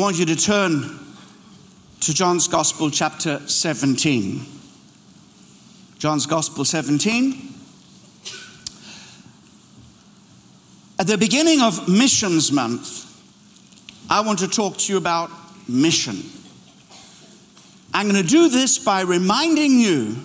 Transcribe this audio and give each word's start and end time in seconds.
Want 0.00 0.18
you 0.18 0.24
to 0.24 0.34
turn 0.34 0.98
to 2.00 2.14
John's 2.14 2.48
Gospel, 2.48 2.90
chapter 2.90 3.46
17. 3.46 4.46
John's 5.98 6.24
Gospel 6.24 6.64
17. 6.64 7.52
At 10.98 11.06
the 11.06 11.18
beginning 11.18 11.60
of 11.60 11.86
Missions 11.86 12.50
Month, 12.50 13.14
I 14.08 14.22
want 14.22 14.38
to 14.38 14.48
talk 14.48 14.78
to 14.78 14.90
you 14.90 14.96
about 14.96 15.30
mission. 15.68 16.22
I'm 17.92 18.08
going 18.08 18.22
to 18.22 18.26
do 18.26 18.48
this 18.48 18.78
by 18.78 19.02
reminding 19.02 19.80
you 19.80 20.16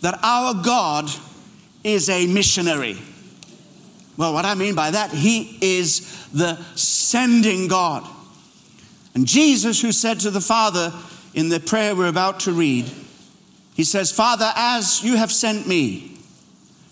that 0.00 0.18
our 0.24 0.52
God 0.64 1.08
is 1.84 2.08
a 2.08 2.26
missionary. 2.26 2.98
Well, 4.16 4.34
what 4.34 4.44
I 4.44 4.56
mean 4.56 4.74
by 4.74 4.90
that, 4.90 5.12
He 5.12 5.58
is 5.62 6.28
the 6.32 6.56
sending 6.74 7.68
God. 7.68 8.16
And 9.20 9.28
Jesus, 9.28 9.82
who 9.82 9.92
said 9.92 10.20
to 10.20 10.30
the 10.30 10.40
Father 10.40 10.94
in 11.34 11.50
the 11.50 11.60
prayer 11.60 11.94
we're 11.94 12.08
about 12.08 12.40
to 12.40 12.52
read, 12.52 12.90
He 13.74 13.84
says, 13.84 14.10
Father, 14.10 14.50
as 14.56 15.04
you 15.04 15.18
have 15.18 15.30
sent 15.30 15.68
me, 15.68 16.16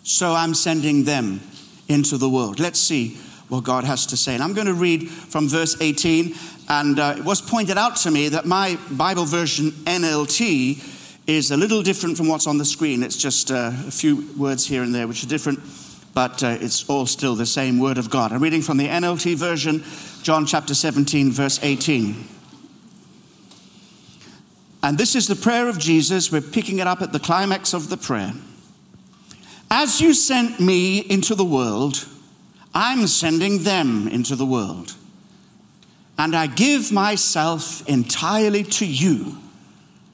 so 0.02 0.34
I'm 0.34 0.52
sending 0.52 1.04
them 1.04 1.40
into 1.88 2.18
the 2.18 2.28
world. 2.28 2.60
Let's 2.60 2.80
see 2.80 3.16
what 3.48 3.64
God 3.64 3.84
has 3.84 4.04
to 4.08 4.18
say. 4.18 4.34
And 4.34 4.42
I'm 4.42 4.52
going 4.52 4.66
to 4.66 4.74
read 4.74 5.08
from 5.08 5.48
verse 5.48 5.80
18. 5.80 6.34
And 6.68 7.00
uh, 7.00 7.14
it 7.16 7.24
was 7.24 7.40
pointed 7.40 7.78
out 7.78 7.96
to 7.96 8.10
me 8.10 8.28
that 8.28 8.44
my 8.44 8.78
Bible 8.90 9.24
version, 9.24 9.70
NLT, 9.86 11.26
is 11.26 11.50
a 11.50 11.56
little 11.56 11.82
different 11.82 12.18
from 12.18 12.28
what's 12.28 12.46
on 12.46 12.58
the 12.58 12.64
screen. 12.66 13.02
It's 13.02 13.16
just 13.16 13.50
uh, 13.50 13.72
a 13.86 13.90
few 13.90 14.28
words 14.36 14.66
here 14.66 14.82
and 14.82 14.94
there 14.94 15.08
which 15.08 15.24
are 15.24 15.28
different 15.28 15.60
but 16.18 16.42
uh, 16.42 16.58
it's 16.60 16.90
all 16.90 17.06
still 17.06 17.36
the 17.36 17.46
same 17.46 17.78
Word 17.78 17.96
of 17.96 18.10
God. 18.10 18.32
I'm 18.32 18.42
reading 18.42 18.60
from 18.60 18.76
the 18.76 18.88
NLT 18.88 19.36
version, 19.36 19.84
John 20.24 20.46
chapter 20.46 20.74
17, 20.74 21.30
verse 21.30 21.60
18. 21.62 22.26
And 24.82 24.98
this 24.98 25.14
is 25.14 25.28
the 25.28 25.36
prayer 25.36 25.68
of 25.68 25.78
Jesus. 25.78 26.32
We're 26.32 26.40
picking 26.40 26.80
it 26.80 26.88
up 26.88 27.02
at 27.02 27.12
the 27.12 27.20
climax 27.20 27.72
of 27.72 27.88
the 27.88 27.96
prayer. 27.96 28.32
As 29.70 30.00
you 30.00 30.12
sent 30.12 30.58
me 30.58 30.98
into 30.98 31.36
the 31.36 31.44
world, 31.44 32.04
I'm 32.74 33.06
sending 33.06 33.62
them 33.62 34.08
into 34.08 34.34
the 34.34 34.44
world. 34.44 34.96
And 36.18 36.34
I 36.34 36.48
give 36.48 36.90
myself 36.90 37.88
entirely 37.88 38.64
to 38.64 38.84
you, 38.84 39.38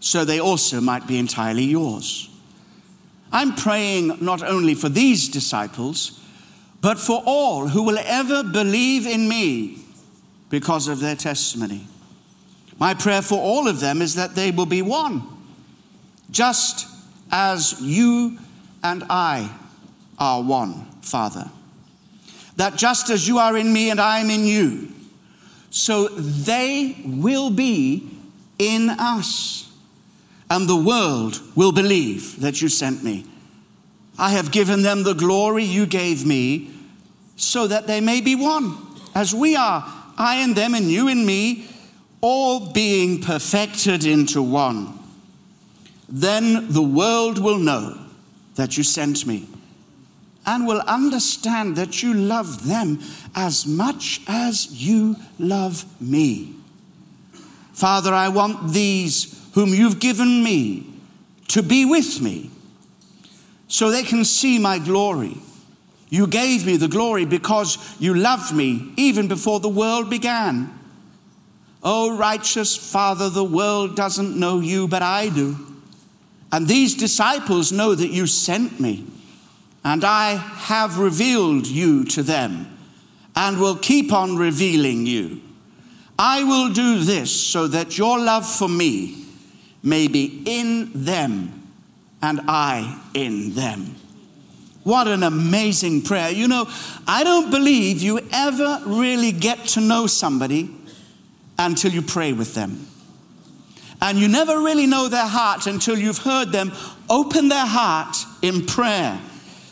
so 0.01 0.27
they 0.27 0.39
also 0.39 0.83
might 0.83 1.07
be 1.07 1.17
entirely 1.19 1.65
yours. 1.65 2.29
I'm 3.35 3.57
praying 3.57 4.19
not 4.21 4.45
only 4.45 4.77
for 4.77 4.89
these 4.89 5.29
disciples, 5.29 6.21
but 6.81 7.01
for 7.01 7.21
all 7.27 7.67
who 7.67 7.83
will 7.83 7.99
ever 7.99 8.45
believe 8.45 9.09
in 9.09 9.29
me 9.29 9.81
because 10.51 10.87
of 10.87 11.01
their 11.01 11.17
testimony. 11.17 11.89
My 12.79 12.95
prayer 12.95 13.23
for 13.23 13.41
all 13.41 13.67
of 13.67 13.81
them 13.81 14.01
is 14.01 14.15
that 14.15 14.37
they 14.37 14.53
will 14.53 14.67
be 14.67 14.83
one, 14.83 15.25
just 16.31 16.87
as 17.33 17.81
you 17.81 18.39
and 18.85 19.03
I 19.11 19.51
are 20.17 20.41
one, 20.41 20.87
Father. 21.03 21.51
That 22.55 22.77
just 22.77 23.11
as 23.11 23.27
you 23.27 23.39
are 23.39 23.57
in 23.57 23.73
me 23.73 23.91
and 23.91 24.01
I 24.01 24.21
am 24.21 24.31
in 24.31 24.45
you, 24.45 24.93
so 25.71 26.07
they 26.07 27.03
will 27.05 27.51
be 27.51 28.09
in 28.61 28.91
us 28.91 29.74
and 30.55 30.69
the 30.69 30.77
world 30.77 31.41
will 31.57 31.73
believe 31.73 32.41
that 32.41 32.63
you 32.63 32.69
sent 32.69 33.03
me. 33.03 33.27
I 34.17 34.31
have 34.31 34.53
given 34.53 34.83
them 34.83 35.03
the 35.03 35.13
glory 35.13 35.65
you 35.65 35.85
gave 35.85 36.25
me, 36.25 36.71
so 37.35 37.67
that 37.67 37.89
they 37.89 38.01
may 38.01 38.21
be 38.21 38.37
one, 38.37 38.79
as 39.17 39.35
we 39.35 39.57
are, 39.57 39.85
I 40.17 40.37
and 40.37 40.55
them, 40.55 40.75
and 40.75 40.85
you 40.85 41.09
and 41.09 41.27
me, 41.27 41.67
all 42.21 42.73
being 42.73 43.21
perfected 43.21 44.05
into 44.05 44.41
one. 44.43 44.97
Then 46.09 46.73
the 46.73 46.83
world 46.83 47.39
will 47.39 47.59
know 47.59 47.99
that 48.55 48.77
you 48.79 48.85
sent 48.85 49.27
me 49.27 49.49
and 50.47 50.69
will 50.69 50.83
understand 50.83 51.75
that 51.75 52.01
you 52.01 52.15
love 52.15 52.69
them 52.69 53.01
as 53.35 53.67
much 53.67 54.21
as 54.29 54.71
you 54.71 55.17
love 55.37 55.85
me. 56.01 56.55
Father, 57.73 58.15
I 58.15 58.29
want 58.29 58.73
these 58.73 59.34
whom 59.55 59.71
you've 59.71 60.01
given 60.01 60.43
me 60.43 60.85
to 61.49 61.63
be 61.63 61.85
with 61.85 62.21
me 62.21 62.51
so 63.69 63.91
they 63.91 64.03
can 64.03 64.25
see 64.25 64.59
my 64.59 64.79
glory. 64.79 65.37
You 66.11 66.27
gave 66.27 66.67
me 66.67 66.77
the 66.77 66.89
glory 66.89 67.25
because 67.25 67.79
you 68.01 68.15
loved 68.15 68.55
me 68.55 68.93
even 68.97 69.29
before 69.29 69.61
the 69.61 69.69
world 69.69 70.11
began. 70.11 70.77
Oh, 71.83 72.17
righteous 72.17 72.77
Father, 72.77 73.29
the 73.31 73.45
world 73.45 73.95
doesn't 73.95 74.39
know 74.39 74.61
you, 74.61 74.89
but 74.89 75.03
I 75.03 75.29
do. 75.29 75.57
And 76.51 76.67
these 76.67 76.95
disciples 76.95 77.73
know 77.73 77.95
that 77.95 78.11
you 78.11 78.27
sent 78.27 78.79
me, 78.81 79.05
and 79.85 80.05
I 80.05 80.35
have 80.35 80.99
revealed 80.99 81.67
you 81.67 82.05
to 82.07 82.23
them 82.23 82.77
and 83.37 83.61
will 83.61 83.77
keep 83.77 84.13
on 84.13 84.37
revealing 84.37 85.07
you. 85.07 85.43
I 86.19 86.45
will 86.45 86.73
do 86.73 87.01
this 87.01 87.33
so 87.33 87.67
that 87.69 87.99
your 87.99 88.19
love 88.19 88.49
for 88.49 88.69
me 88.69 89.24
may 89.85 90.09
be 90.09 90.43
in 90.47 90.91
them 91.05 91.63
and 92.23 92.41
I 92.49 93.01
in 93.13 93.55
them. 93.55 93.95
What 94.83 95.07
an 95.09 95.23
amazing 95.23 96.03
prayer. 96.03 96.31
You 96.31 96.49
know, 96.49 96.69
I 97.07 97.23
don't 97.23 97.51
believe 97.51 98.03
you 98.03 98.21
ever 98.33 98.81
really 98.87 99.31
get 99.31 99.65
to 99.69 99.81
know 99.81 100.07
somebody 100.07 100.71
until 101.59 101.93
you 101.93 102.03
pray 102.03 102.33
with 102.33 102.55
them. 102.55 102.87
And 104.01 104.19
you 104.19 104.29
never 104.29 104.59
really 104.61 104.87
know 104.87 105.09
their 105.09 105.27
heart 105.27 105.67
until 105.67 105.99
you've 105.99 106.19
heard 106.19 106.51
them 106.51 106.73
open 107.09 107.49
their 107.49 107.67
heart 107.67 108.17
in 108.43 108.67
prayer. 108.67 109.19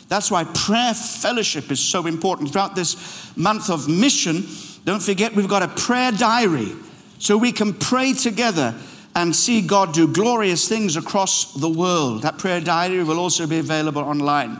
That's 0.07 0.31
why 0.31 0.43
prayer 0.45 0.93
fellowship 0.93 1.71
is 1.71 1.79
so 1.79 2.07
important. 2.07 2.51
Throughout 2.51 2.75
this 2.75 3.35
month 3.35 3.69
of 3.69 3.87
mission, 3.87 4.45
don't 4.85 5.01
forget 5.01 5.35
we've 5.35 5.47
got 5.47 5.63
a 5.63 5.67
prayer 5.67 6.11
diary 6.11 6.71
so 7.19 7.37
we 7.37 7.51
can 7.51 7.73
pray 7.73 8.13
together 8.13 8.75
and 9.15 9.35
see 9.35 9.61
God 9.61 9.93
do 9.93 10.07
glorious 10.07 10.67
things 10.67 10.95
across 10.95 11.53
the 11.53 11.69
world. 11.69 12.23
That 12.23 12.37
prayer 12.37 12.61
diary 12.61 13.03
will 13.03 13.19
also 13.19 13.45
be 13.45 13.59
available 13.59 14.01
online. 14.01 14.57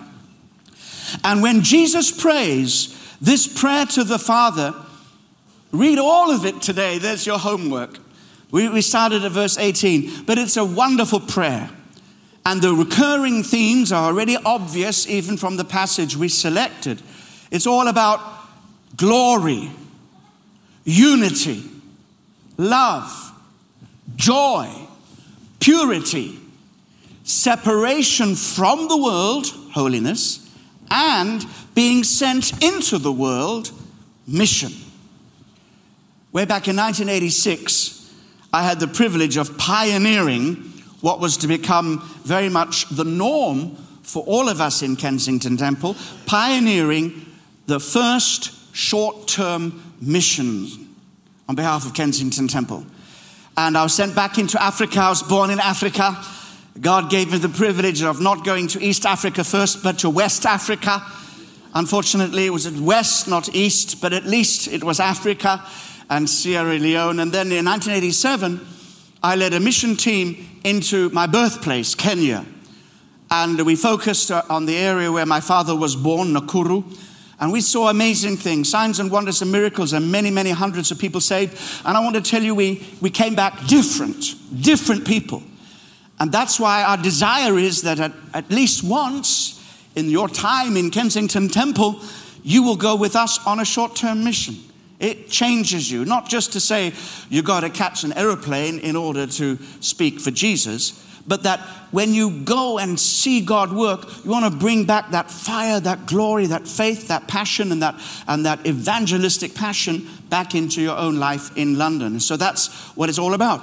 And 1.23 1.41
when 1.41 1.61
Jesus 1.61 2.11
prays 2.11 2.99
this 3.19 3.47
prayer 3.47 3.85
to 3.87 4.03
the 4.03 4.19
Father, 4.19 4.73
read 5.71 5.97
all 5.97 6.31
of 6.31 6.45
it 6.45 6.61
today. 6.61 6.97
There's 6.97 7.25
your 7.25 7.39
homework. 7.39 7.97
We, 8.51 8.69
we 8.69 8.81
started 8.81 9.25
at 9.25 9.31
verse 9.31 9.57
18, 9.57 10.25
but 10.25 10.37
it's 10.37 10.57
a 10.57 10.65
wonderful 10.65 11.19
prayer. 11.19 11.69
And 12.45 12.61
the 12.61 12.73
recurring 12.73 13.41
themes 13.41 13.91
are 13.91 14.05
already 14.05 14.37
obvious 14.37 15.07
even 15.07 15.37
from 15.37 15.57
the 15.57 15.63
passage 15.63 16.15
we 16.17 16.27
selected. 16.27 17.01
It's 17.49 17.65
all 17.65 17.87
about 17.87 18.19
glory, 18.97 19.71
unity, 20.83 21.63
love, 22.57 23.22
joy, 24.15 24.69
purity, 25.59 26.39
separation 27.23 28.35
from 28.35 28.87
the 28.87 28.97
world, 28.97 29.47
holiness, 29.71 30.39
and 30.91 31.45
being 31.73 32.03
sent 32.03 32.63
into 32.63 32.97
the 32.97 33.11
world, 33.11 33.71
mission. 34.27 34.71
Way 36.31 36.45
back 36.45 36.67
in 36.67 36.75
1986, 36.75 38.13
I 38.51 38.63
had 38.63 38.79
the 38.79 38.87
privilege 38.87 39.37
of 39.37 39.57
pioneering 39.57 40.55
what 41.01 41.19
was 41.19 41.37
to 41.37 41.47
become 41.47 42.01
very 42.23 42.49
much 42.49 42.87
the 42.89 43.03
norm 43.03 43.75
for 44.03 44.23
all 44.23 44.49
of 44.49 44.61
us 44.61 44.81
in 44.81 44.95
Kensington 44.95 45.57
Temple, 45.57 45.95
pioneering 46.25 47.25
the 47.65 47.79
first 47.79 48.75
short 48.75 49.27
term 49.27 49.95
mission 50.01 50.67
on 51.47 51.55
behalf 51.55 51.85
of 51.85 51.93
Kensington 51.93 52.47
Temple. 52.47 52.85
And 53.55 53.77
I 53.77 53.83
was 53.83 53.93
sent 53.93 54.15
back 54.15 54.37
into 54.37 54.61
Africa. 54.61 54.99
I 54.99 55.09
was 55.09 55.21
born 55.21 55.51
in 55.51 55.59
Africa. 55.59 56.17
God 56.81 57.11
gave 57.11 57.31
me 57.31 57.37
the 57.37 57.49
privilege 57.49 58.01
of 58.01 58.19
not 58.19 58.43
going 58.43 58.67
to 58.69 58.83
East 58.83 59.05
Africa 59.05 59.43
first, 59.43 59.83
but 59.83 59.99
to 59.99 60.09
West 60.09 60.45
Africa. 60.45 61.03
Unfortunately, 61.75 62.47
it 62.47 62.49
was 62.49 62.65
at 62.65 62.73
West, 62.73 63.27
not 63.27 63.53
East, 63.53 64.01
but 64.01 64.11
at 64.11 64.25
least 64.25 64.67
it 64.67 64.83
was 64.83 64.99
Africa 64.99 65.63
and 66.09 66.29
Sierra 66.29 66.77
Leone. 66.79 67.19
And 67.19 67.31
then 67.31 67.51
in 67.51 67.65
1987, 67.65 68.59
I 69.21 69.35
led 69.35 69.53
a 69.53 69.59
mission 69.59 69.95
team 69.95 70.59
into 70.63 71.09
my 71.09 71.27
birthplace, 71.27 71.93
Kenya. 71.93 72.45
And 73.29 73.63
we 73.65 73.75
focused 73.75 74.31
uh, 74.31 74.43
on 74.49 74.65
the 74.65 74.77
area 74.77 75.11
where 75.11 75.25
my 75.25 75.39
father 75.39 75.75
was 75.75 75.95
born, 75.95 76.33
Nakuru. 76.33 76.83
And 77.43 77.51
we 77.51 77.59
saw 77.59 77.89
amazing 77.89 78.37
things, 78.37 78.69
signs 78.69 79.01
and 79.01 79.11
wonders 79.11 79.41
and 79.41 79.51
miracles, 79.51 79.91
and 79.91 80.09
many, 80.09 80.31
many 80.31 80.51
hundreds 80.51 80.91
of 80.91 80.97
people 80.97 81.19
saved. 81.19 81.59
And 81.83 81.97
I 81.97 81.99
want 81.99 82.15
to 82.15 82.21
tell 82.21 82.41
you, 82.41 82.55
we, 82.55 82.87
we 83.01 83.09
came 83.09 83.35
back 83.35 83.67
different, 83.67 84.35
different 84.61 85.05
people. 85.05 85.43
And 86.21 86.31
that's 86.31 86.57
why 86.57 86.83
our 86.83 86.95
desire 86.95 87.59
is 87.59 87.81
that 87.81 87.99
at, 87.99 88.13
at 88.33 88.49
least 88.49 88.81
once 88.81 89.61
in 89.93 90.09
your 90.09 90.29
time 90.29 90.77
in 90.77 90.89
Kensington 90.89 91.49
Temple, 91.49 91.99
you 92.43 92.63
will 92.63 92.77
go 92.77 92.95
with 92.95 93.13
us 93.13 93.45
on 93.45 93.59
a 93.59 93.65
short 93.65 93.93
term 93.97 94.23
mission. 94.23 94.55
It 95.01 95.29
changes 95.29 95.91
you, 95.91 96.05
not 96.05 96.29
just 96.29 96.53
to 96.53 96.61
say 96.61 96.93
you've 97.29 97.43
got 97.43 97.59
to 97.59 97.69
catch 97.69 98.05
an 98.05 98.13
aeroplane 98.13 98.79
in 98.79 98.95
order 98.95 99.27
to 99.27 99.57
speak 99.81 100.21
for 100.21 100.31
Jesus, 100.31 100.93
but 101.25 101.43
that 101.43 101.59
when 101.91 102.13
you 102.13 102.43
go 102.43 102.79
and 102.79 102.99
see 102.99 103.41
God 103.41 103.71
work, 103.71 104.05
you 104.23 104.31
want 104.31 104.51
to 104.51 104.59
bring 104.59 104.85
back 104.85 105.11
that 105.11 105.31
fire, 105.31 105.79
that 105.79 106.05
glory, 106.05 106.47
that 106.47 106.67
faith, 106.67 107.07
that 107.07 107.27
passion, 107.27 107.71
and 107.71 107.81
that, 107.81 107.95
and 108.27 108.45
that 108.45 108.65
evangelistic 108.65 109.55
passion 109.55 110.07
back 110.29 110.55
into 110.55 110.81
your 110.81 110.97
own 110.97 111.17
life 111.17 111.55
in 111.55 111.77
London. 111.77 112.19
So 112.19 112.35
that's 112.35 112.67
what 112.95 113.09
it's 113.09 113.19
all 113.19 113.33
about. 113.33 113.61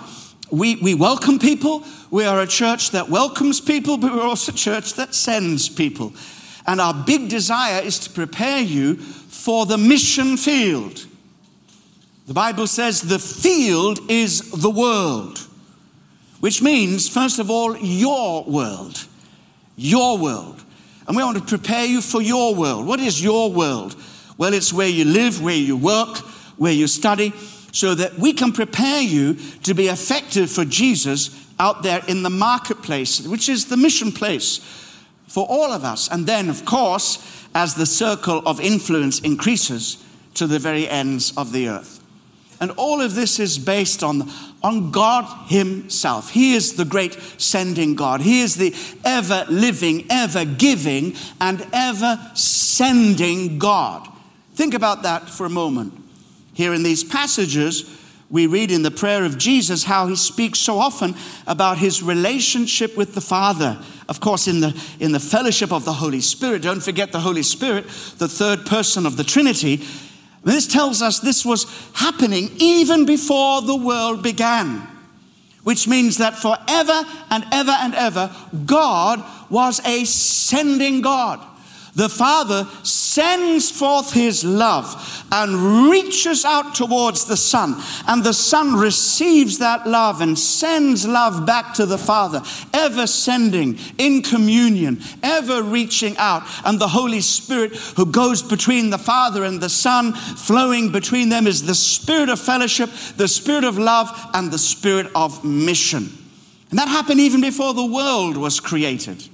We, 0.51 0.77
we 0.77 0.95
welcome 0.95 1.39
people. 1.39 1.85
We 2.11 2.25
are 2.25 2.41
a 2.41 2.47
church 2.47 2.93
that 2.93 3.09
welcomes 3.09 3.61
people, 3.61 3.99
but 3.99 4.13
we're 4.13 4.23
also 4.23 4.53
a 4.53 4.55
church 4.55 4.95
that 4.95 5.15
sends 5.15 5.69
people. 5.69 6.13
And 6.67 6.81
our 6.81 6.95
big 6.95 7.29
desire 7.29 7.83
is 7.83 7.99
to 8.01 8.11
prepare 8.11 8.61
you 8.61 8.97
for 8.97 9.67
the 9.67 9.79
mission 9.79 10.37
field. 10.37 11.07
The 12.27 12.35
Bible 12.35 12.67
says 12.67 13.03
the 13.03 13.19
field 13.19 13.99
is 14.09 14.51
the 14.51 14.71
world 14.71 15.47
which 16.41 16.63
means, 16.63 17.09
first 17.09 17.39
of 17.39 17.51
all, 17.51 17.77
your 17.77 18.45
world. 18.45 19.07
Your 19.77 20.19
world. 20.19 20.63
And 21.07 21.17
we 21.17 21.23
want 21.23 21.39
to 21.39 21.45
prepare 21.45 21.85
you 21.85 22.01
for 22.01 22.23
your 22.23 22.55
world. 22.55 22.87
What 22.87 23.01
is 23.01 23.23
your 23.23 23.51
world? 23.51 23.95
Well, 24.39 24.55
it's 24.55 24.73
where 24.73 24.89
you 24.89 25.05
live, 25.05 25.43
where 25.43 25.55
you 25.55 25.77
work, 25.77 26.19
where 26.57 26.73
you 26.73 26.87
study, 26.87 27.33
so 27.73 27.95
that 27.95 28.19
we 28.19 28.33
can 28.33 28.53
prepare 28.53 29.03
you 29.03 29.35
to 29.63 29.75
be 29.75 29.89
effective 29.89 30.51
for 30.51 30.65
Jesus 30.65 31.31
out 31.59 31.83
there 31.83 32.03
in 32.09 32.23
the 32.23 32.31
marketplace, 32.31 33.27
which 33.27 33.49
is 33.49 33.67
the 33.67 33.77
mission 33.77 34.11
place 34.13 34.61
for 35.29 35.47
all 35.49 35.73
of 35.73 35.85
us. 35.85 36.09
And 36.09 36.27
then, 36.27 36.49
of 36.49 36.65
course, 36.65 37.47
as 37.55 37.75
the 37.75 37.87
circle 37.87 38.43
of 38.47 38.61
influence 38.61 39.21
increases 39.21 40.03
to 40.35 40.47
the 40.47 40.59
very 40.59 40.89
ends 40.89 41.33
of 41.37 41.53
the 41.53 41.69
earth. 41.69 42.00
And 42.61 42.71
all 42.73 43.01
of 43.01 43.15
this 43.15 43.41
is 43.41 43.59
based 43.59 44.03
on, 44.03 44.31
on 44.63 44.91
God 44.91 45.25
Himself. 45.49 46.31
He 46.31 46.55
is 46.55 46.75
the 46.75 46.85
great 46.85 47.15
sending 47.39 47.95
God. 47.95 48.21
He 48.21 48.43
is 48.43 48.57
the 48.57 48.75
ever 49.03 49.47
living, 49.49 50.05
ever 50.11 50.45
giving, 50.45 51.15
and 51.41 51.67
ever 51.73 52.21
sending 52.35 53.59
God. 53.59 54.07
Think 54.55 54.75
about 54.75 55.05
that 55.05 55.31
for 55.31 55.47
a 55.47 55.51
moment. 55.51 55.95
Here 56.53 56.75
in 56.75 56.83
these 56.83 57.03
passages, 57.03 57.97
we 58.29 58.47
read 58.47 58.71
in 58.71 58.83
the 58.83 58.91
prayer 58.91 59.25
of 59.25 59.39
Jesus 59.39 59.85
how 59.85 60.07
he 60.07 60.15
speaks 60.15 60.59
so 60.59 60.79
often 60.79 61.15
about 61.47 61.79
his 61.79 62.03
relationship 62.03 62.97
with 62.97 63.15
the 63.15 63.21
Father. 63.23 63.79
Of 64.09 64.21
course, 64.21 64.47
in 64.47 64.61
the, 64.61 64.79
in 65.01 65.13
the 65.13 65.19
fellowship 65.19 65.73
of 65.73 65.87
the 65.87 65.95
Holy 65.95 66.21
Spirit, 66.21 66.63
don't 66.63 66.83
forget 66.83 67.11
the 67.11 67.21
Holy 67.21 67.43
Spirit, 67.43 67.85
the 68.19 68.29
third 68.29 68.67
person 68.67 69.07
of 69.07 69.17
the 69.17 69.25
Trinity 69.25 69.83
this 70.45 70.67
tells 70.67 71.03
us 71.03 71.21
this 71.21 71.45
was 71.45 71.67
happening 71.93 72.51
even 72.57 73.05
before 73.05 73.63
the 73.63 73.77
world 73.77 74.23
began, 74.23 74.87
which 75.65 75.87
means 75.87 76.19
that 76.19 76.37
forever 76.37 77.05
and 77.31 77.45
ever 77.53 77.73
and 77.73 77.95
ever, 77.95 78.31
God 78.65 79.23
was 79.51 79.85
a 79.87 80.05
sending 80.05 81.01
God. 81.03 81.47
The 81.95 82.09
Father 82.09 82.67
sends 83.11 83.71
forth 83.71 84.13
his 84.13 84.45
love 84.45 85.25
and 85.33 85.91
reaches 85.91 86.45
out 86.45 86.75
towards 86.75 87.25
the 87.25 87.37
Son. 87.37 87.75
And 88.07 88.23
the 88.23 88.33
Son 88.33 88.77
receives 88.77 89.59
that 89.59 89.87
love 89.87 90.21
and 90.21 90.39
sends 90.39 91.07
love 91.07 91.45
back 91.45 91.75
to 91.75 91.87
the 91.87 91.99
Father, 91.99 92.43
ever 92.73 93.07
sending 93.07 93.79
in 93.99 94.23
communion, 94.23 95.01
ever 95.23 95.63
reaching 95.63 96.17
out. 96.19 96.45
And 96.65 96.79
the 96.79 96.89
Holy 96.89 97.21
Spirit, 97.21 97.75
who 97.97 98.07
goes 98.07 98.43
between 98.43 98.91
the 98.91 98.99
Father 98.99 99.45
and 99.45 99.61
the 99.61 99.69
Son, 99.69 100.13
flowing 100.13 100.93
between 100.93 101.31
them, 101.31 101.47
is 101.47 101.67
the 101.67 101.75
Spirit 101.75 102.29
of 102.29 102.39
fellowship, 102.39 102.91
the 103.17 103.29
Spirit 103.29 103.65
of 103.65 103.77
love, 103.77 104.11
and 104.35 104.51
the 104.51 104.59
Spirit 104.59 105.09
of 105.15 105.45
mission. 105.45 106.09
And 106.71 106.79
that 106.79 106.89
happened 106.89 107.19
even 107.19 107.41
before 107.41 107.75
the 107.75 107.85
world 107.85 108.37
was 108.37 108.61
created. 108.61 109.29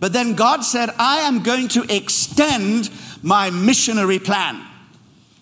But 0.00 0.12
then 0.12 0.34
God 0.34 0.60
said, 0.64 0.90
I 0.98 1.18
am 1.18 1.42
going 1.42 1.68
to 1.68 1.84
extend 1.92 2.88
my 3.22 3.50
missionary 3.50 4.18
plan. 4.18 4.64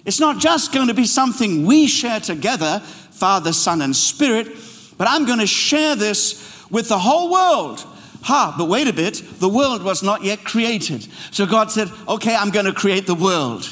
It's 0.05 0.21
not 0.21 0.39
just 0.39 0.73
going 0.73 0.89
to 0.89 0.95
be 0.95 1.05
something 1.05 1.67
we 1.67 1.89
share 1.89 2.21
together, 2.21 2.81
Father, 2.81 3.53
Son, 3.53 3.83
and 3.83 3.95
Spirit, 3.95 4.49
but 4.97 5.09
I'm 5.09 5.27
going 5.27 5.41
to 5.41 5.47
share 5.47 5.97
this 5.97 6.65
with 6.71 6.89
the 6.89 6.99
whole 6.99 7.33
world. 7.33 7.85
Ha, 8.23 8.55
but 8.57 8.69
wait 8.69 8.89
a 8.89 8.93
bit, 8.93 9.23
the 9.39 9.49
world 9.49 9.83
was 9.83 10.03
not 10.03 10.25
yet 10.25 10.45
created. 10.45 11.07
So 11.31 11.47
God 11.47 11.71
said, 11.71 11.91
okay, 12.09 12.35
I'm 12.35 12.51
going 12.51 12.67
to 12.67 12.73
create 12.73 13.07
the 13.07 13.15
world. 13.15 13.69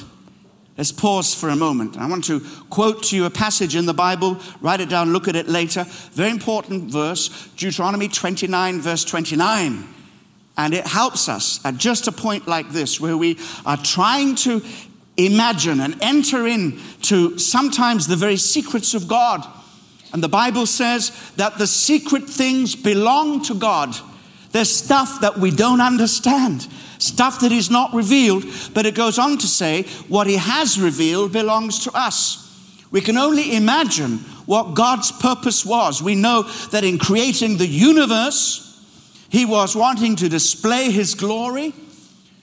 Let's 0.77 0.91
pause 0.91 1.35
for 1.35 1.49
a 1.51 1.57
moment. 1.57 1.97
I 1.97 2.09
want 2.09 2.25
to 2.25 2.41
quote 2.69 3.05
to 3.05 3.17
you 3.17 3.27
a 3.27 3.31
passage 3.31 3.77
in 3.77 3.87
the 3.87 3.95
Bible. 3.95 4.41
Write 4.61 4.81
it 4.81 4.89
down, 4.89 5.13
look 5.13 5.29
at 5.29 5.37
it 5.37 5.49
later. 5.49 5.85
Very 6.13 6.31
important 6.31 6.91
verse, 6.91 7.49
Deuteronomy 7.57 8.09
29, 8.09 8.81
verse 8.81 9.05
29. 9.05 9.94
And 10.57 10.73
it 10.73 10.87
helps 10.87 11.29
us 11.29 11.65
at 11.65 11.77
just 11.77 12.07
a 12.07 12.13
point 12.13 12.47
like 12.47 12.71
this, 12.71 13.01
where 13.01 13.17
we 13.17 13.39
are 13.67 13.77
trying 13.77 14.37
to 14.37 14.63
imagine 15.17 15.81
and 15.81 16.01
enter 16.01 16.47
into 16.47 17.39
sometimes 17.39 18.07
the 18.07 18.17
very 18.17 18.37
secrets 18.37 18.95
of 18.95 19.09
God. 19.09 19.45
And 20.13 20.23
the 20.23 20.29
Bible 20.29 20.67
says 20.67 21.11
that 21.37 21.59
the 21.59 21.67
secret 21.67 22.25
things 22.25 22.77
belong 22.77 23.43
to 23.45 23.55
God. 23.55 23.97
There's 24.53 24.73
stuff 24.73 25.21
that 25.23 25.39
we 25.39 25.51
don't 25.51 25.81
understand, 25.81 26.69
stuff 26.99 27.41
that 27.41 27.51
is 27.51 27.69
not 27.69 27.93
revealed, 27.93 28.45
but 28.73 28.87
it 28.87 28.95
goes 28.95 29.19
on 29.19 29.39
to 29.39 29.49
say 29.49 29.83
what 30.07 30.29
He 30.29 30.37
has 30.37 30.81
revealed 30.81 31.33
belongs 31.33 31.81
to 31.81 31.91
us. 31.93 32.41
We 32.93 33.01
can 33.01 33.19
only 33.19 33.57
imagine 33.57 34.19
what 34.47 34.75
God's 34.75 35.11
purpose 35.11 35.67
was. 35.67 36.01
We 36.01 36.15
know 36.15 36.43
that 36.71 36.85
in 36.85 36.99
creating 36.99 37.57
the 37.57 37.67
universe, 37.67 38.64
he 39.35 39.45
was 39.45 39.75
wanting 39.75 40.15
to 40.15 40.29
display 40.29 40.93
his 40.93 41.17
glory. 41.17 41.75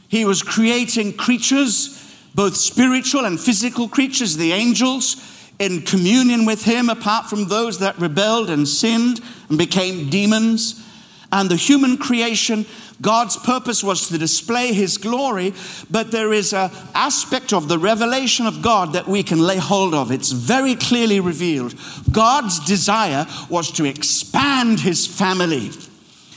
He 0.09 0.25
was 0.25 0.43
creating 0.43 1.13
creatures, 1.13 1.97
both 2.35 2.57
spiritual 2.57 3.23
and 3.23 3.39
physical 3.39 3.87
creatures, 3.87 4.35
the 4.35 4.51
angels, 4.51 5.15
in 5.57 5.83
communion 5.83 6.45
with 6.45 6.65
him, 6.65 6.89
apart 6.89 7.27
from 7.27 7.47
those 7.47 7.79
that 7.79 7.97
rebelled 7.97 8.49
and 8.49 8.67
sinned 8.67 9.21
and 9.47 9.57
became 9.57 10.09
demons. 10.09 10.85
And 11.31 11.49
the 11.49 11.55
human 11.55 11.95
creation, 11.95 12.65
God's 12.99 13.37
purpose 13.37 13.81
was 13.81 14.09
to 14.09 14.17
display 14.17 14.73
his 14.73 14.97
glory, 14.97 15.53
but 15.89 16.11
there 16.11 16.33
is 16.33 16.51
an 16.51 16.71
aspect 16.93 17.53
of 17.53 17.69
the 17.69 17.79
revelation 17.79 18.47
of 18.47 18.61
God 18.61 18.91
that 18.91 19.07
we 19.07 19.23
can 19.23 19.39
lay 19.39 19.55
hold 19.55 19.93
of. 19.93 20.11
It's 20.11 20.33
very 20.33 20.75
clearly 20.75 21.21
revealed. 21.21 21.73
God's 22.11 22.59
desire 22.65 23.27
was 23.49 23.71
to 23.71 23.85
expand 23.85 24.81
his 24.81 25.07
family 25.07 25.71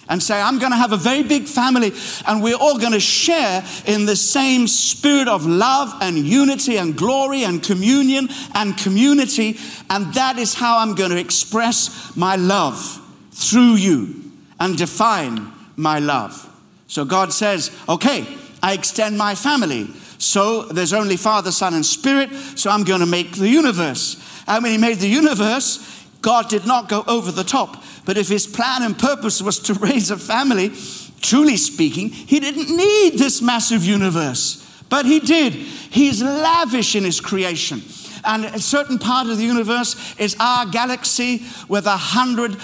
and 0.09 0.23
say, 0.23 0.41
I'm 0.41 0.59
going 0.59 0.73
to 0.73 0.77
have 0.79 0.93
a 0.93 0.97
very 0.97 1.23
big 1.23 1.45
family 1.45 1.93
and 2.27 2.43
we're 2.43 2.57
all 2.57 2.79
going 2.79 2.93
to 2.93 3.01
share 3.01 3.65
in 3.87 4.07
the 4.07 4.17
same 4.17 4.67
spirit 4.67 5.29
of 5.29 5.47
love 5.47 5.93
and 6.01 6.19
unity 6.19 6.77
and 6.77 6.97
glory 6.97 7.45
and 7.45 7.63
communion 7.63 8.29
and 8.55 8.77
community. 8.77 9.59
And 9.91 10.13
that 10.15 10.39
is 10.39 10.55
how 10.55 10.79
I'm 10.79 10.95
going 10.95 11.11
to 11.11 11.19
express 11.19 12.15
my 12.17 12.37
love 12.37 13.01
through 13.33 13.75
you 13.75 14.33
and 14.61 14.77
define 14.77 15.53
my 15.77 15.99
love. 15.99 16.51
So 16.87 17.05
God 17.05 17.33
says, 17.33 17.71
okay, 17.89 18.27
I 18.63 18.75
extend 18.75 19.19
my 19.19 19.35
family. 19.35 19.89
So 20.19 20.63
there's 20.63 20.93
only 20.93 21.17
Father, 21.17 21.51
Son, 21.51 21.75
and 21.75 21.85
Spirit. 21.85 22.31
So 22.57 22.71
I'm 22.71 22.85
going 22.85 23.01
to 23.01 23.07
make 23.07 23.33
the 23.33 23.49
universe. 23.49 24.17
And 24.47 24.63
when 24.63 24.73
He 24.73 24.79
made 24.79 24.99
the 24.99 25.09
universe, 25.09 25.94
God 26.25 26.49
did 26.49 26.67
not 26.67 26.89
go 26.89 27.05
over 27.07 27.31
the 27.31 27.45
top. 27.45 27.85
But 28.07 28.17
if 28.17 28.29
his 28.29 28.47
plan 28.47 28.83
and 28.83 28.99
purpose 28.99 29.43
was 29.43 29.59
to 29.61 29.75
raise 29.75 30.11
a 30.11 30.17
family, 30.17 30.73
truly 31.21 31.59
speaking, 31.59 32.09
he 32.09 32.41
didn't 32.41 32.75
need 32.75 33.19
this 33.19 33.43
massive 33.43 33.85
universe. 33.85 34.61
But 34.89 35.05
he 35.05 35.21
did. 35.21 35.53
He's 35.53 36.23
lavish 36.23 36.97
in 36.97 37.05
his 37.05 37.21
creation. 37.21 37.83
And 38.25 38.45
a 38.45 38.61
certain 38.61 38.99
part 38.99 39.29
of 39.29 39.39
the 39.39 39.45
universe 39.45 40.15
is 40.19 40.37
our 40.41 40.67
galaxy 40.67 41.43
with 41.69 41.87
a 41.87 41.97
hundred 41.97 42.57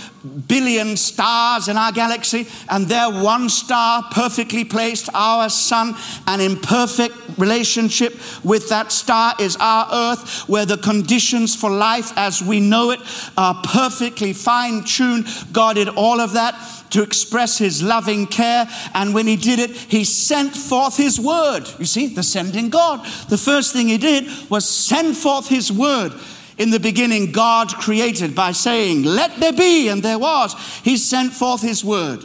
billion 0.46 0.96
stars 0.96 1.68
in 1.68 1.76
our 1.76 1.92
galaxy, 1.92 2.46
and 2.68 2.86
they're 2.86 3.10
one 3.10 3.48
star 3.48 4.02
perfectly 4.10 4.64
placed, 4.64 5.08
our 5.14 5.48
sun, 5.48 5.94
and 6.26 6.42
in 6.42 6.58
perfect 6.58 7.14
relationship 7.38 8.14
with 8.44 8.68
that 8.68 8.92
star 8.92 9.34
is 9.38 9.56
our 9.60 9.88
earth, 9.92 10.48
where 10.48 10.66
the 10.66 10.76
conditions 10.76 11.56
for 11.56 11.70
life 11.70 12.12
as 12.16 12.42
we 12.42 12.60
know 12.60 12.90
it 12.90 13.00
are 13.36 13.60
perfectly 13.64 14.32
fine 14.32 14.84
tuned. 14.84 15.26
God 15.52 15.76
did 15.76 15.88
all 15.88 16.20
of 16.20 16.32
that 16.32 16.54
to 16.90 17.02
express 17.02 17.58
his 17.58 17.82
loving 17.82 18.26
care. 18.26 18.68
And 18.94 19.14
when 19.14 19.26
he 19.26 19.36
did 19.36 19.58
it, 19.58 19.70
he 19.70 20.04
sent 20.04 20.56
forth 20.56 20.96
his 20.96 21.20
word. 21.20 21.62
You 21.78 21.84
see, 21.84 22.08
the 22.08 22.22
sending 22.22 22.68
God. 22.68 23.04
The 23.28 23.38
first 23.38 23.72
thing 23.72 23.88
he 23.88 23.98
did 23.98 24.28
was 24.50 24.68
send 24.68 25.16
forth 25.16 25.48
his 25.50 25.70
word. 25.70 26.12
In 26.56 26.70
the 26.70 26.80
beginning, 26.80 27.32
God 27.32 27.68
created 27.68 28.34
by 28.34 28.52
saying, 28.52 29.02
Let 29.04 29.36
there 29.36 29.52
be, 29.52 29.88
and 29.88 30.02
there 30.02 30.18
was. 30.18 30.54
He 30.82 30.96
sent 30.96 31.32
forth 31.32 31.60
his 31.60 31.84
word. 31.84 32.24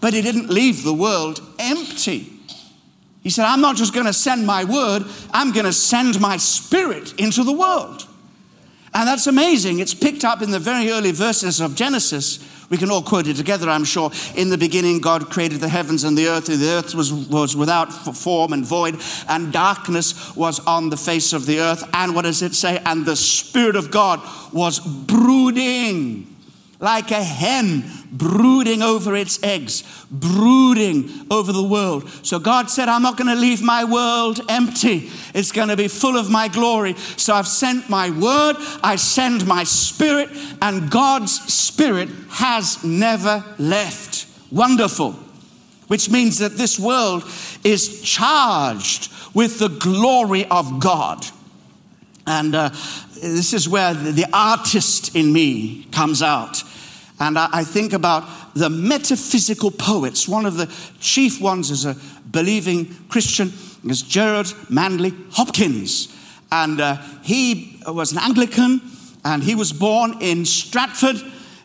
But 0.00 0.14
he 0.14 0.22
didn't 0.22 0.50
leave 0.50 0.82
the 0.82 0.94
world 0.94 1.40
empty. 1.58 2.32
He 3.22 3.30
said, 3.30 3.44
I'm 3.44 3.60
not 3.60 3.76
just 3.76 3.92
going 3.92 4.06
to 4.06 4.12
send 4.12 4.46
my 4.46 4.64
word, 4.64 5.04
I'm 5.32 5.52
going 5.52 5.66
to 5.66 5.72
send 5.72 6.20
my 6.20 6.38
spirit 6.38 7.12
into 7.20 7.44
the 7.44 7.52
world. 7.52 8.06
And 8.92 9.06
that's 9.06 9.26
amazing. 9.26 9.78
It's 9.78 9.94
picked 9.94 10.24
up 10.24 10.42
in 10.42 10.50
the 10.50 10.58
very 10.58 10.90
early 10.90 11.12
verses 11.12 11.60
of 11.60 11.74
Genesis. 11.74 12.38
We 12.70 12.78
can 12.78 12.90
all 12.90 13.02
quote 13.02 13.26
it 13.26 13.36
together, 13.36 13.68
I'm 13.68 13.84
sure. 13.84 14.12
In 14.36 14.48
the 14.48 14.56
beginning, 14.56 15.00
God 15.00 15.28
created 15.28 15.58
the 15.58 15.68
heavens 15.68 16.04
and 16.04 16.16
the 16.16 16.28
earth, 16.28 16.48
and 16.48 16.60
the 16.60 16.70
earth 16.70 16.94
was, 16.94 17.12
was 17.12 17.56
without 17.56 17.92
form 17.92 18.52
and 18.52 18.64
void, 18.64 19.00
and 19.28 19.52
darkness 19.52 20.36
was 20.36 20.60
on 20.60 20.88
the 20.88 20.96
face 20.96 21.32
of 21.32 21.46
the 21.46 21.58
earth. 21.58 21.82
And 21.92 22.14
what 22.14 22.22
does 22.22 22.42
it 22.42 22.54
say? 22.54 22.80
And 22.86 23.04
the 23.04 23.16
Spirit 23.16 23.74
of 23.74 23.90
God 23.90 24.20
was 24.52 24.78
brooding 24.78 26.29
like 26.80 27.10
a 27.10 27.22
hen 27.22 27.84
brooding 28.10 28.82
over 28.82 29.14
its 29.14 29.40
eggs, 29.42 29.84
brooding 30.10 31.10
over 31.30 31.52
the 31.52 31.62
world. 31.62 32.08
So 32.24 32.38
God 32.38 32.70
said, 32.70 32.88
I'm 32.88 33.02
not 33.02 33.18
going 33.18 33.28
to 33.28 33.40
leave 33.40 33.62
my 33.62 33.84
world 33.84 34.40
empty. 34.48 35.10
It's 35.34 35.52
going 35.52 35.68
to 35.68 35.76
be 35.76 35.88
full 35.88 36.16
of 36.16 36.30
my 36.30 36.48
glory. 36.48 36.94
So 36.94 37.34
I've 37.34 37.46
sent 37.46 37.88
my 37.90 38.10
word, 38.10 38.56
I 38.82 38.96
send 38.96 39.46
my 39.46 39.64
spirit, 39.64 40.30
and 40.62 40.90
God's 40.90 41.32
spirit 41.52 42.08
has 42.30 42.82
never 42.82 43.44
left. 43.58 44.26
Wonderful. 44.50 45.12
Which 45.86 46.08
means 46.08 46.38
that 46.38 46.56
this 46.56 46.78
world 46.78 47.24
is 47.62 48.00
charged 48.00 49.12
with 49.34 49.58
the 49.58 49.68
glory 49.68 50.46
of 50.46 50.80
God. 50.80 51.26
And 52.26 52.54
uh, 52.54 52.70
this 53.14 53.52
is 53.52 53.68
where 53.68 53.92
the, 53.92 54.12
the 54.12 54.26
artist 54.32 55.14
in 55.14 55.32
me 55.32 55.84
comes 55.92 56.22
out. 56.22 56.62
And 57.20 57.38
I, 57.38 57.48
I 57.52 57.64
think 57.64 57.92
about 57.92 58.24
the 58.54 58.70
metaphysical 58.70 59.70
poets. 59.70 60.26
One 60.26 60.46
of 60.46 60.56
the 60.56 60.66
chief 61.00 61.40
ones 61.40 61.70
is 61.70 61.84
a 61.84 61.96
believing 62.30 62.94
Christian 63.08 63.52
is 63.84 64.02
Gerard 64.02 64.52
Manley 64.68 65.14
Hopkins. 65.30 66.16
And 66.52 66.80
uh, 66.80 66.96
he 67.22 67.80
was 67.86 68.12
an 68.12 68.18
Anglican 68.18 68.80
and 69.24 69.42
he 69.42 69.54
was 69.54 69.72
born 69.72 70.16
in 70.20 70.44
Stratford 70.44 71.16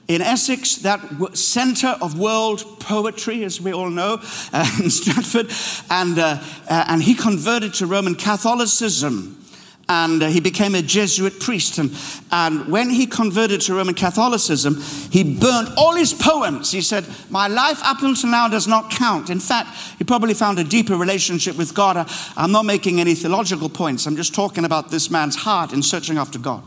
in 0.08 0.22
Essex, 0.22 0.76
that 0.78 1.00
center 1.34 1.96
of 2.00 2.20
world 2.20 2.80
poetry, 2.80 3.44
as 3.44 3.60
we 3.60 3.74
all 3.74 3.90
know, 3.90 4.22
uh, 4.54 4.70
in 4.80 4.90
Stratford. 4.90 5.50
And, 5.90 6.20
uh, 6.20 6.40
uh, 6.70 6.86
and 6.90 7.02
he 7.02 7.16
converted 7.16 7.74
to 7.76 7.88
Roman 7.88 8.14
Catholicism 8.14 9.45
and 9.88 10.24
uh, 10.24 10.28
he 10.28 10.40
became 10.40 10.74
a 10.74 10.82
Jesuit 10.82 11.40
priest. 11.40 11.78
And, 11.78 11.96
and 12.32 12.68
when 12.72 12.90
he 12.90 13.06
converted 13.06 13.62
to 13.62 13.76
Roman 13.76 13.94
Catholicism, 13.94 14.82
he 15.12 15.24
burnt 15.24 15.70
all 15.78 15.96
his 15.96 16.14
poems. 16.14 16.72
He 16.72 16.82
said, 16.82 17.06
My 17.30 17.48
life 17.48 17.80
up 17.84 18.02
until 18.02 18.32
now 18.32 18.48
does 18.48 18.68
not 18.68 18.90
count. 18.90 19.30
In 19.30 19.40
fact, 19.40 19.70
he 19.98 20.04
probably 20.04 20.34
found 20.34 20.58
a 20.58 20.64
deeper 20.64 20.96
relationship 20.96 21.58
with 21.58 21.74
God. 21.76 21.98
I, 21.98 22.12
I'm 22.36 22.52
not 22.52 22.66
making 22.66 23.00
any 23.00 23.14
theological 23.14 23.70
points, 23.70 24.06
I'm 24.08 24.16
just 24.16 24.34
talking 24.34 24.66
about 24.66 24.90
this 24.90 25.12
man's 25.12 25.36
heart 25.36 25.72
in 25.72 25.84
searching 25.84 26.18
after 26.18 26.40
God. 26.40 26.64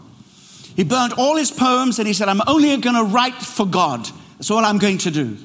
He 0.77 0.85
burnt 0.85 1.19
all 1.19 1.37
his 1.37 1.51
poems 1.51 1.99
and 1.99 2.07
he 2.07 2.15
said, 2.15 2.29
I'm 2.29 2.43
only 2.47 2.77
going 2.77 2.95
to 2.95 3.03
write 3.03 3.35
for 3.35 3.67
God. 3.67 4.09
That's 4.37 4.51
all 4.51 4.65
I'm 4.65 4.79
going 4.79 4.99
to 4.99 5.11
do. 5.11 5.37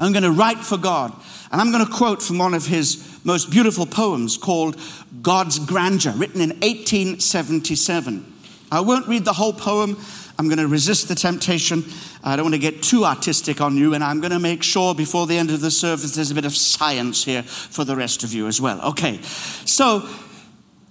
I'm 0.00 0.12
going 0.12 0.24
to 0.24 0.32
write 0.32 0.58
for 0.58 0.76
God. 0.76 1.14
And 1.50 1.60
I'm 1.60 1.72
going 1.72 1.84
to 1.84 1.92
quote 1.92 2.22
from 2.22 2.38
one 2.38 2.54
of 2.54 2.66
his 2.66 3.20
most 3.24 3.50
beautiful 3.50 3.86
poems 3.86 4.36
called 4.36 4.76
God's 5.20 5.58
Grandeur, 5.58 6.12
written 6.12 6.40
in 6.40 6.50
1877. 6.50 8.34
I 8.70 8.80
won't 8.80 9.08
read 9.08 9.24
the 9.24 9.32
whole 9.32 9.52
poem. 9.52 9.98
I'm 10.38 10.46
going 10.46 10.58
to 10.58 10.68
resist 10.68 11.08
the 11.08 11.14
temptation. 11.14 11.84
I 12.22 12.36
don't 12.36 12.44
want 12.44 12.54
to 12.54 12.60
get 12.60 12.82
too 12.82 13.04
artistic 13.04 13.60
on 13.60 13.76
you, 13.76 13.94
and 13.94 14.04
I'm 14.04 14.20
going 14.20 14.30
to 14.30 14.38
make 14.38 14.62
sure 14.62 14.94
before 14.94 15.26
the 15.26 15.36
end 15.36 15.50
of 15.50 15.60
the 15.60 15.70
service 15.70 16.14
there's 16.14 16.30
a 16.30 16.34
bit 16.34 16.44
of 16.44 16.54
science 16.54 17.24
here 17.24 17.42
for 17.42 17.84
the 17.84 17.96
rest 17.96 18.22
of 18.22 18.32
you 18.32 18.46
as 18.46 18.60
well. 18.60 18.80
Okay, 18.90 19.20
so 19.22 20.08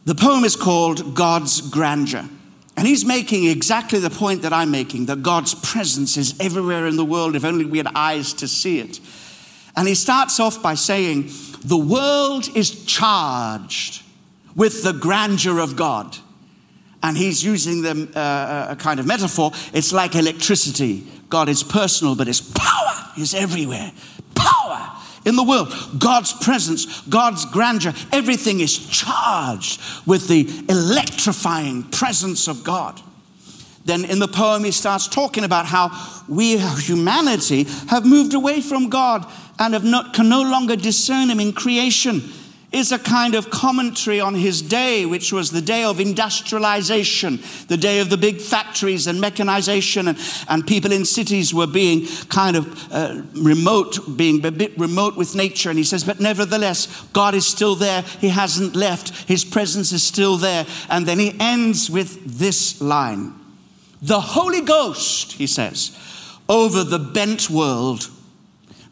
the 0.06 0.16
poem 0.16 0.44
is 0.44 0.56
called 0.56 1.16
God's 1.16 1.62
Grandeur. 1.62 2.28
And 2.75 2.88
he's 2.88 3.04
making 3.04 3.46
exactly 3.46 4.00
the 4.00 4.10
point 4.10 4.42
that 4.44 4.54
I'm 4.54 4.72
making 4.72 5.08
that 5.08 5.22
God's 5.22 5.54
presence 5.54 6.16
is 6.16 6.39
everywhere 6.39 6.88
in 6.88 6.96
the 6.96 7.04
world 7.04 7.36
if 7.36 7.44
only 7.44 7.66
we 7.66 7.78
had 7.78 7.88
eyes 7.94 8.34
to 8.36 8.48
see 8.48 8.80
it. 8.80 9.00
And 9.80 9.88
he 9.88 9.96
starts 9.96 10.42
off 10.42 10.62
by 10.62 10.74
saying, 10.74 11.30
The 11.64 11.78
world 11.78 12.50
is 12.54 12.84
charged 12.84 14.04
with 14.54 14.84
the 14.84 14.92
grandeur 14.92 15.60
of 15.60 15.78
God. 15.78 16.18
And 17.02 17.16
he's 17.16 17.46
using 17.46 17.82
them 17.82 18.12
uh, 18.14 18.68
a 18.72 18.76
kind 18.76 19.00
of 19.00 19.06
metaphor. 19.06 19.54
It's 19.72 19.94
like 19.94 20.16
electricity. 20.16 21.08
God 21.30 21.48
is 21.48 21.64
personal, 21.64 22.14
but 22.18 22.28
his 22.28 22.42
power 22.42 23.14
is 23.18 23.34
everywhere. 23.34 23.94
Power 24.36 24.92
in 25.26 25.38
the 25.38 25.46
world. 25.46 25.74
God's 25.98 26.34
presence, 26.34 27.00
God's 27.04 27.46
grandeur, 27.46 27.94
everything 28.12 28.60
is 28.60 28.78
charged 28.78 29.82
with 30.06 30.28
the 30.28 30.46
electrifying 30.68 31.84
presence 31.84 32.50
of 32.50 32.66
God. 32.66 33.00
Then 33.86 34.04
in 34.04 34.20
the 34.20 34.28
poem, 34.28 34.66
he 34.66 34.72
starts 34.72 35.08
talking 35.08 35.46
about 35.46 35.66
how 35.66 35.90
we, 36.28 36.58
humanity, 36.58 37.64
have 37.88 38.06
moved 38.06 38.34
away 38.34 38.60
from 38.60 38.90
God 38.90 39.26
and 39.60 39.74
have 39.74 39.84
not, 39.84 40.13
can 40.13 40.30
no 40.30 40.42
longer 40.42 40.75
discern 40.75 41.30
him 41.30 41.39
in 41.39 41.54
creation 41.54 42.22
is 42.72 42.92
a 42.92 43.00
kind 43.00 43.34
of 43.34 43.50
commentary 43.50 44.20
on 44.20 44.36
his 44.36 44.62
day, 44.62 45.06
which 45.06 45.34
was 45.34 45.50
the 45.50 45.62
day 45.62 45.84
of 45.84 46.00
industrialization, 46.00 47.39
the 47.68 47.78
day 47.78 48.00
of 48.00 48.12
the 48.12 48.18
big 48.18 48.39
factories 48.39 49.08
and 49.08 49.20
mechanization, 49.20 50.08
and, 50.08 50.18
and 50.48 50.68
people 50.68 50.92
in 50.92 51.04
cities 51.04 51.51
were 51.51 51.66
being 51.66 52.06
kind 52.30 52.56
of 52.56 52.94
uh, 52.94 53.24
remote, 53.34 54.16
being 54.16 54.46
a 54.46 54.51
bit 54.51 54.78
remote 54.78 55.18
with 55.18 55.36
nature. 55.36 55.70
And 55.70 55.80
he 55.80 55.84
says, 55.84 56.04
but 56.04 56.20
nevertheless, 56.20 57.08
God 57.12 57.34
is 57.34 57.48
still 57.48 57.75
there. 57.75 58.04
He 58.04 58.30
hasn't 58.30 58.75
left. 58.75 59.28
His 59.28 59.44
presence 59.44 59.92
is 59.92 60.04
still 60.04 60.38
there. 60.38 60.68
And 60.89 61.08
then 61.08 61.18
he 61.18 61.36
ends 61.39 61.89
with 61.89 62.38
this 62.38 62.80
line 62.82 63.34
The 64.01 64.22
Holy 64.22 64.62
Ghost, 64.62 65.34
he 65.34 65.48
says, 65.48 65.98
over 66.48 66.84
the 66.84 67.00
bent 67.00 67.50
world 67.50 68.10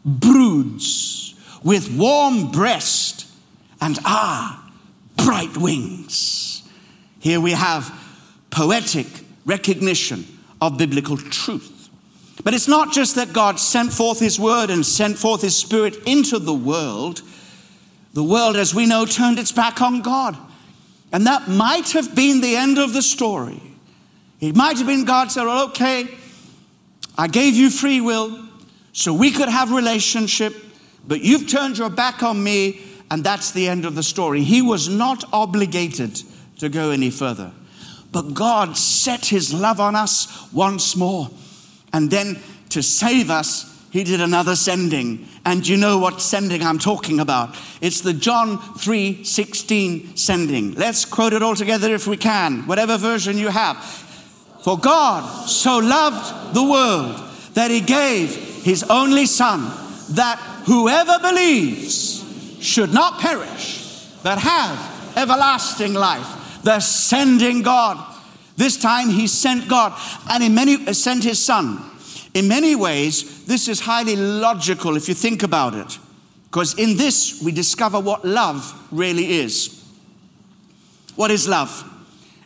broods 0.08 1.34
with 1.62 1.90
warm 1.96 2.50
breast 2.50 3.26
and 3.80 3.98
ah, 4.04 4.72
bright 5.16 5.56
wings. 5.56 6.62
Here 7.20 7.40
we 7.40 7.52
have 7.52 7.92
poetic 8.50 9.06
recognition 9.44 10.24
of 10.60 10.78
biblical 10.78 11.16
truth. 11.16 11.90
But 12.44 12.54
it's 12.54 12.68
not 12.68 12.92
just 12.92 13.16
that 13.16 13.32
God 13.32 13.58
sent 13.58 13.92
forth 13.92 14.20
His 14.20 14.38
word 14.38 14.70
and 14.70 14.86
sent 14.86 15.18
forth 15.18 15.42
His 15.42 15.56
spirit 15.56 15.96
into 16.06 16.38
the 16.38 16.54
world. 16.54 17.22
The 18.14 18.22
world, 18.22 18.56
as 18.56 18.74
we 18.74 18.86
know, 18.86 19.04
turned 19.04 19.38
its 19.38 19.52
back 19.52 19.82
on 19.82 20.02
God. 20.02 20.36
And 21.12 21.26
that 21.26 21.48
might 21.48 21.90
have 21.90 22.14
been 22.14 22.40
the 22.40 22.56
end 22.56 22.78
of 22.78 22.92
the 22.92 23.02
story. 23.02 23.60
It 24.40 24.54
might 24.54 24.78
have 24.78 24.86
been 24.86 25.04
God 25.04 25.32
said, 25.32 25.44
well, 25.44 25.66
okay, 25.68 26.06
I 27.16 27.26
gave 27.26 27.54
you 27.54 27.70
free 27.70 28.00
will 28.00 28.47
so 28.98 29.14
we 29.14 29.30
could 29.30 29.48
have 29.48 29.70
relationship, 29.70 30.56
but 31.06 31.20
you've 31.20 31.48
turned 31.48 31.78
your 31.78 31.88
back 31.88 32.24
on 32.24 32.42
me, 32.42 32.80
and 33.12 33.22
that's 33.22 33.52
the 33.52 33.68
end 33.68 33.84
of 33.84 33.94
the 33.94 34.02
story. 34.02 34.42
He 34.42 34.60
was 34.60 34.88
not 34.88 35.22
obligated 35.32 36.20
to 36.58 36.68
go 36.68 36.90
any 36.90 37.10
further. 37.10 37.52
But 38.10 38.34
God 38.34 38.76
set 38.76 39.26
his 39.26 39.54
love 39.54 39.78
on 39.78 39.94
us 39.94 40.52
once 40.52 40.96
more. 40.96 41.30
And 41.92 42.10
then 42.10 42.40
to 42.70 42.82
save 42.82 43.30
us, 43.30 43.72
he 43.92 44.02
did 44.02 44.20
another 44.20 44.56
sending. 44.56 45.28
And 45.44 45.64
you 45.64 45.76
know 45.76 45.98
what 45.98 46.20
sending 46.20 46.64
I'm 46.64 46.80
talking 46.80 47.20
about. 47.20 47.54
It's 47.80 48.00
the 48.00 48.12
John 48.12 48.58
3:16 48.78 50.16
sending. 50.16 50.74
Let's 50.74 51.04
quote 51.04 51.34
it 51.34 51.42
all 51.44 51.54
together 51.54 51.94
if 51.94 52.08
we 52.08 52.16
can, 52.16 52.66
whatever 52.66 52.96
version 52.96 53.38
you 53.38 53.50
have. 53.50 53.76
For 54.64 54.76
God 54.76 55.48
so 55.48 55.78
loved 55.78 56.52
the 56.52 56.64
world 56.64 57.22
that 57.54 57.70
he 57.70 57.80
gave 57.80 58.48
his 58.68 58.84
only 58.90 59.24
Son, 59.24 59.60
that 60.10 60.38
whoever 60.66 61.18
believes 61.20 62.22
should 62.60 62.92
not 62.92 63.18
perish, 63.18 64.12
but 64.22 64.38
have 64.38 65.16
everlasting 65.16 65.94
life. 65.94 66.60
The 66.62 66.80
sending 66.80 67.62
God. 67.62 68.04
This 68.56 68.76
time 68.76 69.08
he 69.08 69.26
sent 69.26 69.68
God 69.68 69.98
and 70.28 70.42
in 70.42 70.54
many 70.54 70.86
uh, 70.86 70.92
sent 70.92 71.24
his 71.24 71.42
son. 71.42 71.80
In 72.34 72.48
many 72.48 72.74
ways, 72.74 73.46
this 73.46 73.68
is 73.68 73.80
highly 73.80 74.16
logical 74.16 74.96
if 74.96 75.08
you 75.08 75.14
think 75.14 75.42
about 75.42 75.74
it. 75.74 75.98
Because 76.50 76.78
in 76.78 76.96
this 76.96 77.40
we 77.42 77.52
discover 77.52 78.00
what 78.00 78.24
love 78.24 78.74
really 78.90 79.38
is. 79.38 79.84
What 81.14 81.30
is 81.30 81.48
love? 81.48 81.84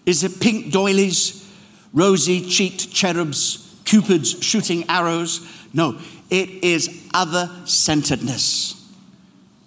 Is 0.05 0.23
it 0.23 0.41
pink 0.41 0.73
doilies, 0.73 1.51
rosy 1.93 2.47
cheeked 2.47 2.93
cherubs, 2.93 3.75
cupids 3.85 4.43
shooting 4.45 4.85
arrows? 4.89 5.41
No, 5.73 5.99
it 6.31 6.49
is 6.65 7.09
other 7.15 7.51
centeredness. 7.65 8.79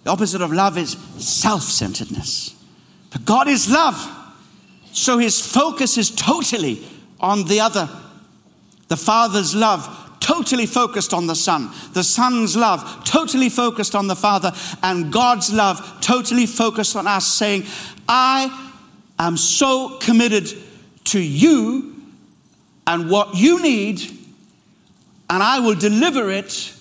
The 0.04 0.10
opposite 0.10 0.40
of 0.40 0.52
love 0.52 0.78
is 0.78 0.92
self 1.18 1.62
centeredness. 1.62 2.54
But 3.10 3.24
God 3.24 3.48
is 3.48 3.70
love. 3.70 4.12
So 4.92 5.18
his 5.18 5.40
focus 5.40 5.98
is 5.98 6.10
totally 6.10 6.86
on 7.20 7.44
the 7.46 7.60
other. 7.60 7.88
The 8.88 8.96
Father's 8.96 9.54
love 9.54 9.88
totally 10.20 10.66
focused 10.66 11.14
on 11.14 11.26
the 11.26 11.34
Son, 11.36 11.70
the 11.92 12.02
Son's 12.02 12.56
love 12.56 13.04
totally 13.04 13.48
focused 13.48 13.94
on 13.94 14.08
the 14.08 14.16
Father, 14.16 14.52
and 14.82 15.12
God's 15.12 15.52
love 15.52 15.98
totally 16.00 16.46
focused 16.46 16.96
on 16.96 17.06
us, 17.06 17.26
saying, 17.26 17.64
I 18.08 18.72
am 19.18 19.36
so 19.36 19.98
committed 19.98 20.48
to 21.04 21.20
you 21.20 21.94
and 22.86 23.08
what 23.08 23.36
you 23.36 23.62
need, 23.62 24.00
and 25.28 25.42
I 25.42 25.60
will 25.60 25.74
deliver 25.74 26.30
it 26.30 26.72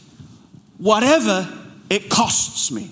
whatever 0.78 1.48
it 1.90 2.10
costs 2.10 2.72
me. 2.72 2.92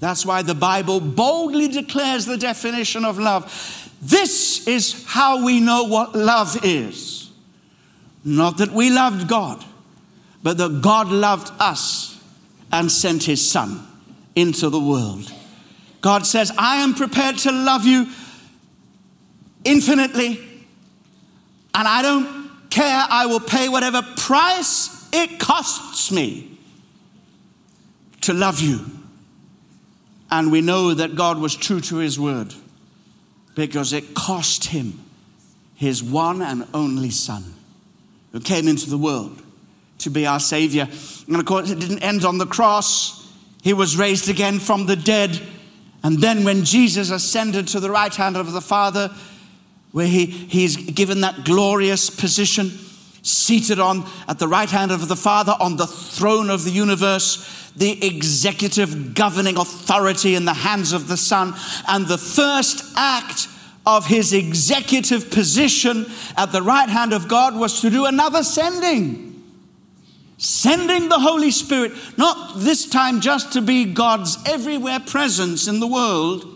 That's 0.00 0.26
why 0.26 0.42
the 0.42 0.54
Bible 0.54 1.00
boldly 1.00 1.68
declares 1.68 2.26
the 2.26 2.36
definition 2.36 3.04
of 3.04 3.18
love. 3.18 3.90
This 4.02 4.66
is 4.66 5.04
how 5.06 5.44
we 5.44 5.60
know 5.60 5.84
what 5.84 6.14
love 6.14 6.58
is. 6.64 7.30
Not 8.24 8.58
that 8.58 8.70
we 8.70 8.90
loved 8.90 9.28
God, 9.28 9.64
but 10.42 10.58
that 10.58 10.82
God 10.82 11.08
loved 11.08 11.52
us 11.58 12.22
and 12.72 12.90
sent 12.90 13.22
his 13.22 13.48
Son 13.48 13.86
into 14.34 14.68
the 14.68 14.80
world. 14.80 15.32
God 16.00 16.26
says, 16.26 16.52
I 16.58 16.82
am 16.82 16.94
prepared 16.94 17.38
to 17.38 17.52
love 17.52 17.86
you 17.86 18.08
infinitely, 19.64 20.38
and 21.74 21.88
I 21.88 22.02
don't 22.02 22.43
care, 22.74 23.06
I 23.08 23.26
will 23.26 23.40
pay 23.40 23.68
whatever 23.68 24.02
price 24.02 25.08
it 25.12 25.38
costs 25.38 26.10
me 26.10 26.58
to 28.22 28.32
love 28.32 28.60
you. 28.60 28.84
And 30.30 30.50
we 30.50 30.60
know 30.60 30.94
that 30.94 31.14
God 31.14 31.38
was 31.38 31.54
true 31.54 31.80
to 31.82 31.96
his 31.96 32.18
word 32.18 32.52
because 33.54 33.92
it 33.92 34.14
cost 34.14 34.66
him 34.66 35.00
his 35.76 36.02
one 36.02 36.42
and 36.42 36.66
only 36.74 37.10
Son 37.10 37.44
who 38.32 38.40
came 38.40 38.66
into 38.66 38.90
the 38.90 38.98
world 38.98 39.40
to 39.98 40.10
be 40.10 40.26
our 40.26 40.40
Savior. 40.40 40.88
And 41.28 41.36
of 41.36 41.44
course, 41.44 41.70
it 41.70 41.78
didn't 41.78 42.02
end 42.02 42.24
on 42.24 42.38
the 42.38 42.46
cross, 42.46 43.32
he 43.62 43.72
was 43.72 43.96
raised 43.96 44.28
again 44.28 44.58
from 44.58 44.86
the 44.86 44.96
dead. 44.96 45.40
And 46.02 46.18
then, 46.18 46.44
when 46.44 46.64
Jesus 46.64 47.10
ascended 47.10 47.68
to 47.68 47.80
the 47.80 47.90
right 47.90 48.14
hand 48.14 48.36
of 48.36 48.52
the 48.52 48.60
Father, 48.60 49.10
where 49.94 50.08
he, 50.08 50.26
he's 50.26 50.76
given 50.76 51.20
that 51.20 51.44
glorious 51.44 52.10
position, 52.10 52.68
seated 53.22 53.78
on 53.78 54.04
at 54.26 54.40
the 54.40 54.48
right 54.48 54.68
hand 54.68 54.90
of 54.90 55.06
the 55.06 55.14
Father 55.14 55.54
on 55.60 55.76
the 55.76 55.86
throne 55.86 56.50
of 56.50 56.64
the 56.64 56.72
universe, 56.72 57.70
the 57.76 58.04
executive 58.04 59.14
governing 59.14 59.56
authority 59.56 60.34
in 60.34 60.46
the 60.46 60.52
hands 60.52 60.92
of 60.92 61.06
the 61.06 61.16
Son. 61.16 61.54
And 61.86 62.08
the 62.08 62.18
first 62.18 62.92
act 62.96 63.46
of 63.86 64.04
his 64.04 64.32
executive 64.32 65.30
position 65.30 66.06
at 66.36 66.50
the 66.50 66.60
right 66.60 66.88
hand 66.88 67.12
of 67.12 67.28
God 67.28 67.54
was 67.54 67.80
to 67.82 67.88
do 67.88 68.06
another 68.06 68.42
sending. 68.42 69.44
Sending 70.38 71.08
the 71.08 71.20
Holy 71.20 71.52
Spirit, 71.52 71.92
not 72.18 72.58
this 72.58 72.90
time 72.90 73.20
just 73.20 73.52
to 73.52 73.62
be 73.62 73.84
God's 73.84 74.38
everywhere 74.44 74.98
presence 74.98 75.68
in 75.68 75.78
the 75.78 75.86
world, 75.86 76.53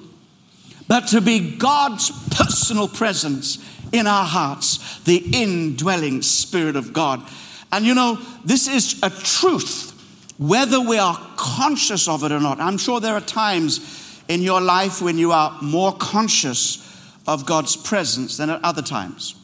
but 0.89 1.07
to 1.09 1.21
be 1.21 1.57
God's 1.57 2.11
personal 2.35 2.89
presence 2.89 3.59
in 3.93 4.07
our 4.07 4.25
hearts, 4.25 4.99
the 5.01 5.19
indwelling 5.33 6.23
Spirit 6.23 6.77
of 6.77 6.93
God. 6.93 7.23
And 7.71 7.85
you 7.85 7.95
know, 7.95 8.19
this 8.45 8.67
is 8.67 8.99
a 9.03 9.11
truth, 9.11 9.93
whether 10.39 10.81
we 10.81 10.99
are 10.99 11.17
conscious 11.37 12.09
of 12.09 12.25
it 12.25 12.33
or 12.33 12.41
not. 12.41 12.59
I'm 12.59 12.79
sure 12.79 13.01
there 13.01 13.15
are 13.15 13.21
times 13.21 14.23
in 14.29 14.43
your 14.43 14.61
life 14.61 15.03
when 15.03 15.19
you 15.19 15.33
are 15.33 15.57
more 15.63 15.93
conscious 15.93 16.85
of 17.27 17.45
God's 17.45 17.77
presence 17.77 18.39
than 18.39 18.49
at 18.51 18.65
other 18.65 18.83
times. 18.83 19.35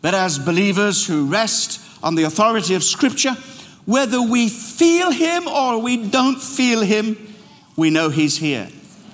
But 0.00 0.14
as 0.14 0.38
believers 0.38 1.06
who 1.06 1.26
rest 1.26 1.80
on 2.02 2.14
the 2.14 2.22
authority 2.22 2.74
of 2.74 2.82
Scripture, 2.82 3.36
whether 3.84 4.22
we 4.22 4.48
feel 4.48 5.10
Him 5.10 5.46
or 5.46 5.78
we 5.78 6.08
don't 6.08 6.40
feel 6.40 6.80
Him, 6.80 7.34
we 7.76 7.90
know 7.90 8.08
He's 8.08 8.38
here. 8.38 8.68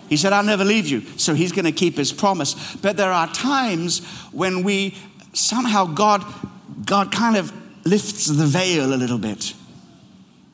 He 0.09 0.17
said, 0.17 0.33
I'll 0.33 0.45
never 0.45 0.65
leave 0.65 0.87
you. 0.87 1.01
So 1.17 1.35
He's 1.35 1.53
going 1.53 1.65
to 1.65 1.73
keep 1.73 1.97
His 1.97 2.13
promise. 2.13 2.77
But 2.77 2.97
there 2.97 3.13
are 3.13 3.27
times 3.29 4.07
when 4.33 4.63
we 4.63 4.95
somehow, 5.33 5.87
God, 5.87 6.25
God 6.85 7.13
kind 7.13 7.37
of 7.37 7.53
lifts 7.87 8.27
the 8.27 8.47
veil 8.47 8.93
a 8.93 8.97
little 8.97 9.19
bit. 9.19 9.55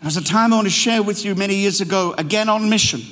There's 0.00 0.16
a 0.16 0.24
time 0.24 0.52
I 0.52 0.56
want 0.56 0.66
to 0.66 0.72
share 0.72 1.02
with 1.02 1.24
you 1.24 1.34
many 1.34 1.54
years 1.54 1.80
ago, 1.80 2.14
again 2.18 2.48
on 2.48 2.68
mission. 2.68 3.02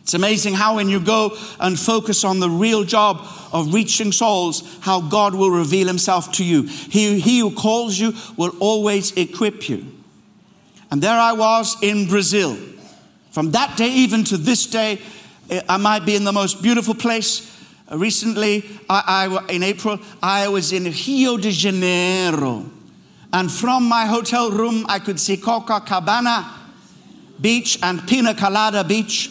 It's 0.00 0.14
amazing 0.14 0.54
how, 0.54 0.76
when 0.76 0.88
you 0.88 1.00
go 1.00 1.36
and 1.58 1.78
focus 1.78 2.22
on 2.22 2.38
the 2.38 2.48
real 2.48 2.84
job 2.84 3.26
of 3.52 3.74
reaching 3.74 4.12
souls, 4.12 4.62
how 4.80 5.00
God 5.00 5.34
will 5.34 5.50
reveal 5.50 5.88
Himself 5.88 6.30
to 6.32 6.44
you. 6.44 6.62
He, 6.62 7.18
he 7.18 7.40
who 7.40 7.50
calls 7.50 7.98
you 7.98 8.14
will 8.36 8.56
always 8.60 9.12
equip 9.16 9.68
you. 9.68 9.84
And 10.90 11.02
there 11.02 11.18
I 11.18 11.32
was 11.32 11.76
in 11.82 12.06
Brazil. 12.06 12.56
From 13.32 13.50
that 13.50 13.76
day, 13.76 13.88
even 13.88 14.24
to 14.24 14.36
this 14.36 14.66
day, 14.66 15.00
I 15.68 15.76
might 15.76 16.04
be 16.04 16.16
in 16.16 16.24
the 16.24 16.32
most 16.32 16.62
beautiful 16.62 16.94
place. 16.94 17.52
Uh, 17.90 17.98
recently, 17.98 18.64
I, 18.88 19.28
I, 19.48 19.52
in 19.52 19.62
April, 19.62 19.98
I 20.22 20.48
was 20.48 20.72
in 20.72 20.84
Rio 20.84 21.36
de 21.36 21.50
Janeiro. 21.50 22.70
And 23.32 23.50
from 23.50 23.88
my 23.88 24.06
hotel 24.06 24.50
room, 24.50 24.86
I 24.88 24.98
could 24.98 25.20
see 25.20 25.36
Copacabana 25.36 26.52
Beach 27.40 27.78
and 27.82 28.06
Pina 28.06 28.34
Colada 28.34 28.82
Beach. 28.82 29.30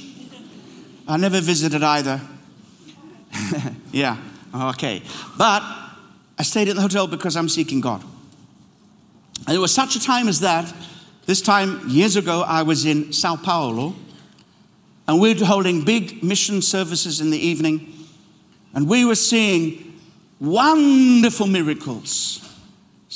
I 1.08 1.18
never 1.18 1.42
visited 1.42 1.84
either. 1.84 2.22
yeah, 3.92 4.18
okay. 4.54 5.02
But 5.38 5.64
I 6.38 6.44
stayed 6.44 6.68
in 6.68 6.76
the 6.76 6.82
hotel 6.82 7.08
because 7.08 7.36
I'm 7.36 7.50
seeking 7.50 7.82
God. 7.82 8.04
And 9.48 9.56
it 9.56 9.60
was 9.60 9.74
such 9.74 9.96
a 9.96 10.00
time 10.00 10.28
as 10.28 10.40
that. 10.42 10.72
This 11.26 11.42
time, 11.42 11.88
years 11.88 12.16
ago, 12.16 12.44
I 12.46 12.64
was 12.64 12.86
in 12.86 13.12
Sao 13.12 13.36
Paulo, 13.36 13.96
and 15.08 15.20
we 15.20 15.34
were 15.34 15.46
holding 15.46 15.84
big 15.84 16.24
mission 16.24 16.62
services 16.62 17.22
in 17.22 17.30
the 17.30 17.38
evening, 17.38 17.94
and 18.74 18.88
we 18.88 19.06
were 19.06 19.16
seeing 19.16 20.00
wonderful 20.40 21.48
miracles 21.48 22.46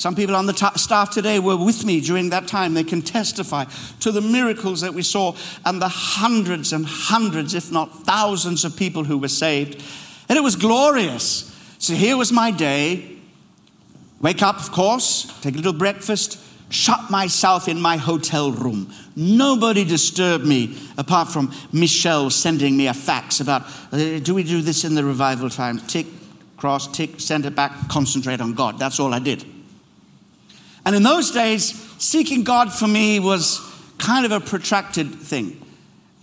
some 0.00 0.14
people 0.14 0.34
on 0.34 0.46
the 0.46 0.54
t- 0.54 0.66
staff 0.76 1.10
today 1.10 1.38
were 1.40 1.58
with 1.58 1.84
me 1.84 2.00
during 2.00 2.30
that 2.30 2.48
time. 2.48 2.72
They 2.72 2.84
can 2.84 3.02
testify 3.02 3.66
to 4.00 4.10
the 4.10 4.22
miracles 4.22 4.80
that 4.80 4.94
we 4.94 5.02
saw 5.02 5.36
and 5.66 5.80
the 5.80 5.90
hundreds 5.90 6.72
and 6.72 6.86
hundreds, 6.86 7.54
if 7.54 7.70
not 7.70 8.04
thousands, 8.04 8.64
of 8.64 8.74
people 8.74 9.04
who 9.04 9.18
were 9.18 9.28
saved. 9.28 9.84
And 10.30 10.38
it 10.38 10.40
was 10.40 10.56
glorious. 10.56 11.54
So 11.78 11.92
here 11.92 12.16
was 12.16 12.32
my 12.32 12.50
day. 12.50 13.18
Wake 14.22 14.42
up, 14.42 14.58
of 14.58 14.72
course, 14.72 15.38
take 15.42 15.52
a 15.52 15.58
little 15.58 15.74
breakfast, 15.74 16.38
shut 16.70 17.10
myself 17.10 17.68
in 17.68 17.78
my 17.78 17.98
hotel 17.98 18.52
room. 18.52 18.90
Nobody 19.20 19.84
disturbed 19.84 20.46
me 20.46 20.78
apart 20.96 21.28
from 21.28 21.52
Michelle 21.72 22.30
sending 22.30 22.74
me 22.74 22.86
a 22.86 22.94
fax 22.94 23.40
about 23.40 23.66
uh, 23.92 24.18
do 24.18 24.34
we 24.34 24.42
do 24.42 24.62
this 24.62 24.82
in 24.82 24.94
the 24.94 25.04
revival 25.04 25.50
time? 25.50 25.78
Tick, 25.78 26.06
cross, 26.56 26.90
tick, 26.90 27.20
send 27.20 27.44
it 27.44 27.54
back, 27.54 27.90
concentrate 27.90 28.40
on 28.40 28.54
God. 28.54 28.78
That's 28.78 28.98
all 28.98 29.12
I 29.12 29.18
did. 29.18 29.44
And 30.86 30.96
in 30.96 31.02
those 31.02 31.32
days, 31.32 31.74
seeking 31.98 32.44
God 32.44 32.72
for 32.72 32.88
me 32.88 33.20
was 33.20 33.60
kind 33.98 34.24
of 34.24 34.32
a 34.32 34.40
protracted 34.40 35.14
thing. 35.14 35.60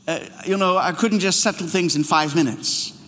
Uh, 0.08 0.20
you 0.48 0.58
know, 0.58 0.78
I 0.78 0.92
couldn't 0.92 1.20
just 1.20 1.42
settle 1.42 1.68
things 1.68 1.96
in 1.96 2.04
five 2.04 2.34
minutes. 2.34 3.00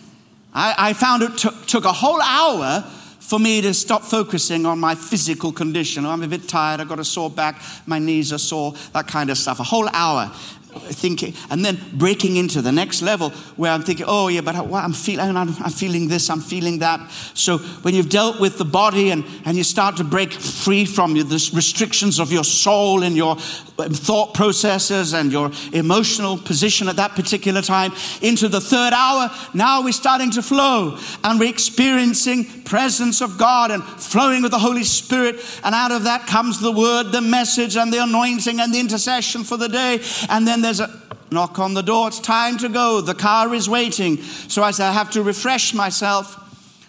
I, 0.54 0.72
I 0.78 0.92
found 0.92 1.24
it 1.24 1.36
took, 1.36 1.66
took 1.66 1.84
a 1.84 1.92
whole 1.92 2.22
hour 2.22 2.88
for 3.30 3.38
me 3.38 3.60
to 3.60 3.72
stop 3.72 4.02
focusing 4.02 4.66
on 4.66 4.80
my 4.80 4.96
physical 4.96 5.52
condition. 5.52 6.04
Oh, 6.04 6.10
I'm 6.10 6.20
a 6.24 6.26
bit 6.26 6.48
tired, 6.48 6.80
I've 6.80 6.88
got 6.88 6.98
a 6.98 7.04
sore 7.04 7.30
back, 7.30 7.62
my 7.86 8.00
knees 8.00 8.32
are 8.32 8.38
sore, 8.38 8.74
that 8.92 9.06
kind 9.06 9.30
of 9.30 9.38
stuff. 9.38 9.60
A 9.60 9.62
whole 9.62 9.88
hour 9.90 10.32
thinking, 10.70 11.34
and 11.50 11.64
then 11.64 11.78
breaking 11.92 12.36
into 12.36 12.62
the 12.62 12.72
next 12.72 13.02
level 13.02 13.30
where 13.56 13.72
I'm 13.72 13.82
thinking, 13.82 14.06
oh 14.08 14.28
yeah, 14.28 14.40
but 14.40 14.54
I'm 14.54 14.92
feeling, 14.92 15.36
I'm, 15.36 15.48
I'm 15.62 15.70
feeling 15.70 16.08
this, 16.08 16.30
I'm 16.30 16.40
feeling 16.40 16.78
that. 16.80 17.00
So 17.34 17.58
when 17.58 17.94
you've 17.94 18.08
dealt 18.08 18.40
with 18.40 18.58
the 18.58 18.64
body 18.64 19.10
and, 19.10 19.24
and 19.44 19.56
you 19.56 19.64
start 19.64 19.96
to 19.98 20.04
break 20.04 20.32
free 20.32 20.84
from 20.84 21.14
the 21.14 21.50
restrictions 21.54 22.18
of 22.18 22.32
your 22.32 22.44
soul 22.44 23.02
and 23.02 23.16
your 23.16 23.36
um, 23.78 23.92
thought 23.92 24.34
processes 24.34 25.14
and 25.14 25.32
your 25.32 25.50
emotional 25.72 26.38
position 26.38 26.88
at 26.88 26.96
that 26.96 27.12
particular 27.12 27.62
time 27.62 27.92
into 28.22 28.48
the 28.48 28.60
third 28.60 28.92
hour, 28.92 29.30
now 29.54 29.82
we're 29.82 29.92
starting 29.92 30.30
to 30.32 30.42
flow 30.42 30.98
and 31.24 31.40
we're 31.40 31.50
experiencing 31.50 32.44
presence 32.62 33.20
of 33.20 33.38
God 33.38 33.70
and 33.70 33.82
flowing 33.82 34.42
with 34.42 34.52
the 34.52 34.58
Holy 34.58 34.84
Spirit. 34.84 35.36
And 35.64 35.74
out 35.74 35.92
of 35.92 36.04
that 36.04 36.26
comes 36.26 36.60
the 36.60 36.72
word, 36.72 37.12
the 37.12 37.20
message, 37.20 37.76
and 37.76 37.92
the 37.92 38.02
anointing 38.02 38.60
and 38.60 38.72
the 38.72 38.80
intercession 38.80 39.44
for 39.44 39.56
the 39.56 39.68
day. 39.68 40.00
And 40.28 40.46
then 40.46 40.59
there's 40.62 40.80
a 40.80 41.00
knock 41.30 41.58
on 41.58 41.74
the 41.74 41.82
door. 41.82 42.08
It's 42.08 42.20
time 42.20 42.58
to 42.58 42.68
go. 42.68 43.00
The 43.00 43.14
car 43.14 43.54
is 43.54 43.68
waiting. 43.68 44.18
So 44.18 44.62
I 44.62 44.70
say, 44.72 44.84
I 44.84 44.92
have 44.92 45.10
to 45.12 45.22
refresh 45.22 45.74
myself. 45.74 46.36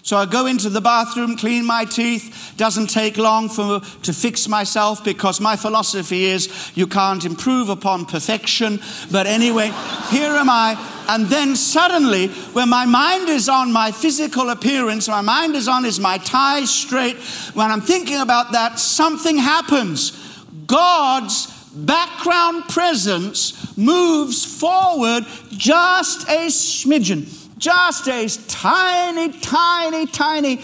So 0.04 0.18
I 0.18 0.26
go 0.26 0.48
into 0.48 0.70
the 0.70 0.82
bathroom, 0.82 1.38
clean 1.38 1.64
my 1.64 1.86
teeth. 1.86 2.54
Doesn't 2.58 2.88
take 2.88 3.18
long 3.18 3.50
for, 3.50 3.82
to 3.82 4.14
fix 4.14 4.48
myself 4.48 5.04
because 5.04 5.40
my 5.40 5.56
philosophy 5.56 6.26
is 6.26 6.72
you 6.76 6.88
can't 6.88 7.24
improve 7.24 7.70
upon 7.70 8.06
perfection. 8.06 8.80
But 9.12 9.28
anyway, 9.28 9.68
here 10.10 10.32
am 10.32 10.50
I. 10.50 10.76
And 11.08 11.28
then 11.28 11.56
suddenly, 11.56 12.30
when 12.54 12.70
my 12.70 12.86
mind 12.86 13.30
is 13.30 13.48
on 13.48 13.72
my 13.72 13.92
physical 13.92 14.50
appearance, 14.50 15.08
my 15.08 15.22
mind 15.22 15.56
is 15.56 15.68
on 15.68 15.86
is 15.86 16.00
my 16.00 16.18
tie 16.18 16.66
straight. 16.66 17.18
When 17.54 17.70
I'm 17.70 17.82
thinking 17.82 18.22
about 18.22 18.54
that, 18.54 18.80
something 18.80 19.38
happens. 19.38 20.18
God's 20.66 21.61
background 21.74 22.66
presence 22.70 23.78
moves 23.78 24.46
forward 24.46 25.26
just 25.52 26.28
a 26.30 26.48
smidgen 26.48 27.42
just 27.62 28.08
a 28.08 28.28
tiny, 28.48 29.32
tiny, 29.40 30.08
tiny 30.08 30.62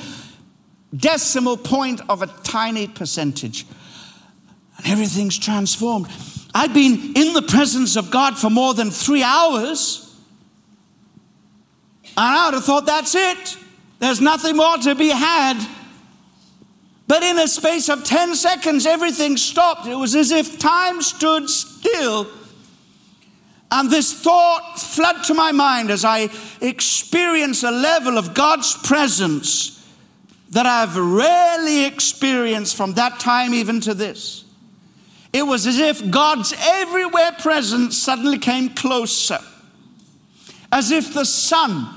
decimal 0.96 1.56
point 1.56 2.02
of 2.10 2.24
a 2.24 2.28
tiny 2.28 2.88
percentage. 2.88 3.66
And 4.78 4.88
everything's 4.88 5.38
transformed. 5.38 6.08
I've 6.56 6.74
been 6.74 7.14
in 7.16 7.34
the 7.34 7.44
presence 7.44 7.96
of 7.96 8.10
God 8.10 8.38
for 8.38 8.50
more 8.50 8.74
than 8.74 8.90
three 8.90 9.22
hours. 9.22 10.04
And 12.04 12.14
I 12.18 12.46
would 12.46 12.56
have 12.56 12.66
thought 12.66 12.88
that's 12.88 13.14
it. 13.14 13.58
There's 14.00 14.20
nothing 14.20 14.58
more 14.58 14.78
to 14.78 14.96
be 14.96 15.10
had. 15.10 15.64
But 17.08 17.24
in 17.24 17.40
a 17.40 17.48
space 17.48 17.90
of 17.90 18.04
10 18.04 18.36
seconds, 18.36 18.86
everything 18.86 19.38
stopped. 19.38 19.88
It 19.88 19.96
was 19.96 20.16
as 20.16 20.32
if 20.32 20.60
time 20.60 21.02
stood 21.02 21.50
still 21.50 22.28
and 23.70 23.92
this 23.92 24.14
thought 24.14 24.80
flood 24.80 25.24
to 25.26 25.34
my 25.34 25.52
mind 25.52 25.92
as 25.92 26.06
I 26.06 26.30
experienced 26.62 27.64
a 27.64 27.72
level 27.72 28.18
of 28.18 28.34
God's 28.34 28.74
presence 28.74 29.74
that 30.52 30.66
I've 30.66 30.96
rarely 30.96 31.86
experienced 31.86 32.78
from 32.78 32.94
that 32.94 33.20
time 33.20 33.54
even 33.54 33.82
to 33.82 33.94
this. 33.94 34.46
It 35.34 35.44
was 35.44 35.68
as 35.68 35.78
if 35.78 36.10
God's 36.10 36.54
everywhere 36.58 37.34
presence 37.34 37.98
suddenly 37.98 38.38
came 38.38 38.70
closer. 38.70 39.40
As 40.72 40.92
if 40.92 41.14
the 41.14 41.26
sun, 41.26 41.90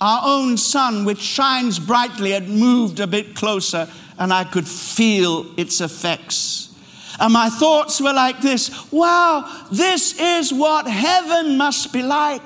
our 0.00 0.22
own 0.24 0.56
sun, 0.56 1.04
which 1.04 1.18
shines 1.18 1.80
brightly, 1.80 2.30
had 2.30 2.48
moved 2.48 3.00
a 3.00 3.06
bit 3.08 3.34
closer 3.34 3.88
and 4.18 4.32
I 4.32 4.44
could 4.44 4.66
feel 4.66 5.46
its 5.56 5.80
effects. 5.80 6.74
And 7.18 7.32
my 7.32 7.48
thoughts 7.48 8.00
were 8.00 8.12
like 8.12 8.40
this 8.40 8.92
wow, 8.92 9.64
this 9.70 10.18
is 10.18 10.52
what 10.52 10.86
heaven 10.86 11.56
must 11.56 11.92
be 11.92 12.02
like. 12.02 12.42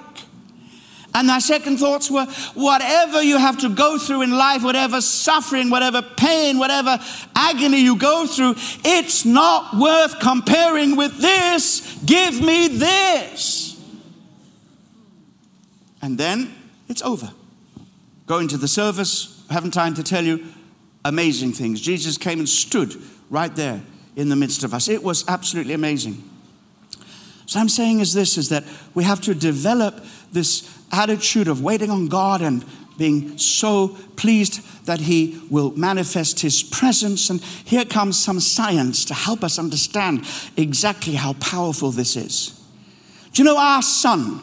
And 1.12 1.26
my 1.26 1.40
second 1.40 1.78
thoughts 1.78 2.09
were 2.09 2.26
whatever 2.54 3.20
you 3.20 3.37
have 3.37 3.59
to 3.59 3.68
go 3.68 3.98
through 3.98 4.22
in 4.22 4.30
life, 4.30 4.62
whatever 4.62 5.00
suffering, 5.00 5.68
whatever 5.68 6.02
pain, 6.02 6.59
whatever 6.59 7.00
agony 7.35 7.80
you 7.80 7.96
go 7.96 8.26
through, 8.26 8.54
it's 8.85 9.24
not 9.24 9.76
worth 9.76 10.20
comparing 10.20 10.94
with 10.96 11.18
this. 11.18 11.98
Give 12.04 12.40
me 12.40 12.68
this. 12.68 13.83
And 16.00 16.16
then 16.16 16.54
it's 16.88 17.02
over. 17.02 17.33
Going 18.26 18.46
to 18.46 18.56
the 18.56 18.68
service, 18.68 19.44
haven't 19.50 19.72
time 19.72 19.94
to 19.94 20.04
tell 20.04 20.24
you 20.24 20.46
amazing 21.04 21.52
things. 21.52 21.80
Jesus 21.80 22.18
came 22.18 22.38
and 22.38 22.48
stood 22.48 22.94
right 23.30 23.54
there 23.54 23.82
in 24.16 24.28
the 24.28 24.36
midst 24.36 24.64
of 24.64 24.74
us. 24.74 24.88
It 24.88 25.02
was 25.02 25.24
absolutely 25.28 25.74
amazing. 25.74 26.22
So 27.46 27.58
I'm 27.58 27.68
saying 27.68 28.00
is 28.00 28.12
this 28.12 28.38
is 28.38 28.48
that 28.50 28.64
we 28.94 29.04
have 29.04 29.20
to 29.22 29.34
develop 29.34 30.04
this 30.32 30.68
attitude 30.92 31.48
of 31.48 31.62
waiting 31.62 31.90
on 31.90 32.06
God 32.06 32.42
and 32.42 32.64
being 32.96 33.38
so 33.38 33.96
pleased 34.16 34.60
that 34.86 35.00
he 35.00 35.40
will 35.50 35.70
manifest 35.72 36.40
his 36.40 36.62
presence 36.62 37.30
and 37.30 37.40
here 37.40 37.84
comes 37.84 38.22
some 38.22 38.40
science 38.40 39.04
to 39.06 39.14
help 39.14 39.42
us 39.42 39.58
understand 39.58 40.26
exactly 40.56 41.14
how 41.14 41.32
powerful 41.34 41.90
this 41.90 42.14
is. 42.14 42.60
Do 43.32 43.42
you 43.42 43.44
know 43.44 43.58
our 43.58 43.82
sun 43.82 44.42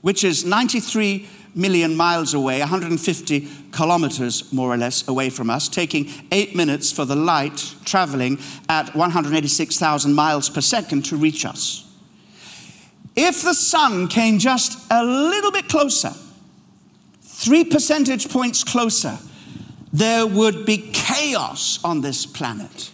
which 0.00 0.24
is 0.24 0.44
93 0.44 1.28
million 1.54 1.96
miles 1.96 2.34
away, 2.34 2.60
150 2.60 3.48
kilometers 3.72 4.52
more 4.52 4.72
or 4.72 4.76
less 4.76 5.06
away 5.08 5.30
from 5.30 5.50
us, 5.50 5.68
taking 5.68 6.08
eight 6.30 6.54
minutes 6.56 6.90
for 6.92 7.04
the 7.04 7.16
light 7.16 7.74
traveling 7.84 8.38
at 8.68 8.94
186,000 8.94 10.12
miles 10.12 10.48
per 10.48 10.60
second 10.60 11.04
to 11.06 11.16
reach 11.16 11.44
us. 11.44 11.88
If 13.14 13.42
the 13.42 13.54
sun 13.54 14.08
came 14.08 14.38
just 14.38 14.78
a 14.90 15.04
little 15.04 15.52
bit 15.52 15.68
closer, 15.68 16.12
three 17.20 17.64
percentage 17.64 18.30
points 18.30 18.64
closer, 18.64 19.18
there 19.92 20.26
would 20.26 20.64
be 20.64 20.90
chaos 20.92 21.78
on 21.84 22.00
this 22.00 22.24
planet. 22.24 22.90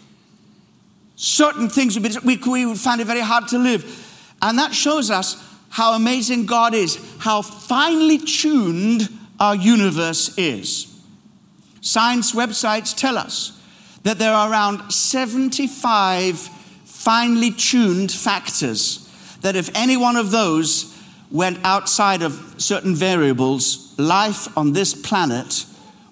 Certain 1.14 1.68
things 1.68 1.99
would 1.99 2.03
be, 2.03 2.18
we, 2.25 2.37
we 2.37 2.66
would 2.66 2.79
find 2.79 3.01
it 3.01 3.07
very 3.07 3.21
hard 3.21 3.49
to 3.49 3.59
live. 3.59 4.05
And 4.42 4.59
that 4.59 4.75
shows 4.75 5.11
us 5.11 5.37
how 5.68 5.94
amazing 5.94 6.46
God 6.46 6.74
is, 6.74 6.98
how 7.18 7.42
finely 7.42 8.18
tuned 8.18 9.09
our 9.38 9.54
universe 9.54 10.37
is. 10.38 10.87
Science 11.81 12.33
websites 12.33 12.96
tell 12.96 13.16
us 13.16 13.61
that 14.02 14.18
there 14.18 14.33
are 14.33 14.50
around 14.50 14.90
75 14.90 16.38
finely 16.85 17.50
tuned 17.50 18.11
factors 18.11 19.09
that 19.42 19.57
if 19.57 19.70
any 19.74 19.96
one 19.96 20.16
of 20.16 20.31
those 20.31 20.94
went 21.31 21.59
outside 21.64 22.22
of 22.22 22.54
certain 22.59 22.94
variables, 22.94 23.96
life 23.98 24.57
on 24.57 24.72
this 24.72 24.94
planet 24.94 25.64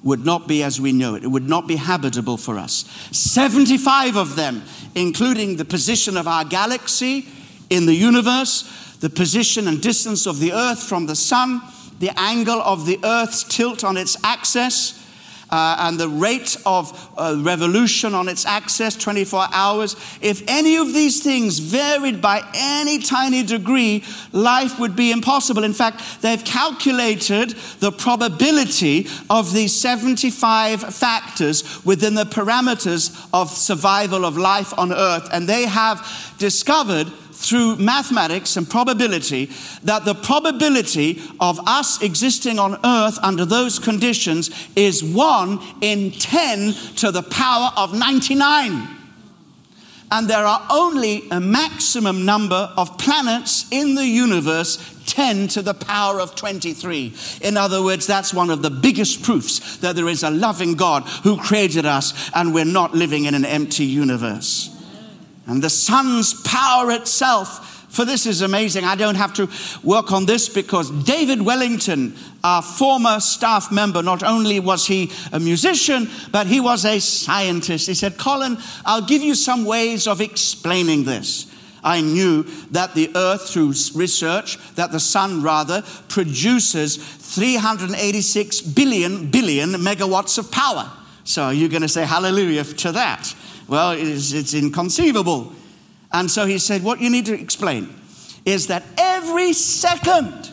would 0.03 0.25
not 0.25 0.47
be 0.47 0.63
as 0.63 0.81
we 0.81 0.93
know 0.93 1.17
it. 1.17 1.25
It 1.25 1.29
would 1.29 1.49
not 1.49 1.67
be 1.67 1.77
habitable 1.77 2.37
for 2.37 2.59
us. 2.59 2.85
75 3.11 4.17
of 4.17 4.37
them, 4.37 4.63
including 4.95 5.57
the 5.57 5.65
position 5.65 6.17
of 6.17 6.29
our 6.29 6.45
galaxy 6.45 7.27
in 7.71 7.87
the 7.87 7.95
universe, 7.95 8.71
the 9.01 9.11
position 9.11 9.69
and 9.69 9.81
distance 9.81 10.27
of 10.27 10.41
the 10.41 10.53
earth 10.53 10.83
from 10.83 11.07
the 11.07 11.17
sun, 11.17 11.63
the 11.99 12.11
angle 12.19 12.61
of 12.61 12.87
the 12.87 12.99
earth's 13.05 13.45
tilt 13.45 13.85
on 13.85 13.97
its 13.97 14.17
axis, 14.23 15.03
uh, 15.51 15.77
and 15.81 15.99
the 15.99 16.09
rate 16.09 16.57
of 16.67 17.11
uh, 17.17 17.37
revolution 17.39 18.15
on 18.15 18.29
its 18.29 18.45
axis 18.47 18.97
24 18.97 19.47
hours. 19.53 19.95
If 20.21 20.43
any 20.49 20.77
of 20.77 20.93
these 20.93 21.23
things 21.23 21.59
varied 21.59 22.21
by 22.21 22.43
any 22.55 22.99
tiny 22.99 23.43
degree 23.43 24.03
life 24.33 24.79
would 24.79 24.97
be 24.97 25.13
impossible. 25.13 25.65
In 25.65 25.73
fact 25.73 26.23
they've 26.23 26.45
calculated 26.45 27.51
the 27.81 27.93
probability 27.93 29.07
of 29.31 29.53
these 29.53 29.79
75 29.79 30.95
factors 30.95 31.85
within 31.85 32.15
the 32.15 32.25
parameters 32.25 33.29
of 33.33 33.51
survival 33.51 34.25
of 34.25 34.37
life 34.37 34.77
on 34.79 34.93
earth. 34.93 35.29
And 35.33 35.49
they 35.49 35.67
have 35.67 36.35
discovered 36.39 37.13
through 37.37 37.77
mathematics 37.77 38.57
and 38.57 38.69
probability 38.69 39.51
that 39.85 40.05
the 40.05 40.15
probability 40.15 41.21
of 41.39 41.61
us 41.67 42.03
existing 42.03 42.59
on 42.59 42.79
earth 42.85 43.19
under 43.23 43.45
those 43.45 43.79
conditions 43.79 44.51
is 44.75 45.05
1 45.05 45.61
in 45.83 46.11
10 46.13 46.73
to 46.97 47.13
the 47.13 47.23
power 47.23 47.71
of 47.77 47.97
99. 47.97 48.89
And 50.11 50.29
there 50.29 50.45
are 50.45 50.67
only 50.71 51.29
a 51.31 51.41
maximum 51.41 52.25
number 52.25 52.73
of 52.77 52.97
planets 52.97 53.67
in 53.71 53.97
the 53.97 54.07
universe 54.07 54.79
10 55.07 55.49
to 55.49 55.63
the 55.63 55.75
power 55.75 56.21
of 56.21 56.35
23. 56.37 57.13
In 57.43 57.57
other 57.57 57.83
words, 57.83 58.07
that's 58.07 58.33
one 58.33 58.51
of 58.51 58.63
the 58.63 58.71
biggest 58.71 59.23
proofs 59.23 59.77
that 59.79 59.95
there 59.95 60.09
is 60.09 60.23
a 60.23 60.31
loving 60.31 60.75
God 60.75 61.03
who 61.23 61.37
created 61.37 61.87
us 61.87 62.31
and 62.35 62.55
we're 62.55 62.65
not 62.65 62.95
living 62.95 63.25
in 63.25 63.35
an 63.35 63.45
empty 63.45 63.85
universe 63.85 64.76
and 65.47 65.63
the 65.63 65.71
sun's 65.71 66.35
power 66.43 66.91
itself. 66.91 67.73
For 67.89 68.05
this 68.05 68.27
is 68.27 68.43
amazing. 68.43 68.85
I 68.85 68.95
don't 68.95 69.15
have 69.15 69.33
to 69.35 69.49
work 69.83 70.13
on 70.13 70.27
this 70.27 70.51
because 70.51 70.91
David 71.05 71.41
Wellington, 71.41 72.15
our 72.45 72.61
former 72.61 73.21
staff 73.21 73.73
member, 73.73 74.03
not 74.03 74.23
only 74.23 74.61
was 74.61 74.87
he 74.87 75.11
a 75.33 75.41
musician, 75.41 76.11
but 76.31 76.47
he 76.47 76.61
was 76.61 76.85
a 76.85 77.01
scientist. 77.01 77.87
He 77.87 77.95
said, 77.95 78.19
Colin, 78.19 78.59
I'll 78.85 79.07
give 79.07 79.23
you 79.23 79.35
some 79.35 79.65
ways 79.65 80.07
of 80.07 80.21
explaining 80.21 81.05
this. 81.05 81.51
I 81.83 82.01
knew 82.01 82.43
that 82.73 82.95
the 82.95 83.13
earth, 83.15 83.49
through 83.49 83.69
research, 83.95 84.59
that 84.75 84.91
the 84.91 85.01
sun 85.01 85.43
rather, 85.43 85.83
produces 86.09 86.97
386 86.97 88.61
billion, 88.61 89.31
billion 89.31 89.71
megawatts 89.71 90.37
of 90.37 90.51
power. 90.51 90.91
So 91.23 91.51
you're 91.51 91.69
going 91.69 91.83
to 91.83 91.89
say 91.89 92.05
hallelujah 92.05 92.65
to 92.65 92.93
that. 92.93 93.35
Well, 93.69 93.93
it's, 93.93 94.33
it's 94.33 94.55
inconceivable. 94.55 95.53
And 96.13 96.31
so 96.31 96.47
he 96.47 96.59
said, 96.59 96.83
What 96.83 97.01
you 97.01 97.11
need 97.11 97.27
to 97.27 97.35
explain 97.35 97.89
is 98.45 98.69
that 98.69 98.85
every 98.97 99.53
second, 99.53 100.53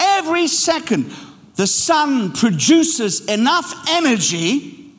every 0.00 0.46
second, 0.46 1.12
the 1.56 1.66
sun 1.66 2.32
produces 2.32 3.26
enough 3.26 3.74
energy 3.90 4.92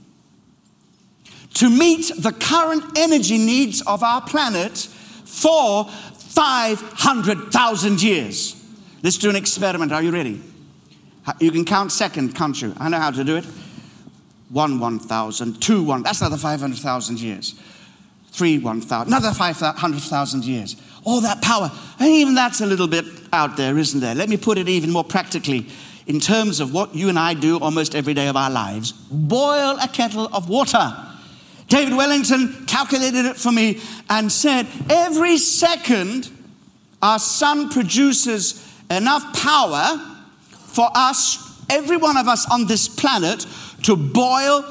to 1.56 1.70
meet 1.70 2.12
the 2.18 2.32
current 2.32 2.98
energy 2.98 3.38
needs 3.38 3.82
of 3.82 4.04
our 4.04 4.22
planet 4.22 4.78
for 5.26 5.86
500,000 5.86 8.02
years. 8.02 8.56
Let's 9.02 9.18
do 9.18 9.30
an 9.30 9.36
experiment. 9.36 9.92
Are 9.92 10.04
you 10.04 10.12
ready? 10.12 10.42
You 11.40 11.52
can 11.52 11.66
count 11.66 11.92
second, 11.92 12.36
can't 12.36 12.60
you? 12.62 12.74
I 12.78 12.90
know 12.90 13.00
how 13.00 13.12
to 13.12 13.24
do 13.24 13.38
it. 13.38 13.46
One 14.50 14.80
1,000, 14.80 15.62
two 15.62 15.84
one, 15.84 16.04
that's 16.04 16.22
another 16.22 16.38
500,000 16.38 17.20
years. 17.20 17.60
Three 18.32 18.60
1,000, 18.60 19.08
another 19.08 19.34
500,000 19.34 20.46
years. 20.46 20.76
All 21.04 21.22
that 21.22 21.42
power. 21.42 21.72
And 22.00 22.10
even 22.10 22.36
that's 22.36 22.62
a 22.62 22.66
little 22.66 22.88
bit 22.88 23.06
out 23.34 23.58
there, 23.58 23.78
isn't 23.78 24.00
there? 24.00 24.16
Let 24.16 24.30
me 24.30 24.38
put 24.38 24.58
it 24.58 24.70
even 24.70 24.92
more 24.92 25.04
practically 25.04 25.68
in 26.08 26.20
terms 26.20 26.60
of 26.60 26.74
what 26.74 26.96
you 26.96 27.10
and 27.10 27.18
I 27.18 27.36
do 27.36 27.60
almost 27.60 27.96
every 27.96 28.14
day 28.14 28.28
of 28.28 28.36
our 28.36 28.50
lives. 28.50 28.92
Boil 28.92 29.78
a 29.82 29.88
kettle 29.88 30.28
of 30.34 30.50
water. 30.50 30.96
David 31.68 31.96
Wellington 31.96 32.66
calculated 32.66 33.26
it 33.26 33.38
for 33.38 33.52
me 33.52 33.80
and 34.10 34.32
said 34.32 34.68
every 34.90 35.38
second 35.38 36.32
our 37.02 37.20
sun 37.20 37.70
produces 37.70 38.68
enough 38.90 39.40
power 39.40 39.98
for 40.50 40.90
us, 40.96 41.64
every 41.70 41.98
one 41.98 42.18
of 42.18 42.28
us 42.28 42.50
on 42.52 42.66
this 42.66 42.88
planet, 42.88 43.46
to 43.84 43.96
boil 43.96 44.66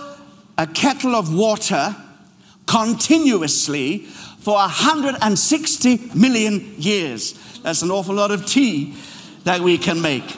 a 0.56 0.66
kettle 0.66 1.14
of 1.14 1.34
water 1.34 1.94
continuously 2.66 3.98
for 4.40 4.54
160 4.54 6.10
million 6.14 6.74
years. 6.78 7.32
That's 7.62 7.82
an 7.82 7.90
awful 7.90 8.14
lot 8.14 8.30
of 8.30 8.46
tea 8.46 8.94
that 9.44 9.60
we 9.60 9.78
can 9.78 10.00
make. 10.00 10.36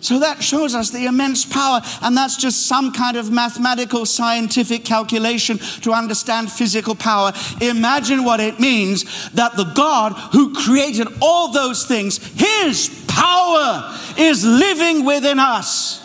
So 0.00 0.18
that 0.20 0.42
shows 0.42 0.74
us 0.74 0.90
the 0.90 1.04
immense 1.04 1.44
power, 1.44 1.82
and 2.00 2.16
that's 2.16 2.36
just 2.36 2.66
some 2.66 2.92
kind 2.92 3.16
of 3.16 3.30
mathematical 3.30 4.06
scientific 4.06 4.84
calculation 4.84 5.58
to 5.82 5.92
understand 5.92 6.50
physical 6.50 6.94
power. 6.94 7.32
Imagine 7.60 8.24
what 8.24 8.40
it 8.40 8.58
means 8.58 9.30
that 9.32 9.56
the 9.56 9.64
God 9.74 10.12
who 10.32 10.54
created 10.54 11.06
all 11.20 11.52
those 11.52 11.84
things, 11.84 12.18
his 12.34 13.04
power 13.08 13.94
is 14.16 14.44
living 14.44 15.04
within 15.04 15.38
us. 15.38 16.00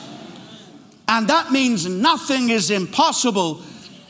And 1.07 1.27
that 1.27 1.51
means 1.51 1.85
nothing 1.87 2.49
is 2.49 2.71
impossible 2.71 3.61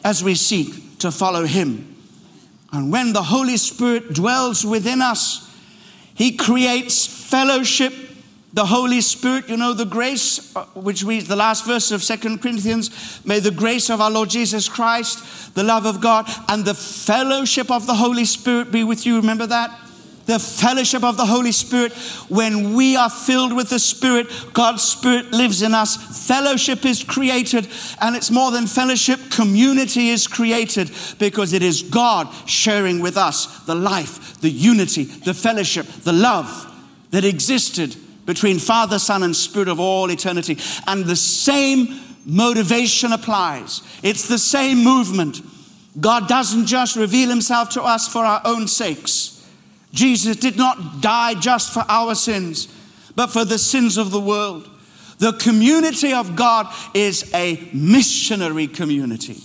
as 0.03 0.23
we 0.23 0.36
seek 0.36 0.99
to 0.99 1.12
follow 1.12 1.45
him. 1.45 1.95
And 2.71 2.91
when 2.91 3.13
the 3.13 3.23
Holy 3.23 3.58
Spirit 3.58 4.13
dwells 4.13 4.65
within 4.65 5.01
us, 5.01 5.49
he 6.13 6.36
creates 6.36 7.05
fellowship 7.05 7.93
the 8.55 8.65
Holy 8.65 9.01
Spirit, 9.01 9.49
you 9.49 9.58
know, 9.58 9.73
the 9.73 9.86
grace, 9.86 10.55
uh, 10.55 10.63
which 10.75 11.03
reads 11.03 11.27
the 11.27 11.36
last 11.36 11.65
verse 11.65 11.91
of 11.91 12.01
Second 12.01 12.41
Corinthians, 12.41 13.19
may 13.25 13.41
the 13.41 13.51
grace 13.51 13.89
of 13.89 13.99
our 13.99 14.10
Lord 14.10 14.29
Jesus 14.29 14.69
Christ, 14.69 15.53
the 15.55 15.63
love 15.63 15.86
of 15.86 15.99
God, 15.99 16.25
and 16.47 16.63
the 16.63 16.73
fellowship 16.73 17.69
of 17.69 17.86
the 17.86 17.95
Holy 17.95 18.23
Spirit 18.23 18.71
be 18.71 18.86
with 18.86 19.05
you. 19.05 19.17
Remember 19.17 19.45
that? 19.45 19.77
The 20.25 20.39
fellowship 20.39 21.03
of 21.03 21.17
the 21.17 21.25
Holy 21.25 21.51
Spirit. 21.51 21.93
When 22.29 22.73
we 22.73 22.95
are 22.95 23.09
filled 23.09 23.53
with 23.53 23.69
the 23.69 23.79
Spirit, 23.79 24.27
God's 24.53 24.81
Spirit 24.83 25.31
lives 25.31 25.61
in 25.61 25.73
us. 25.73 26.27
Fellowship 26.27 26.83
is 26.85 27.03
created, 27.03 27.67
and 28.01 28.15
it's 28.15 28.31
more 28.31 28.51
than 28.51 28.65
fellowship, 28.65 29.19
community 29.29 30.09
is 30.09 30.25
created 30.25 30.91
because 31.19 31.53
it 31.53 31.61
is 31.61 31.83
God 31.83 32.27
sharing 32.47 33.01
with 33.01 33.17
us 33.17 33.59
the 33.65 33.75
life, 33.75 34.39
the 34.41 34.49
unity, 34.49 35.03
the 35.03 35.33
fellowship, 35.33 35.85
the 35.85 36.13
love 36.13 36.71
that 37.11 37.23
existed 37.23 37.95
between 38.25 38.57
Father, 38.57 38.97
Son, 38.97 39.21
and 39.21 39.35
Spirit 39.35 39.67
of 39.67 39.79
all 39.79 40.09
eternity. 40.09 40.57
And 40.88 41.05
the 41.05 41.15
same 41.15 41.99
motivation 42.25 43.13
applies, 43.13 43.81
it's 44.01 44.27
the 44.27 44.39
same 44.39 44.83
movement. 44.83 45.41
God 45.99 46.27
doesn't 46.27 46.65
just 46.65 46.95
reveal 46.95 47.29
himself 47.29 47.69
to 47.69 47.83
us 47.83 48.07
for 48.07 48.25
our 48.25 48.41
own 48.43 48.67
sakes. 48.67 49.35
Jesus 49.95 50.36
did 50.36 50.58
not 50.58 51.01
die 51.01 51.34
just 51.34 51.73
for 51.73 51.84
our 51.88 52.13
sins, 52.13 52.67
but 53.15 53.27
for 53.27 53.45
the 53.45 53.58
sins 53.58 53.97
of 53.97 54.12
the 54.12 54.19
world. 54.19 54.69
The 55.17 55.34
community 55.34 56.13
of 56.13 56.36
God 56.36 56.67
is 56.93 57.34
a 57.34 57.69
missionary 57.73 58.67
community. 58.67 59.38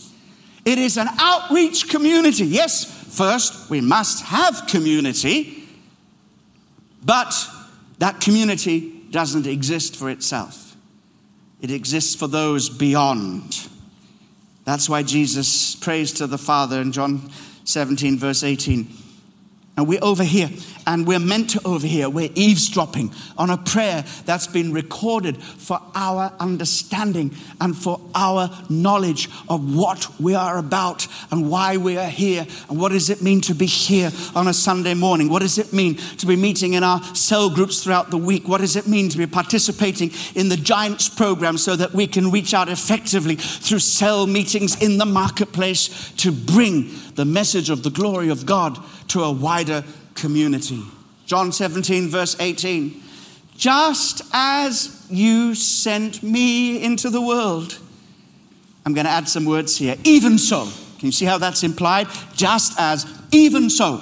It 0.65 0.79
is 0.79 0.99
an 0.99 1.07
outreach 1.19 1.89
community. 1.89 2.45
Yes, 2.45 2.85
first 3.17 3.71
we 3.71 3.81
must 3.81 4.25
have 4.25 4.67
community, 4.67 5.69
but 7.05 7.33
that 7.99 8.21
community 8.21 9.05
doesn't 9.11 9.47
exist 9.47 9.97
for 9.97 10.11
itself, 10.11 10.77
it 11.61 11.71
exists 11.71 12.15
for 12.15 12.27
those 12.27 12.69
beyond. 12.69 13.69
That's 14.65 14.89
why 14.89 15.03
Jesus 15.03 15.75
prays 15.77 16.13
to 16.15 16.27
the 16.27 16.39
Father 16.39 16.81
in 16.81 16.93
John 16.93 17.31
17, 17.65 18.19
verse 18.19 18.43
18. 18.43 18.89
And 19.81 19.89
we 19.89 19.99
overhear, 20.01 20.51
and 20.87 21.07
we're 21.07 21.19
meant 21.19 21.49
to 21.51 21.61
overhear. 21.65 22.11
We're 22.11 22.29
eavesdropping 22.35 23.15
on 23.39 23.49
a 23.49 23.57
prayer 23.57 24.05
that's 24.27 24.47
been 24.47 24.75
recorded 24.75 25.43
for 25.43 25.81
our 25.95 26.35
understanding 26.39 27.35
and 27.63 27.75
for 27.75 27.99
our 28.15 28.51
knowledge 28.69 29.31
of 29.49 29.75
what 29.75 30.21
we 30.21 30.35
are 30.35 30.59
about 30.59 31.09
and 31.31 31.49
why 31.49 31.79
we 31.79 31.97
are 31.97 32.11
here. 32.11 32.47
And 32.69 32.79
what 32.79 32.93
does 32.93 33.09
it 33.09 33.23
mean 33.23 33.41
to 33.41 33.55
be 33.55 33.65
here 33.65 34.11
on 34.35 34.49
a 34.49 34.53
Sunday 34.53 34.93
morning? 34.93 35.31
What 35.31 35.41
does 35.41 35.57
it 35.57 35.73
mean 35.73 35.95
to 35.95 36.27
be 36.27 36.37
meeting 36.37 36.75
in 36.75 36.85
our 36.85 37.03
cell 37.15 37.49
groups 37.49 37.83
throughout 37.83 38.11
the 38.11 38.19
week? 38.19 38.47
What 38.47 38.61
does 38.61 38.77
it 38.77 38.87
mean 38.87 39.09
to 39.09 39.17
be 39.17 39.27
participating 39.27 40.11
in 40.35 40.51
the 40.51 40.59
Giants 40.59 41.09
program 41.09 41.57
so 41.57 41.75
that 41.75 41.95
we 41.95 42.07
can 42.07 42.31
reach 42.31 42.53
out 42.53 42.69
effectively 42.69 43.37
through 43.37 43.79
cell 43.79 44.27
meetings 44.27 44.83
in 44.83 44.99
the 44.99 45.07
marketplace 45.07 46.13
to 46.19 46.31
bring 46.33 46.91
the 47.15 47.25
message 47.25 47.71
of 47.71 47.83
the 47.83 47.91
glory 47.91 48.29
of 48.29 48.45
God 48.45 48.79
to 49.11 49.23
a 49.23 49.33
wider 49.33 49.85
community. 50.15 50.83
John 51.27 51.53
17, 51.53 52.09
verse 52.09 52.37
18. 52.41 53.03
Just 53.57 54.23
as 54.33 55.07
you 55.11 55.55
sent 55.55 56.23
me 56.23 56.83
into 56.83 57.11
the 57.11 57.21
world. 57.21 57.79
I'm 58.87 58.95
going 58.95 59.05
to 59.05 59.11
add 59.11 59.29
some 59.29 59.45
words 59.45 59.77
here. 59.77 59.97
Even 60.05 60.39
so. 60.39 60.69
Can 60.99 61.07
you 61.07 61.13
see 61.13 61.27
how 61.27 61.39
that's 61.39 61.63
implied? 61.63 62.09
Just 62.35 62.79
as, 62.79 63.07
even 63.33 63.71
so. 63.71 64.01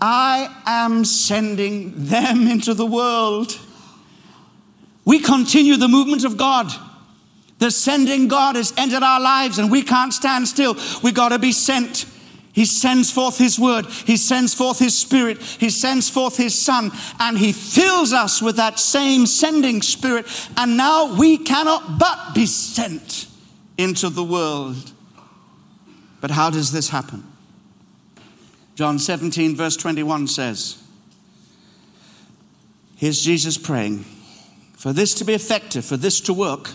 I 0.00 0.54
am 0.66 1.04
sending 1.04 1.92
them 1.94 2.46
into 2.46 2.74
the 2.74 2.86
world. 2.86 3.58
We 5.04 5.20
continue 5.20 5.76
the 5.76 5.88
movement 5.88 6.24
of 6.24 6.36
God. 6.36 6.72
The 7.58 7.70
sending 7.70 8.28
God 8.28 8.56
has 8.56 8.72
entered 8.76 9.02
our 9.02 9.20
lives 9.20 9.58
and 9.58 9.70
we 9.70 9.82
can't 9.82 10.12
stand 10.12 10.46
still. 10.46 10.76
We've 11.02 11.14
got 11.14 11.30
to 11.30 11.38
be 11.38 11.52
sent. 11.52 12.04
He 12.52 12.64
sends 12.64 13.10
forth 13.10 13.38
His 13.38 13.58
word, 13.58 13.86
He 13.86 14.16
sends 14.16 14.54
forth 14.54 14.78
His 14.78 14.96
spirit, 14.98 15.40
He 15.40 15.70
sends 15.70 16.10
forth 16.10 16.36
His 16.36 16.56
Son, 16.56 16.90
and 17.20 17.38
He 17.38 17.52
fills 17.52 18.12
us 18.12 18.42
with 18.42 18.56
that 18.56 18.78
same 18.78 19.26
sending 19.26 19.82
spirit. 19.82 20.26
And 20.56 20.76
now 20.76 21.16
we 21.16 21.38
cannot 21.38 21.98
but 21.98 22.34
be 22.34 22.46
sent 22.46 23.26
into 23.76 24.08
the 24.08 24.24
world. 24.24 24.92
But 26.20 26.32
how 26.32 26.50
does 26.50 26.72
this 26.72 26.88
happen? 26.88 27.24
John 28.74 28.98
17, 28.98 29.56
verse 29.56 29.76
21 29.76 30.28
says, 30.28 30.82
Here's 32.96 33.20
Jesus 33.20 33.56
praying. 33.56 34.04
For 34.76 34.92
this 34.92 35.14
to 35.14 35.24
be 35.24 35.34
effective, 35.34 35.84
for 35.84 35.96
this 35.96 36.20
to 36.22 36.32
work, 36.32 36.70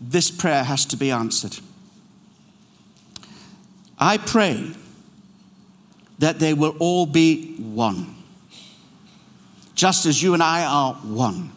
this 0.00 0.30
prayer 0.30 0.64
has 0.64 0.86
to 0.86 0.96
be 0.96 1.10
answered. 1.10 1.58
I 4.00 4.16
pray 4.16 4.70
that 6.20 6.38
they 6.38 6.54
will 6.54 6.74
all 6.78 7.04
be 7.04 7.56
one, 7.56 8.16
just 9.74 10.06
as 10.06 10.22
you 10.22 10.32
and 10.32 10.42
I 10.42 10.64
are 10.64 10.94
one, 10.94 11.52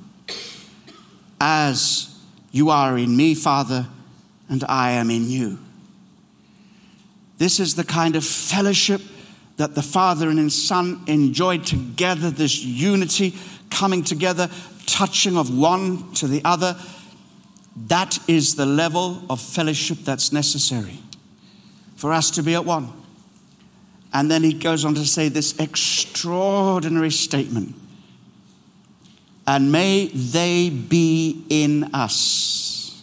as 1.40 2.14
you 2.52 2.70
are 2.70 2.98
in 2.98 3.16
me, 3.16 3.34
Father, 3.34 3.88
and 4.50 4.64
I 4.68 4.92
am 4.92 5.10
in 5.10 5.30
you. 5.30 5.58
This 7.38 7.62
is 7.62 7.76
the 7.76 7.84
kind 7.86 8.18
of 8.18 8.26
fellowship 8.26 9.02
that 9.56 9.76
the 9.76 9.82
Father 9.82 10.30
and 10.30 10.40
His 10.40 10.68
Son 10.68 11.02
enjoyed 11.08 11.66
together, 11.66 12.30
this 12.30 12.62
unity 12.62 13.36
coming 13.70 14.04
together, 14.04 14.50
touching 14.86 15.38
of 15.38 15.56
one 15.56 16.12
to 16.16 16.28
the 16.28 16.42
other. 16.44 16.76
That 17.88 18.20
is 18.28 18.56
the 18.56 18.66
level 18.66 19.24
of 19.30 19.40
fellowship 19.40 20.00
that's 20.00 20.34
necessary 20.34 21.00
for 22.04 22.12
us 22.12 22.32
to 22.32 22.44
be 22.44 22.54
at 22.54 22.66
one. 22.66 22.92
And 24.12 24.30
then 24.30 24.44
he 24.44 24.52
goes 24.52 24.84
on 24.84 24.94
to 24.96 25.06
say 25.06 25.30
this 25.30 25.58
extraordinary 25.58 27.12
statement 27.12 27.76
and 29.48 29.72
may 29.72 30.08
they 30.08 30.70
be 30.70 31.46
in 31.48 31.86
us. 31.94 33.02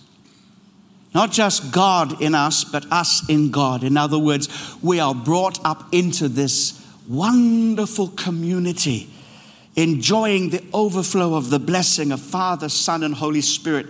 Not 1.14 1.32
just 1.32 1.72
God 1.72 2.20
in 2.20 2.34
us, 2.34 2.62
but 2.62 2.92
us 2.92 3.26
in 3.30 3.50
God. 3.50 3.84
In 3.84 3.96
other 3.96 4.18
words, 4.18 4.76
we 4.82 5.00
are 5.00 5.14
brought 5.14 5.64
up 5.64 5.94
into 5.94 6.28
this 6.28 6.86
wonderful 7.08 8.08
community, 8.08 9.08
enjoying 9.76 10.50
the 10.50 10.62
overflow 10.74 11.36
of 11.36 11.48
the 11.48 11.58
blessing 11.58 12.12
of 12.12 12.20
Father, 12.20 12.68
Son, 12.68 13.02
and 13.02 13.14
Holy 13.14 13.40
Spirit. 13.40 13.86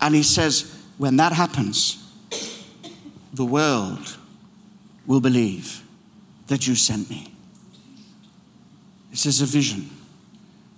And 0.00 0.14
he 0.14 0.22
says, 0.22 0.80
when 0.96 1.16
that 1.16 1.32
happens, 1.32 2.03
the 3.34 3.44
world 3.44 4.16
will 5.06 5.20
believe 5.20 5.82
that 6.46 6.66
you 6.66 6.74
sent 6.74 7.10
me. 7.10 7.32
This 9.10 9.26
is 9.26 9.40
a 9.40 9.46
vision. 9.46 9.90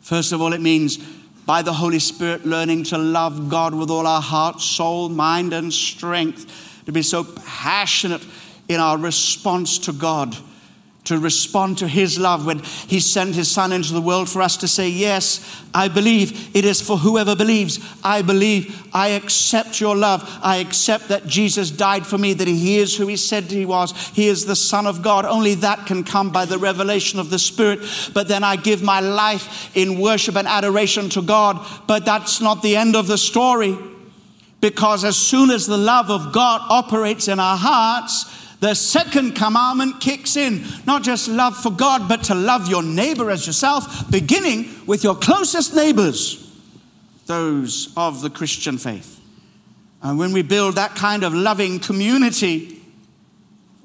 First 0.00 0.32
of 0.32 0.40
all, 0.40 0.52
it 0.52 0.60
means 0.60 0.98
by 1.46 1.62
the 1.62 1.72
Holy 1.72 1.98
Spirit, 1.98 2.44
learning 2.44 2.84
to 2.84 2.98
love 2.98 3.48
God 3.48 3.74
with 3.74 3.90
all 3.90 4.06
our 4.06 4.22
heart, 4.22 4.60
soul, 4.60 5.08
mind, 5.08 5.52
and 5.52 5.72
strength, 5.72 6.82
to 6.86 6.92
be 6.92 7.02
so 7.02 7.24
passionate 7.24 8.24
in 8.68 8.80
our 8.80 8.98
response 8.98 9.78
to 9.80 9.92
God 9.92 10.36
to 11.06 11.18
respond 11.18 11.78
to 11.78 11.88
his 11.88 12.18
love 12.18 12.46
when 12.46 12.58
he 12.58 13.00
sent 13.00 13.34
his 13.34 13.50
son 13.50 13.72
into 13.72 13.92
the 13.92 14.00
world 14.00 14.28
for 14.28 14.42
us 14.42 14.56
to 14.58 14.68
say, 14.68 14.88
Yes, 14.88 15.64
I 15.72 15.88
believe. 15.88 16.54
It 16.54 16.64
is 16.64 16.80
for 16.80 16.96
whoever 16.96 17.36
believes. 17.36 17.78
I 18.02 18.22
believe. 18.22 18.88
I 18.92 19.08
accept 19.08 19.80
your 19.80 19.96
love. 19.96 20.22
I 20.42 20.56
accept 20.56 21.08
that 21.08 21.26
Jesus 21.26 21.70
died 21.70 22.06
for 22.06 22.18
me, 22.18 22.32
that 22.32 22.48
he 22.48 22.78
is 22.78 22.96
who 22.96 23.06
he 23.06 23.16
said 23.16 23.44
he 23.44 23.66
was. 23.66 23.92
He 24.08 24.26
is 24.28 24.46
the 24.46 24.56
Son 24.56 24.86
of 24.86 25.02
God. 25.02 25.24
Only 25.24 25.54
that 25.56 25.86
can 25.86 26.02
come 26.02 26.30
by 26.30 26.44
the 26.44 26.58
revelation 26.58 27.18
of 27.18 27.30
the 27.30 27.38
Spirit. 27.38 27.80
But 28.12 28.28
then 28.28 28.42
I 28.42 28.56
give 28.56 28.82
my 28.82 29.00
life 29.00 29.76
in 29.76 30.00
worship 30.00 30.36
and 30.36 30.48
adoration 30.48 31.08
to 31.10 31.22
God. 31.22 31.64
But 31.86 32.04
that's 32.04 32.40
not 32.40 32.62
the 32.62 32.76
end 32.76 32.96
of 32.96 33.06
the 33.06 33.18
story. 33.18 33.76
Because 34.60 35.04
as 35.04 35.16
soon 35.16 35.50
as 35.50 35.66
the 35.66 35.76
love 35.76 36.10
of 36.10 36.32
God 36.32 36.62
operates 36.68 37.28
in 37.28 37.38
our 37.38 37.56
hearts, 37.56 38.24
the 38.60 38.74
second 38.74 39.34
commandment 39.36 40.00
kicks 40.00 40.36
in. 40.36 40.64
Not 40.86 41.02
just 41.02 41.28
love 41.28 41.56
for 41.56 41.70
God, 41.70 42.08
but 42.08 42.24
to 42.24 42.34
love 42.34 42.68
your 42.68 42.82
neighbor 42.82 43.30
as 43.30 43.46
yourself, 43.46 44.10
beginning 44.10 44.68
with 44.86 45.04
your 45.04 45.14
closest 45.14 45.74
neighbors, 45.74 46.42
those 47.26 47.92
of 47.96 48.22
the 48.22 48.30
Christian 48.30 48.78
faith. 48.78 49.20
And 50.02 50.18
when 50.18 50.32
we 50.32 50.42
build 50.42 50.76
that 50.76 50.94
kind 50.94 51.22
of 51.22 51.34
loving 51.34 51.80
community, 51.80 52.80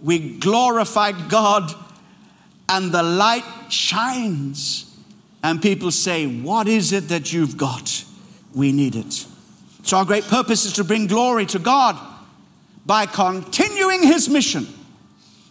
we 0.01 0.38
glorify 0.38 1.12
God 1.12 1.73
and 2.69 2.91
the 2.91 3.03
light 3.03 3.43
shines. 3.69 4.88
And 5.43 5.62
people 5.62 5.91
say, 5.91 6.27
What 6.27 6.67
is 6.67 6.93
it 6.93 7.10
that 7.10 7.34
you've 7.34 7.57
got? 7.57 8.05
We 8.53 8.71
need 8.71 8.95
it. 8.95 9.25
So, 9.84 9.97
our 9.97 10.05
great 10.05 10.25
purpose 10.25 10.65
is 10.65 10.73
to 10.73 10.84
bring 10.84 11.07
glory 11.07 11.45
to 11.47 11.60
God 11.60 12.11
by 12.86 13.06
continuing 13.06 14.04
his 14.04 14.30
mission. 14.30 14.67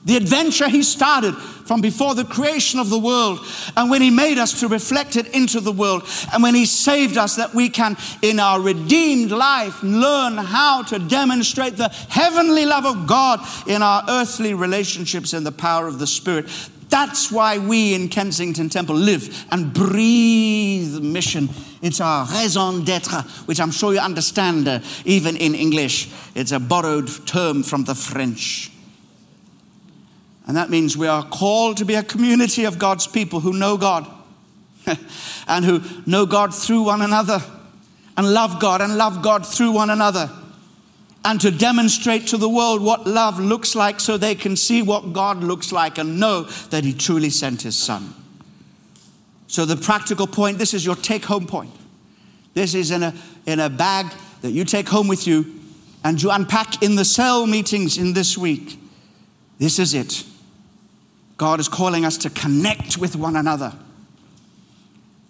The 0.05 0.17
adventure 0.17 0.69
he 0.69 0.83
started 0.83 1.35
from 1.35 1.83
before 1.83 2.15
the 2.15 2.25
creation 2.25 2.81
of 2.81 2.89
the 2.89 2.99
world, 2.99 3.39
and 3.77 3.91
when 3.91 4.01
he 4.01 4.11
made 4.11 4.39
us 4.39 4.61
to 4.61 4.69
reflect 4.69 5.17
it 5.17 5.29
into 5.35 5.61
the 5.61 5.73
world, 5.73 6.09
and 6.33 6.43
when 6.43 6.55
he 6.55 6.65
saved 6.65 7.19
us 7.19 7.37
that 7.37 7.55
we 7.55 7.69
can, 7.69 7.97
in 8.23 8.41
our 8.41 8.61
redeemed 8.61 9.31
life, 9.31 9.83
learn 9.83 10.39
how 10.39 10.83
to 10.85 10.99
demonstrate 10.99 11.77
the 11.77 11.91
heavenly 12.09 12.65
love 12.65 12.87
of 12.87 13.07
God 13.07 13.47
in 13.69 13.83
our 13.83 14.03
earthly 14.09 14.55
relationships 14.55 15.35
in 15.35 15.45
the 15.45 15.53
power 15.53 15.87
of 15.87 15.99
the 15.99 16.07
Spirit. 16.07 16.49
That's 16.91 17.31
why 17.31 17.59
we 17.59 17.95
in 17.95 18.09
Kensington 18.09 18.69
Temple 18.69 18.97
live 18.97 19.47
and 19.53 19.73
breathe 19.73 21.01
mission. 21.01 21.49
It's 21.81 22.01
our 22.01 22.27
raison 22.27 22.85
d'etre, 22.85 23.23
which 23.47 23.61
I'm 23.61 23.71
sure 23.71 23.95
you 23.95 24.01
understand 24.01 24.67
uh, 24.67 24.81
even 25.05 25.37
in 25.37 25.55
English. 25.55 26.11
It's 26.35 26.51
a 26.51 26.59
borrowed 26.59 27.09
term 27.27 27.63
from 27.63 27.85
the 27.85 27.95
French. 27.95 28.73
And 30.49 30.57
that 30.57 30.69
means 30.69 30.97
we 30.97 31.07
are 31.07 31.23
called 31.23 31.77
to 31.77 31.85
be 31.85 31.95
a 31.95 32.03
community 32.03 32.65
of 32.65 32.79
God's 32.79 33.07
people 33.07 33.39
who 33.39 33.53
know 33.53 33.77
God 33.77 34.05
and 35.47 35.65
who 35.65 35.81
know 36.07 36.27
God 36.27 36.53
through 36.53 36.83
one 36.83 37.03
another 37.03 37.41
and 38.17 38.35
love 38.35 38.59
God 38.59 38.81
and 38.81 38.99
love 38.99 39.23
God 39.23 39.47
through 39.47 39.71
one 39.71 39.91
another 39.91 40.29
and 41.25 41.41
to 41.41 41.51
demonstrate 41.51 42.27
to 42.29 42.37
the 42.37 42.49
world 42.49 42.81
what 42.81 43.07
love 43.07 43.39
looks 43.39 43.75
like 43.75 44.01
so 44.01 44.17
they 44.17 44.35
can 44.35 44.57
see 44.57 44.81
what 44.81 45.13
God 45.13 45.43
looks 45.45 45.71
like 45.71 45.99
and 45.99 46.19
know 46.19 46.45
that 46.71 46.85
He 46.85 46.93
truly 46.93 47.31
sent 47.31 47.63
His 47.63 47.77
Son. 47.77 48.15
So, 49.47 49.65
the 49.65 49.77
practical 49.77 50.27
point 50.27 50.59
this 50.59 50.73
is 50.73 50.85
your 50.85 50.97
take 50.97 51.25
home 51.25 51.47
point. 51.47 51.75
This 52.55 52.75
is 52.75 52.91
in 52.91 53.03
a, 53.03 53.15
in 53.47 53.61
a 53.61 53.69
bag 53.69 54.07
that 54.43 54.53
you 54.53 54.65
take 54.65 54.89
home 54.89 55.09
with 55.09 55.27
you 55.27 55.61
and 56.03 56.21
you 56.23 56.31
unpack 56.31 56.83
in 56.83 56.97
the 56.97 57.05
cell 57.05 57.47
meetings 57.47 57.99
in 57.99 58.15
this 58.15 58.39
week. 58.39 58.79
This 59.59 59.79
is 59.79 59.93
it. 59.93 60.25
God 61.37 61.61
is 61.61 61.69
calling 61.69 62.05
us 62.05 62.17
to 62.19 62.31
connect 62.31 62.97
with 62.97 63.17
one 63.17 63.37
another. 63.37 63.75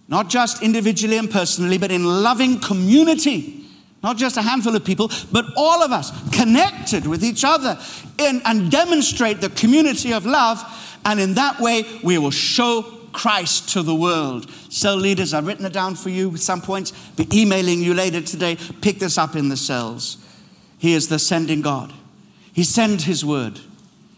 Not 0.08 0.28
just 0.28 0.62
individually 0.62 1.16
and 1.16 1.30
personally, 1.30 1.78
but 1.78 1.90
in 1.90 2.04
loving 2.04 2.60
community 2.60 3.64
not 4.02 4.16
just 4.16 4.36
a 4.36 4.42
handful 4.42 4.74
of 4.74 4.84
people, 4.84 5.10
but 5.30 5.44
all 5.56 5.82
of 5.82 5.92
us 5.92 6.10
connected 6.30 7.06
with 7.06 7.22
each 7.22 7.44
other 7.44 7.78
in, 8.18 8.40
and 8.44 8.70
demonstrate 8.70 9.40
the 9.40 9.50
community 9.50 10.12
of 10.12 10.24
love. 10.24 10.62
And 11.04 11.20
in 11.20 11.34
that 11.34 11.60
way, 11.60 11.84
we 12.02 12.18
will 12.18 12.30
show 12.30 12.82
Christ 13.12 13.70
to 13.70 13.82
the 13.82 13.94
world. 13.94 14.50
Cell 14.68 14.96
leaders, 14.96 15.34
I've 15.34 15.46
written 15.46 15.66
it 15.66 15.72
down 15.72 15.94
for 15.94 16.10
you 16.10 16.36
some 16.36 16.60
points, 16.60 16.92
be 17.16 17.26
emailing 17.32 17.82
you 17.82 17.94
later 17.94 18.20
today. 18.20 18.56
Pick 18.80 18.98
this 18.98 19.18
up 19.18 19.36
in 19.36 19.48
the 19.48 19.56
cells. 19.56 20.16
He 20.78 20.94
is 20.94 21.08
the 21.08 21.18
sending 21.18 21.60
God. 21.60 21.92
He 22.52 22.64
sent 22.64 23.02
His 23.02 23.24
word, 23.24 23.60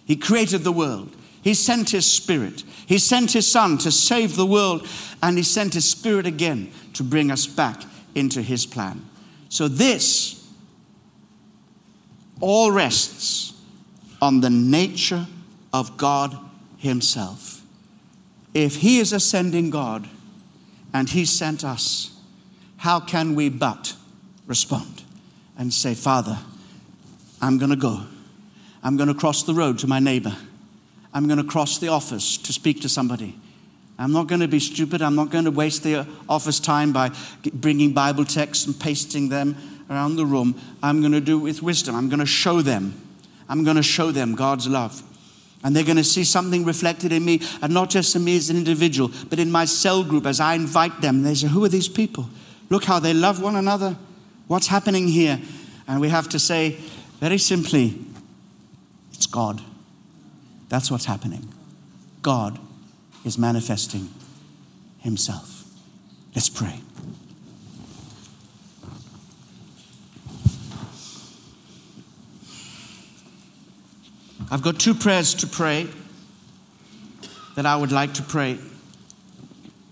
He 0.04 0.16
created 0.16 0.62
the 0.62 0.72
world, 0.72 1.14
He 1.42 1.54
sent 1.54 1.90
His 1.90 2.10
Spirit, 2.10 2.62
He 2.86 2.98
sent 2.98 3.32
His 3.32 3.50
Son 3.50 3.78
to 3.78 3.90
save 3.90 4.36
the 4.36 4.46
world, 4.46 4.86
and 5.22 5.36
He 5.36 5.42
sent 5.42 5.74
His 5.74 5.88
Spirit 5.88 6.26
again 6.26 6.70
to 6.94 7.02
bring 7.02 7.30
us 7.30 7.46
back 7.46 7.82
into 8.14 8.42
His 8.42 8.64
plan. 8.66 9.04
So 9.52 9.68
this 9.68 10.42
all 12.40 12.72
rests 12.72 13.52
on 14.22 14.40
the 14.40 14.48
nature 14.48 15.26
of 15.74 15.98
God 15.98 16.34
Himself. 16.78 17.60
If 18.54 18.76
He 18.76 18.98
is 18.98 19.12
a 19.12 19.20
sending 19.20 19.68
God 19.68 20.08
and 20.94 21.10
He 21.10 21.26
sent 21.26 21.66
us, 21.66 22.18
how 22.78 22.98
can 22.98 23.34
we 23.34 23.50
but 23.50 23.94
respond 24.46 25.02
and 25.58 25.70
say, 25.70 25.92
Father, 25.92 26.38
I'm 27.42 27.58
going 27.58 27.72
to 27.72 27.76
go. 27.76 28.06
I'm 28.82 28.96
going 28.96 29.10
to 29.10 29.14
cross 29.14 29.42
the 29.42 29.52
road 29.52 29.78
to 29.80 29.86
my 29.86 29.98
neighbor. 29.98 30.34
I'm 31.12 31.26
going 31.26 31.36
to 31.36 31.44
cross 31.44 31.76
the 31.76 31.88
office 31.88 32.38
to 32.38 32.54
speak 32.54 32.80
to 32.80 32.88
somebody. 32.88 33.38
I'm 33.98 34.12
not 34.12 34.26
going 34.26 34.40
to 34.40 34.48
be 34.48 34.58
stupid. 34.58 35.02
I'm 35.02 35.14
not 35.14 35.30
going 35.30 35.44
to 35.44 35.50
waste 35.50 35.82
the 35.82 36.06
office 36.28 36.58
time 36.58 36.92
by 36.92 37.10
bringing 37.52 37.92
Bible 37.92 38.24
texts 38.24 38.66
and 38.66 38.78
pasting 38.78 39.28
them 39.28 39.56
around 39.90 40.16
the 40.16 40.26
room. 40.26 40.58
I'm 40.82 41.00
going 41.00 41.12
to 41.12 41.20
do 41.20 41.38
it 41.38 41.42
with 41.42 41.62
wisdom. 41.62 41.94
I'm 41.94 42.08
going 42.08 42.20
to 42.20 42.26
show 42.26 42.62
them. 42.62 42.94
I'm 43.48 43.64
going 43.64 43.76
to 43.76 43.82
show 43.82 44.10
them 44.10 44.34
God's 44.34 44.66
love. 44.66 45.02
And 45.62 45.76
they're 45.76 45.84
going 45.84 45.98
to 45.98 46.04
see 46.04 46.24
something 46.24 46.64
reflected 46.64 47.12
in 47.12 47.24
me, 47.24 47.40
and 47.60 47.72
not 47.72 47.90
just 47.90 48.16
in 48.16 48.24
me 48.24 48.36
as 48.36 48.50
an 48.50 48.56
individual, 48.56 49.12
but 49.28 49.38
in 49.38 49.50
my 49.50 49.64
cell 49.64 50.02
group 50.02 50.26
as 50.26 50.40
I 50.40 50.54
invite 50.54 51.00
them. 51.00 51.16
And 51.16 51.26
they 51.26 51.34
say, 51.34 51.46
Who 51.46 51.64
are 51.64 51.68
these 51.68 51.88
people? 51.88 52.28
Look 52.68 52.84
how 52.84 52.98
they 52.98 53.14
love 53.14 53.40
one 53.40 53.54
another. 53.54 53.96
What's 54.48 54.66
happening 54.66 55.06
here? 55.06 55.40
And 55.86 56.00
we 56.00 56.08
have 56.08 56.28
to 56.30 56.38
say, 56.38 56.78
very 57.20 57.38
simply, 57.38 57.98
it's 59.12 59.26
God. 59.26 59.60
That's 60.68 60.90
what's 60.90 61.04
happening. 61.04 61.52
God 62.22 62.58
is 63.24 63.38
manifesting 63.38 64.08
himself. 65.00 65.64
Let's 66.34 66.48
pray. 66.48 66.80
I've 74.50 74.62
got 74.62 74.78
two 74.78 74.94
prayers 74.94 75.34
to 75.34 75.46
pray 75.46 75.88
that 77.54 77.64
I 77.64 77.76
would 77.76 77.92
like 77.92 78.14
to 78.14 78.22
pray. 78.22 78.58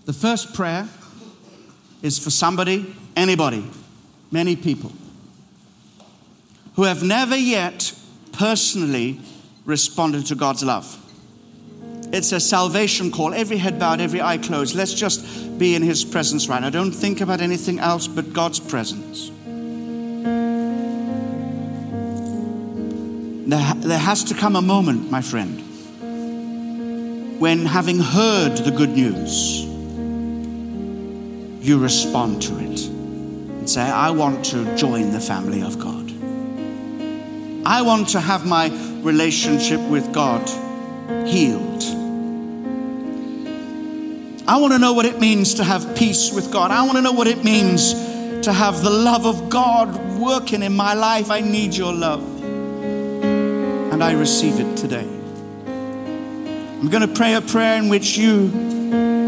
The 0.05 0.13
first 0.13 0.53
prayer 0.53 0.87
is 2.01 2.19
for 2.19 2.29
somebody, 2.29 2.95
anybody, 3.15 3.65
many 4.31 4.55
people 4.55 4.91
who 6.75 6.83
have 6.83 7.03
never 7.03 7.35
yet 7.35 7.93
personally 8.31 9.19
responded 9.65 10.25
to 10.27 10.35
God's 10.35 10.63
love. 10.63 10.97
It's 12.13 12.31
a 12.33 12.39
salvation 12.39 13.11
call. 13.11 13.33
Every 13.33 13.57
head 13.57 13.79
bowed, 13.79 14.01
every 14.01 14.21
eye 14.21 14.37
closed. 14.37 14.75
Let's 14.75 14.93
just 14.93 15.57
be 15.57 15.75
in 15.75 15.81
His 15.81 16.03
presence 16.03 16.49
right 16.49 16.61
now. 16.61 16.69
Don't 16.69 16.91
think 16.91 17.21
about 17.21 17.39
anything 17.41 17.79
else 17.79 18.07
but 18.07 18.33
God's 18.33 18.59
presence. 18.59 19.31
There, 23.49 23.73
there 23.75 23.99
has 23.99 24.23
to 24.25 24.33
come 24.33 24.55
a 24.55 24.61
moment, 24.61 25.09
my 25.11 25.21
friend, 25.21 25.59
when 27.39 27.65
having 27.65 27.99
heard 27.99 28.57
the 28.57 28.71
good 28.71 28.91
news, 28.91 29.65
you 31.65 31.77
respond 31.79 32.41
to 32.43 32.57
it 32.59 32.87
and 32.87 33.69
say, 33.69 33.81
I 33.81 34.11
want 34.11 34.45
to 34.45 34.75
join 34.75 35.11
the 35.11 35.19
family 35.19 35.61
of 35.61 35.79
God. 35.79 36.11
I 37.65 37.81
want 37.83 38.09
to 38.09 38.19
have 38.19 38.45
my 38.45 38.69
relationship 39.01 39.79
with 39.81 40.11
God 40.13 40.47
healed. 41.27 41.70
I 44.51 44.57
want 44.57 44.73
to 44.73 44.79
know 44.79 44.91
what 44.91 45.05
it 45.05 45.17
means 45.17 45.53
to 45.53 45.63
have 45.63 45.95
peace 45.95 46.33
with 46.33 46.51
God. 46.51 46.71
I 46.71 46.83
want 46.83 46.97
to 46.97 47.01
know 47.01 47.13
what 47.13 47.27
it 47.27 47.41
means 47.41 47.93
to 47.93 48.51
have 48.51 48.83
the 48.83 48.89
love 48.89 49.25
of 49.25 49.49
God 49.49 50.19
working 50.19 50.61
in 50.61 50.73
my 50.73 50.93
life. 50.93 51.31
I 51.31 51.39
need 51.39 51.73
your 51.73 51.93
love. 51.93 52.43
And 52.43 54.03
I 54.03 54.11
receive 54.11 54.59
it 54.59 54.75
today. 54.75 55.07
I'm 55.67 56.89
going 56.89 57.07
to 57.07 57.13
pray 57.15 57.35
a 57.35 57.41
prayer 57.41 57.77
in 57.77 57.87
which 57.87 58.17
you, 58.17 58.49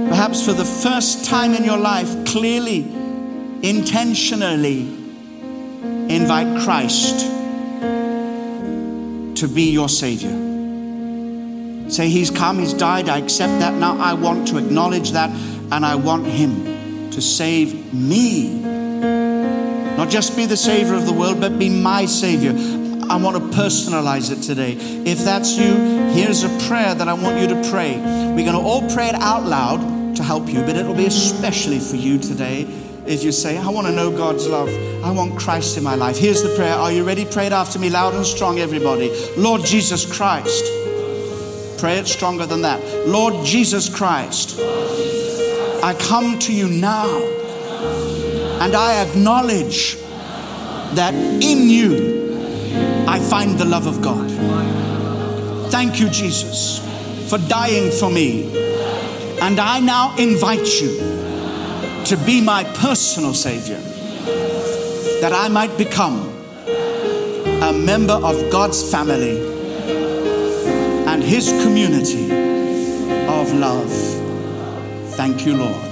perhaps 0.10 0.46
for 0.46 0.52
the 0.52 0.66
first 0.66 1.24
time 1.24 1.54
in 1.54 1.64
your 1.64 1.78
life, 1.78 2.26
clearly 2.26 2.82
intentionally 2.82 4.82
invite 6.14 6.66
Christ 6.66 7.22
to 9.40 9.48
be 9.48 9.72
your 9.72 9.88
Savior. 9.88 10.53
Say, 11.94 12.10
He's 12.10 12.32
come, 12.32 12.58
He's 12.58 12.74
died, 12.74 13.08
I 13.08 13.20
accept 13.20 13.60
that. 13.60 13.76
Now 13.76 13.96
I 14.00 14.14
want 14.16 14.48
to 14.48 14.58
acknowledge 14.58 15.12
that, 15.12 15.30
and 15.30 15.86
I 15.86 15.94
want 15.94 16.26
Him 16.26 17.12
to 17.12 17.22
save 17.22 17.94
me. 17.94 18.62
Not 19.96 20.10
just 20.10 20.36
be 20.36 20.48
the 20.48 20.58
Savior 20.58 20.96
of 20.96 21.06
the 21.06 21.14
world, 21.14 21.40
but 21.40 21.60
be 21.60 21.70
my 21.70 22.08
Savior. 22.08 22.50
I 23.12 23.18
want 23.18 23.38
to 23.38 23.56
personalize 23.56 24.32
it 24.32 24.42
today. 24.42 24.74
If 24.74 25.20
that's 25.20 25.56
you, 25.56 25.76
here's 26.14 26.44
a 26.44 26.50
prayer 26.68 26.96
that 26.96 27.08
I 27.08 27.14
want 27.14 27.40
you 27.40 27.48
to 27.50 27.70
pray. 27.70 27.98
We're 27.98 28.44
going 28.44 28.54
to 28.54 28.68
all 28.68 28.90
pray 28.90 29.10
it 29.10 29.16
out 29.16 29.44
loud 29.44 30.16
to 30.16 30.24
help 30.24 30.50
you, 30.50 30.62
but 30.62 30.76
it'll 30.76 30.96
be 30.96 31.06
especially 31.06 31.80
for 31.80 31.96
you 31.96 32.18
today 32.18 32.64
if 33.06 33.24
you 33.24 33.32
say, 33.32 33.56
I 33.56 33.70
want 33.70 33.86
to 33.86 33.94
know 33.94 34.10
God's 34.10 34.48
love. 34.48 34.70
I 35.04 35.12
want 35.12 35.38
Christ 35.38 35.78
in 35.78 35.84
my 35.84 35.94
life. 35.94 36.18
Here's 36.18 36.42
the 36.42 36.56
prayer. 36.56 36.74
Are 36.74 36.92
you 36.92 37.04
ready? 37.04 37.24
Pray 37.24 37.46
it 37.46 37.54
after 37.54 37.78
me 37.78 37.92
loud 37.92 38.16
and 38.16 38.26
strong, 38.26 38.58
everybody. 38.58 39.12
Lord 39.38 39.64
Jesus 39.64 40.12
Christ. 40.12 40.83
Pray 41.78 41.98
it 41.98 42.08
stronger 42.08 42.46
than 42.46 42.62
that. 42.62 42.80
Lord 43.08 43.46
Jesus 43.46 43.90
Christ. 43.90 44.60
I 45.84 45.94
come 46.00 46.40
to 46.40 46.54
you 46.54 46.70
now 46.70 47.08
and 48.62 48.74
I 48.74 49.04
acknowledge 49.06 49.98
that 50.96 51.14
in 51.14 51.70
you 51.70 53.06
I 53.06 53.20
find 53.20 53.60
the 53.60 53.66
love 53.66 53.88
of 53.88 54.02
God. 54.02 54.32
Thank 55.70 56.00
you, 56.00 56.08
Jesus, 56.08 56.80
for 57.30 57.38
dying 57.38 57.92
for 57.92 58.10
me. 58.10 58.46
And 59.42 59.60
I 59.60 59.82
now 59.82 60.16
invite 60.18 60.82
you 60.82 60.98
to 62.06 62.18
be 62.26 62.40
my 62.40 62.64
personal 62.76 63.34
Savior, 63.34 63.82
that 65.20 65.34
I 65.34 65.50
might 65.50 65.78
become 65.78 66.30
a 67.62 67.74
member 67.74 68.14
of 68.14 68.50
God's 68.50 68.90
family 68.90 69.53
His 71.34 71.50
community 71.64 72.26
of 73.26 73.52
love. 73.56 73.90
Thank 75.16 75.48
you, 75.48 75.58
Lord. 75.58 75.92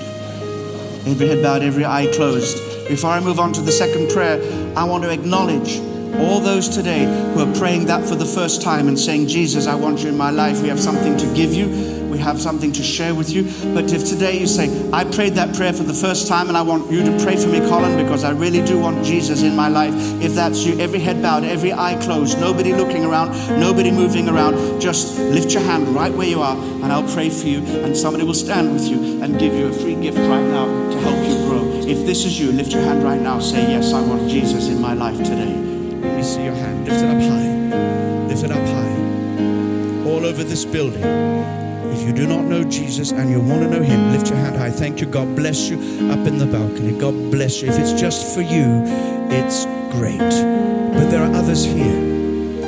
Every 1.07 1.29
head 1.29 1.41
bowed, 1.41 1.63
every 1.63 1.83
eye 1.83 2.11
closed. 2.13 2.87
Before 2.87 3.09
I 3.09 3.19
move 3.19 3.39
on 3.39 3.51
to 3.53 3.61
the 3.61 3.71
second 3.71 4.11
prayer, 4.11 4.39
I 4.77 4.83
want 4.83 5.03
to 5.03 5.09
acknowledge 5.09 5.79
all 6.19 6.41
those 6.41 6.69
today 6.69 7.05
who 7.33 7.39
are 7.39 7.55
praying 7.55 7.85
that 7.85 8.07
for 8.07 8.13
the 8.13 8.23
first 8.23 8.61
time 8.61 8.87
and 8.87 8.99
saying, 8.99 9.29
Jesus, 9.29 9.65
I 9.65 9.73
want 9.73 10.01
you 10.01 10.09
in 10.09 10.15
my 10.15 10.29
life. 10.29 10.61
We 10.61 10.67
have 10.67 10.79
something 10.79 11.17
to 11.17 11.33
give 11.33 11.55
you 11.55 11.65
we 12.11 12.19
have 12.19 12.39
something 12.39 12.71
to 12.73 12.83
share 12.83 13.15
with 13.15 13.31
you. 13.31 13.43
But 13.73 13.91
if 13.91 14.07
today 14.07 14.37
you 14.37 14.47
say, 14.47 14.67
I 14.91 15.03
prayed 15.03 15.33
that 15.35 15.55
prayer 15.55 15.73
for 15.73 15.83
the 15.83 15.93
first 15.93 16.27
time 16.27 16.49
and 16.49 16.57
I 16.57 16.61
want 16.61 16.91
you 16.91 17.03
to 17.03 17.23
pray 17.23 17.37
for 17.37 17.47
me, 17.47 17.59
Colin, 17.59 17.97
because 17.97 18.23
I 18.23 18.31
really 18.31 18.63
do 18.63 18.79
want 18.79 19.03
Jesus 19.05 19.41
in 19.41 19.55
my 19.55 19.69
life. 19.69 19.93
If 20.21 20.35
that's 20.35 20.65
you, 20.65 20.79
every 20.79 20.99
head 20.99 21.21
bowed, 21.21 21.43
every 21.43 21.73
eye 21.73 21.97
closed, 22.01 22.39
nobody 22.39 22.73
looking 22.73 23.05
around, 23.05 23.31
nobody 23.59 23.91
moving 23.91 24.27
around, 24.27 24.81
just 24.81 25.17
lift 25.17 25.53
your 25.53 25.63
hand 25.63 25.87
right 25.89 26.13
where 26.13 26.27
you 26.27 26.41
are 26.41 26.55
and 26.55 26.91
I'll 26.91 27.07
pray 27.13 27.29
for 27.29 27.47
you. 27.47 27.59
And 27.83 27.95
somebody 27.95 28.25
will 28.25 28.33
stand 28.33 28.73
with 28.73 28.87
you 28.87 29.21
and 29.21 29.39
give 29.39 29.53
you 29.53 29.67
a 29.67 29.73
free 29.73 29.95
gift 29.95 30.17
right 30.17 30.43
now 30.43 30.65
to 30.65 30.99
help 30.99 31.27
you 31.27 31.35
grow. 31.47 31.71
If 31.87 32.05
this 32.05 32.25
is 32.25 32.39
you, 32.39 32.51
lift 32.51 32.71
your 32.71 32.81
hand 32.81 33.03
right 33.03 33.21
now. 33.21 33.39
Say, 33.39 33.71
Yes, 33.71 33.93
I 33.93 34.01
want 34.01 34.29
Jesus 34.29 34.67
in 34.67 34.81
my 34.81 34.93
life 34.93 35.17
today. 35.17 35.53
Let 35.55 36.17
me 36.17 36.23
see 36.23 36.43
your 36.43 36.55
hand. 36.55 36.85
Lift 36.85 37.01
it 37.01 37.09
up 37.09 37.21
high. 37.21 38.27
Lift 38.27 38.43
it 38.43 38.51
up 38.51 38.57
high. 38.57 40.09
All 40.09 40.25
over 40.25 40.43
this 40.43 40.65
building. 40.65 41.60
If 41.91 42.07
you 42.07 42.13
do 42.13 42.25
not 42.25 42.45
know 42.45 42.63
Jesus 42.63 43.11
and 43.11 43.29
you 43.29 43.39
want 43.41 43.63
to 43.63 43.69
know 43.69 43.81
Him, 43.81 44.11
lift 44.11 44.29
your 44.29 44.37
hand 44.37 44.55
high. 44.55 44.71
Thank 44.71 45.01
you. 45.01 45.07
God 45.07 45.35
bless 45.35 45.69
you 45.69 45.77
up 46.09 46.25
in 46.25 46.37
the 46.37 46.45
balcony. 46.45 46.97
God 46.97 47.13
bless 47.31 47.61
you. 47.61 47.69
If 47.69 47.77
it's 47.77 47.99
just 47.99 48.33
for 48.33 48.41
you, 48.41 48.83
it's 49.29 49.65
great. 49.95 50.17
But 50.17 51.09
there 51.09 51.21
are 51.21 51.33
others 51.33 51.63
here. 51.65 51.99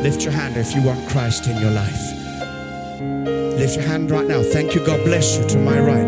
Lift 0.04 0.24
your 0.24 0.34
hand 0.34 0.58
if 0.58 0.76
you 0.76 0.84
want 0.84 1.08
Christ 1.10 1.48
in 1.48 1.58
your 1.62 1.72
life. 1.72 2.02
Lift 3.58 3.76
your 3.76 3.86
hand 3.86 4.12
right 4.12 4.28
now. 4.28 4.44
Thank 4.44 4.76
you. 4.76 4.86
God 4.86 5.04
bless 5.06 5.38
you 5.38 5.48
to 5.48 5.58
my 5.58 5.80
right. 5.80 6.08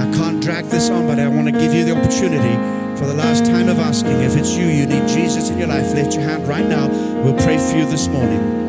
I 0.00 0.10
can't 0.16 0.42
drag 0.42 0.64
this 0.66 0.88
on, 0.88 1.06
but 1.06 1.18
I 1.18 1.28
want 1.28 1.46
to 1.46 1.52
give 1.52 1.74
you 1.74 1.84
the 1.84 1.96
opportunity 1.96 2.76
for 2.98 3.04
the 3.04 3.14
last 3.14 3.44
time 3.44 3.68
of 3.68 3.78
asking 3.78 4.22
if 4.22 4.36
it's 4.36 4.56
you, 4.56 4.64
you 4.64 4.86
need 4.86 5.06
Jesus 5.06 5.50
in 5.50 5.58
your 5.58 5.68
life. 5.68 5.92
Lift 5.92 6.14
your 6.14 6.22
hand 6.22 6.48
right 6.48 6.66
now. 6.66 6.88
We'll 7.22 7.36
pray 7.36 7.58
for 7.58 7.76
you 7.76 7.84
this 7.84 8.08
morning. 8.08 8.65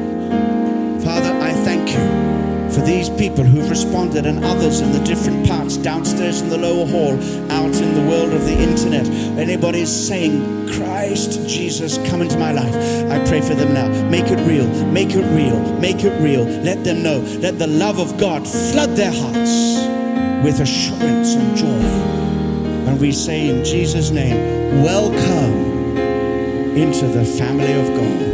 These 2.88 3.09
people 3.09 3.43
who've 3.43 3.69
responded 3.69 4.25
and 4.25 4.45
others 4.45 4.79
in 4.79 4.93
the 4.93 4.99
different 4.99 5.45
parts, 5.45 5.75
downstairs 5.75 6.39
in 6.39 6.47
the 6.47 6.57
lower 6.57 6.85
hall, 6.88 7.13
out 7.51 7.75
in 7.75 7.93
the 7.93 8.09
world 8.09 8.31
of 8.31 8.45
the 8.45 8.57
internet. 8.57 9.05
Anybody's 9.38 9.91
saying, 9.91 10.69
Christ 10.69 11.45
Jesus, 11.49 11.97
come 12.09 12.21
into 12.21 12.39
my 12.39 12.53
life. 12.53 12.73
I 13.11 13.19
pray 13.27 13.41
for 13.41 13.55
them 13.55 13.73
now. 13.73 13.89
Make 14.09 14.27
it 14.27 14.39
real, 14.47 14.67
make 14.85 15.09
it 15.09 15.25
real, 15.35 15.59
make 15.79 16.05
it 16.05 16.17
real. 16.21 16.45
Let 16.45 16.85
them 16.85 17.03
know. 17.03 17.19
Let 17.39 17.59
the 17.59 17.67
love 17.67 17.99
of 17.99 18.17
God 18.17 18.47
flood 18.47 18.91
their 18.91 19.11
hearts 19.11 19.83
with 20.45 20.61
assurance 20.61 21.35
and 21.35 21.57
joy. 21.57 21.83
And 22.88 23.01
we 23.01 23.11
say 23.11 23.49
in 23.49 23.65
Jesus' 23.65 24.11
name, 24.11 24.81
welcome 24.81 25.97
into 26.77 27.05
the 27.07 27.25
family 27.25 27.73
of 27.73 27.88
God. 27.99 28.27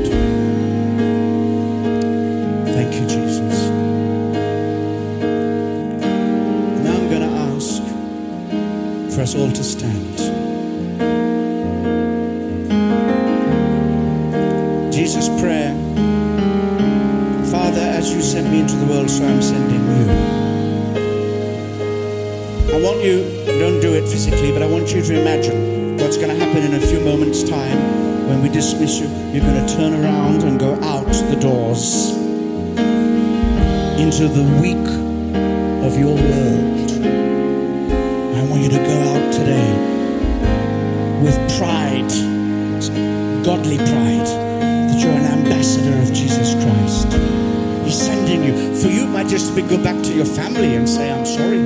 Thank 2.75 2.93
you, 2.93 3.07
Jesus. 3.07 3.32
Us 9.23 9.35
all 9.35 9.49
to 9.49 9.63
stand. 9.63 10.17
Jesus' 14.91 15.29
prayer 15.39 15.71
Father, 17.49 17.79
as 17.79 18.13
you 18.13 18.21
sent 18.21 18.51
me 18.51 18.59
into 18.59 18.75
the 18.75 18.85
world, 18.85 19.09
so 19.09 19.25
I'm 19.25 19.41
sending 19.41 19.79
you. 19.79 20.11
I 22.75 22.81
want 22.81 23.01
you, 23.01 23.23
don't 23.59 23.79
do 23.79 23.93
it 23.93 24.09
physically, 24.09 24.51
but 24.51 24.61
I 24.61 24.67
want 24.67 24.93
you 24.93 25.01
to 25.01 25.21
imagine 25.21 25.95
what's 25.97 26.17
going 26.17 26.29
to 26.29 26.35
happen 26.35 26.61
in 26.61 26.73
a 26.73 26.85
few 26.85 26.99
moments' 26.99 27.43
time 27.43 28.27
when 28.27 28.41
we 28.41 28.49
dismiss 28.49 28.99
you. 28.99 29.07
You're 29.31 29.45
going 29.45 29.65
to 29.65 29.73
turn 29.73 29.93
around 30.03 30.43
and 30.43 30.59
go 30.59 30.73
out 30.81 31.07
the 31.31 31.37
doors 31.39 32.09
into 33.97 34.27
the 34.27 34.43
week 34.61 34.87
of 35.85 35.97
your 35.97 36.15
world 36.15 36.73
I 38.43 38.45
want 38.49 38.61
you 38.61 38.69
to 38.71 38.77
go 38.77 38.99
out 39.09 39.12
today 39.43 39.75
with 41.21 41.35
pride, 41.57 42.07
godly 43.43 43.77
pride, 43.77 44.27
that 44.87 44.97
you're 45.03 45.11
an 45.11 45.25
ambassador 45.39 45.97
of 46.01 46.13
Jesus 46.13 46.53
Christ. 46.63 47.11
He's 47.83 47.99
sending 47.99 48.43
you. 48.45 48.53
For 48.81 48.87
you, 48.87 49.03
it 49.03 49.09
might 49.09 49.27
just 49.27 49.53
be 49.53 49.61
go 49.63 49.81
back 49.83 50.01
to 50.03 50.13
your 50.13 50.25
family 50.25 50.75
and 50.75 50.87
say, 50.87 51.11
I'm 51.11 51.25
sorry. 51.25 51.59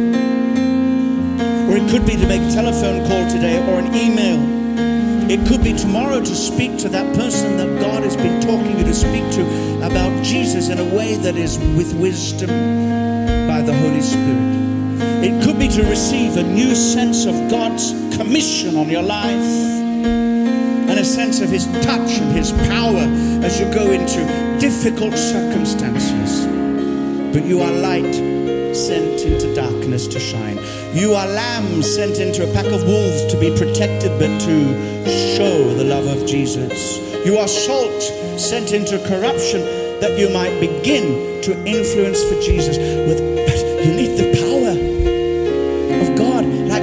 Or 1.69 1.77
it 1.77 1.87
could 1.91 2.05
be 2.07 2.15
to 2.15 2.27
make 2.27 2.41
a 2.41 2.51
telephone 2.51 3.05
call 3.07 3.29
today 3.29 3.57
or 3.69 3.79
an 3.79 3.93
email. 3.93 4.41
It 5.29 5.47
could 5.47 5.63
be 5.63 5.73
tomorrow 5.73 6.19
to 6.19 6.35
speak 6.35 6.79
to 6.79 6.89
that 6.89 7.15
person 7.15 7.57
that 7.57 7.79
God 7.79 8.01
has 8.03 8.15
been 8.15 8.41
talking 8.41 8.79
you 8.79 8.85
to 8.85 8.93
speak 8.93 9.29
to 9.33 9.85
about 9.85 10.23
Jesus 10.23 10.69
in 10.69 10.79
a 10.79 10.95
way 10.95 11.15
that 11.17 11.35
is 11.35 11.59
with 11.77 11.93
wisdom 11.93 12.49
by 13.47 13.61
the 13.61 13.73
Holy 13.73 14.01
Spirit. 14.01 14.46
To 15.77 15.83
receive 15.83 16.37
a 16.37 16.41
new 16.41 16.73
sense 16.73 17.27
of 17.27 17.35
God's 17.51 17.91
commission 18.17 18.77
on 18.77 18.89
your 18.89 19.03
life 19.03 19.29
and 19.29 20.89
a 20.89 21.05
sense 21.05 21.39
of 21.39 21.51
His 21.51 21.67
touch 21.85 22.17
and 22.17 22.35
His 22.35 22.51
power 22.51 23.05
as 23.45 23.59
you 23.59 23.71
go 23.71 23.91
into 23.91 24.25
difficult 24.59 25.15
circumstances. 25.15 26.47
But 27.31 27.45
you 27.45 27.61
are 27.61 27.71
light 27.71 28.11
sent 28.75 29.21
into 29.21 29.53
darkness 29.53 30.07
to 30.07 30.19
shine. 30.19 30.57
You 30.95 31.13
are 31.13 31.27
lambs 31.27 31.93
sent 31.93 32.17
into 32.17 32.49
a 32.49 32.51
pack 32.55 32.65
of 32.65 32.81
wolves 32.81 33.31
to 33.31 33.39
be 33.39 33.55
protected, 33.55 34.17
but 34.17 34.35
to 34.41 35.37
show 35.37 35.75
the 35.75 35.83
love 35.83 36.07
of 36.07 36.27
Jesus. 36.27 36.97
You 37.23 37.37
are 37.37 37.47
salt 37.47 38.01
sent 38.39 38.73
into 38.73 38.97
corruption 39.07 39.61
that 40.01 40.17
you 40.17 40.29
might 40.29 40.59
begin 40.59 41.39
to 41.43 41.51
influence 41.67 42.23
for 42.23 42.41
Jesus. 42.41 42.79
With 42.79 43.19
you 43.85 43.93
need 43.93 44.17
the 44.17 44.35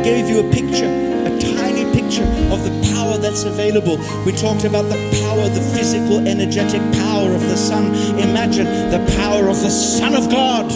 gave 0.04 0.28
you 0.28 0.46
a 0.46 0.52
picture, 0.52 0.84
a 0.84 1.32
tiny 1.56 1.84
picture 1.96 2.28
of 2.52 2.62
the 2.62 2.92
power 2.92 3.16
that's 3.16 3.44
available. 3.44 3.96
We 4.26 4.32
talked 4.32 4.64
about 4.64 4.82
the 4.82 5.00
power, 5.22 5.48
the 5.48 5.64
physical, 5.74 6.28
energetic 6.28 6.82
power 6.92 7.32
of 7.32 7.40
the 7.40 7.56
sun. 7.56 7.86
Imagine 8.20 8.66
the 8.66 9.02
power 9.16 9.48
of 9.48 9.58
the 9.62 9.70
Son 9.70 10.14
of 10.14 10.30
God 10.30 10.70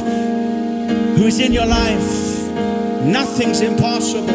who 1.18 1.26
is 1.26 1.40
in 1.40 1.52
your 1.52 1.66
life. 1.66 2.38
Nothing's 3.04 3.60
impossible. 3.60 4.30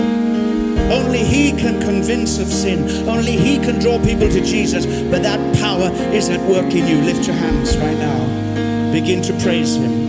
Only 0.91 1.23
He 1.23 1.51
can 1.53 1.81
convince 1.81 2.37
of 2.37 2.47
sin. 2.47 3.09
Only 3.09 3.35
He 3.35 3.57
can 3.57 3.79
draw 3.79 3.97
people 3.97 4.29
to 4.29 4.41
Jesus. 4.41 4.85
But 4.85 5.23
that 5.23 5.39
power 5.57 5.89
is 6.13 6.29
at 6.29 6.39
work 6.47 6.71
in 6.71 6.87
you. 6.87 7.01
Lift 7.01 7.25
your 7.25 7.35
hands 7.35 7.75
right 7.77 7.97
now. 7.97 8.91
Begin 8.91 9.23
to 9.23 9.33
praise 9.39 9.75
Him. 9.75 10.02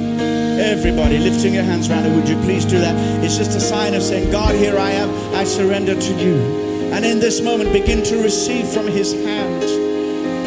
Everybody 0.64 1.18
lifting 1.18 1.52
your 1.52 1.62
hands 1.62 1.90
around 1.90 2.06
it, 2.06 2.16
would 2.16 2.26
you 2.26 2.36
please 2.38 2.64
do 2.64 2.78
that? 2.80 2.94
It's 3.22 3.36
just 3.36 3.50
a 3.56 3.60
sign 3.60 3.92
of 3.92 4.02
saying, 4.02 4.30
God, 4.30 4.54
here 4.54 4.78
I 4.78 4.92
am. 4.92 5.10
I 5.34 5.44
surrender 5.44 5.94
to 5.94 6.12
you. 6.14 6.36
And 6.90 7.04
in 7.04 7.18
this 7.20 7.42
moment, 7.42 7.72
begin 7.72 8.02
to 8.04 8.22
receive 8.22 8.66
from 8.68 8.86
His 8.86 9.12
hand 9.12 9.62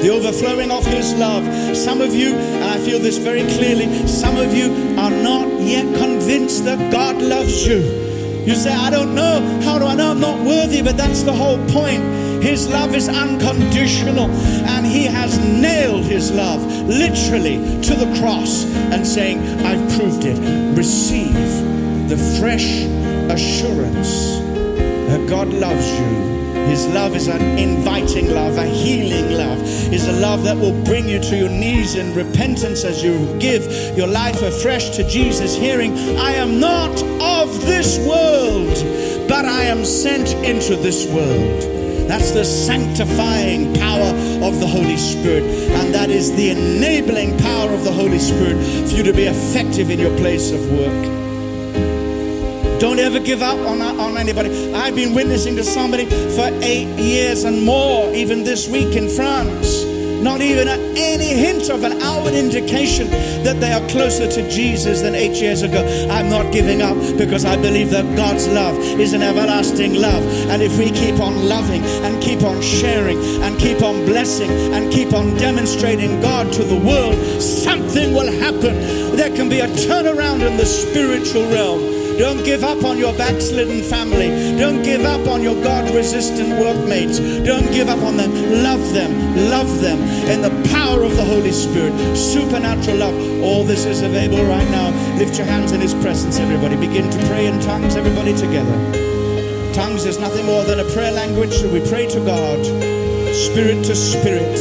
the 0.01 0.09
overflowing 0.09 0.71
of 0.71 0.85
His 0.85 1.13
love. 1.15 1.43
Some 1.77 2.01
of 2.01 2.15
you, 2.15 2.33
and 2.33 2.63
I 2.63 2.77
feel 2.79 2.99
this 2.99 3.17
very 3.17 3.43
clearly, 3.43 4.07
some 4.07 4.37
of 4.37 4.53
you 4.53 4.71
are 4.97 5.11
not 5.11 5.61
yet 5.61 5.85
convinced 5.97 6.65
that 6.65 6.91
God 6.91 7.21
loves 7.21 7.67
you. 7.67 7.77
You 8.45 8.55
say, 8.55 8.73
I 8.73 8.89
don't 8.89 9.13
know. 9.13 9.41
How 9.63 9.77
do 9.77 9.85
I 9.85 9.93
know 9.93 10.11
I'm 10.11 10.19
not 10.19 10.39
worthy? 10.39 10.81
But 10.81 10.97
that's 10.97 11.23
the 11.23 11.33
whole 11.33 11.57
point. 11.67 12.01
His 12.41 12.67
love 12.67 12.95
is 12.95 13.09
unconditional, 13.09 14.29
and 14.29 14.85
He 14.85 15.03
has 15.03 15.37
nailed 15.39 16.05
His 16.05 16.31
love 16.31 16.61
literally 16.87 17.57
to 17.81 17.93
the 17.93 18.17
cross 18.19 18.65
and 18.91 19.05
saying, 19.05 19.39
I've 19.65 19.97
proved 19.97 20.23
it. 20.25 20.37
Receive 20.77 21.33
the 22.09 22.17
fresh 22.39 22.83
assurance 23.31 24.39
that 25.09 25.25
God 25.27 25.49
loves 25.49 25.87
you. 25.99 26.37
His 26.67 26.85
love 26.87 27.15
is 27.15 27.27
an 27.27 27.41
inviting 27.57 28.29
love, 28.31 28.57
a 28.57 28.65
healing 28.65 29.37
love. 29.37 29.61
Is 29.93 30.07
a 30.07 30.19
love 30.19 30.43
that 30.43 30.57
will 30.57 30.83
bring 30.83 31.07
you 31.07 31.19
to 31.19 31.37
your 31.37 31.49
knees 31.49 31.95
in 31.95 32.13
repentance 32.13 32.83
as 32.83 33.03
you 33.03 33.37
give 33.39 33.63
your 33.97 34.07
life 34.07 34.41
afresh 34.41 34.89
to 34.97 35.07
Jesus, 35.07 35.55
hearing, 35.55 35.97
I 36.17 36.33
am 36.33 36.59
not 36.59 36.91
of 37.21 37.61
this 37.61 37.97
world, 37.99 39.27
but 39.29 39.45
I 39.45 39.63
am 39.63 39.85
sent 39.85 40.33
into 40.45 40.75
this 40.75 41.07
world. 41.07 41.76
That's 42.07 42.31
the 42.31 42.45
sanctifying 42.45 43.73
power 43.75 44.09
of 44.43 44.59
the 44.59 44.67
Holy 44.67 44.97
Spirit. 44.97 45.43
And 45.43 45.93
that 45.93 46.09
is 46.09 46.35
the 46.35 46.49
enabling 46.51 47.37
power 47.37 47.69
of 47.71 47.83
the 47.83 47.91
Holy 47.91 48.19
Spirit 48.19 48.57
for 48.87 48.95
you 48.95 49.03
to 49.03 49.13
be 49.13 49.23
effective 49.23 49.89
in 49.89 49.99
your 49.99 50.15
place 50.17 50.51
of 50.51 50.71
work. 50.71 51.17
Don't 52.79 52.99
ever 52.99 53.19
give 53.19 53.41
up 53.41 53.57
on, 53.67 53.81
on 53.81 54.17
anybody. 54.17 54.73
I've 54.73 54.95
been 54.95 55.13
witnessing 55.15 55.55
to 55.55 55.63
somebody 55.63 56.05
for 56.05 56.49
eight 56.61 56.87
years 56.99 57.43
and 57.43 57.63
more, 57.63 58.13
even 58.13 58.43
this 58.43 58.69
week 58.69 58.95
in 58.95 59.09
France 59.09 59.96
not 60.21 60.41
even 60.41 60.67
any 60.67 61.33
hint 61.33 61.69
of 61.69 61.83
an 61.83 62.01
outward 62.01 62.33
indication 62.33 63.09
that 63.43 63.59
they 63.59 63.71
are 63.71 63.85
closer 63.89 64.29
to 64.29 64.49
Jesus 64.49 65.01
than 65.01 65.15
eight 65.15 65.35
years 65.41 65.61
ago. 65.61 65.81
I'm 66.09 66.29
not 66.29 66.51
giving 66.51 66.81
up 66.81 66.97
because 67.17 67.45
I 67.45 67.55
believe 67.55 67.89
that 67.91 68.05
God's 68.15 68.47
love 68.47 68.77
is 68.77 69.13
an 69.13 69.21
everlasting 69.21 69.95
love. 69.95 70.23
And 70.49 70.61
if 70.61 70.77
we 70.77 70.91
keep 70.91 71.19
on 71.19 71.47
loving 71.47 71.83
and 72.03 72.21
keep 72.21 72.43
on 72.43 72.61
sharing 72.61 73.19
and 73.41 73.59
keep 73.59 73.81
on 73.81 74.05
blessing 74.05 74.51
and 74.73 74.91
keep 74.91 75.13
on 75.13 75.35
demonstrating 75.37 76.21
God 76.21 76.51
to 76.53 76.63
the 76.63 76.75
world, 76.75 77.15
something 77.41 78.13
will 78.13 78.31
happen. 78.31 79.15
There 79.15 79.35
can 79.35 79.49
be 79.49 79.59
a 79.59 79.67
turnaround 79.67 80.47
in 80.47 80.57
the 80.57 80.65
spiritual 80.65 81.45
realm. 81.49 81.96
Don't 82.17 82.43
give 82.43 82.63
up 82.63 82.83
on 82.83 82.97
your 82.97 83.13
backslidden 83.13 83.83
family. 83.83 84.57
Don't 84.57 84.81
give 84.81 85.05
up 85.05 85.27
on 85.27 85.43
your 85.43 85.53
God 85.63 85.93
resistant 85.93 86.49
workmates. 86.59 87.19
Don't 87.19 87.71
give 87.71 87.89
up 87.89 87.99
on 87.99 88.17
them. 88.17 88.31
Love 88.63 88.91
them. 88.91 89.11
Love 89.51 89.81
them 89.81 89.99
in 90.27 90.41
the 90.41 90.49
power 90.73 91.03
of 91.03 91.15
the 91.15 91.23
Holy 91.23 91.51
Spirit. 91.51 91.93
Supernatural 92.17 92.97
love. 92.97 93.43
All 93.43 93.63
this 93.63 93.85
is 93.85 94.01
available 94.01 94.43
right 94.45 94.67
now. 94.71 94.89
Lift 95.17 95.37
your 95.37 95.45
hands 95.45 95.73
in 95.73 95.79
His 95.79 95.93
presence, 95.93 96.39
everybody. 96.39 96.75
Begin 96.75 97.07
to 97.07 97.17
pray 97.27 97.45
in 97.45 97.59
tongues, 97.59 97.95
everybody 97.95 98.35
together. 98.35 98.75
Tongues 99.75 100.05
is 100.05 100.17
nothing 100.19 100.47
more 100.47 100.63
than 100.63 100.79
a 100.79 100.85
prayer 100.85 101.11
language. 101.11 101.53
So 101.53 101.71
we 101.71 101.87
pray 101.87 102.07
to 102.07 102.19
God, 102.25 102.65
spirit 103.35 103.85
to 103.85 103.95
spirit. 103.95 104.57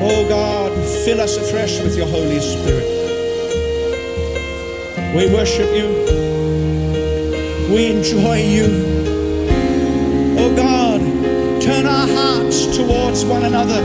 Oh 0.00 0.24
God, 0.28 0.70
fill 1.04 1.20
us 1.20 1.36
afresh 1.36 1.80
with 1.82 1.96
your 1.96 2.06
Holy 2.06 2.38
Spirit. 2.38 2.94
We 5.16 5.34
worship 5.34 5.74
you. 5.74 6.27
We 7.68 7.90
enjoy 7.90 8.42
you. 8.42 8.66
Oh 10.38 10.56
God, 10.56 11.00
turn 11.60 11.84
our 11.84 12.08
hearts 12.08 12.76
towards 12.76 13.26
one 13.26 13.44
another 13.44 13.82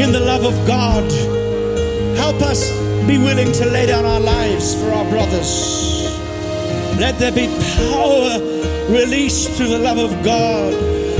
in 0.00 0.10
the 0.10 0.20
love 0.20 0.44
of 0.44 0.66
God. 0.66 1.04
Help 2.16 2.40
us 2.40 2.70
be 3.06 3.18
willing 3.18 3.52
to 3.52 3.66
lay 3.66 3.86
down 3.86 4.06
our 4.06 4.20
lives 4.20 4.74
for 4.74 4.90
our 4.90 5.04
brothers. 5.10 6.04
Let 6.98 7.18
there 7.18 7.30
be 7.32 7.46
power 7.76 8.38
released 8.88 9.50
through 9.52 9.68
the 9.68 9.78
love 9.78 9.98
of 9.98 10.24
God 10.24 10.72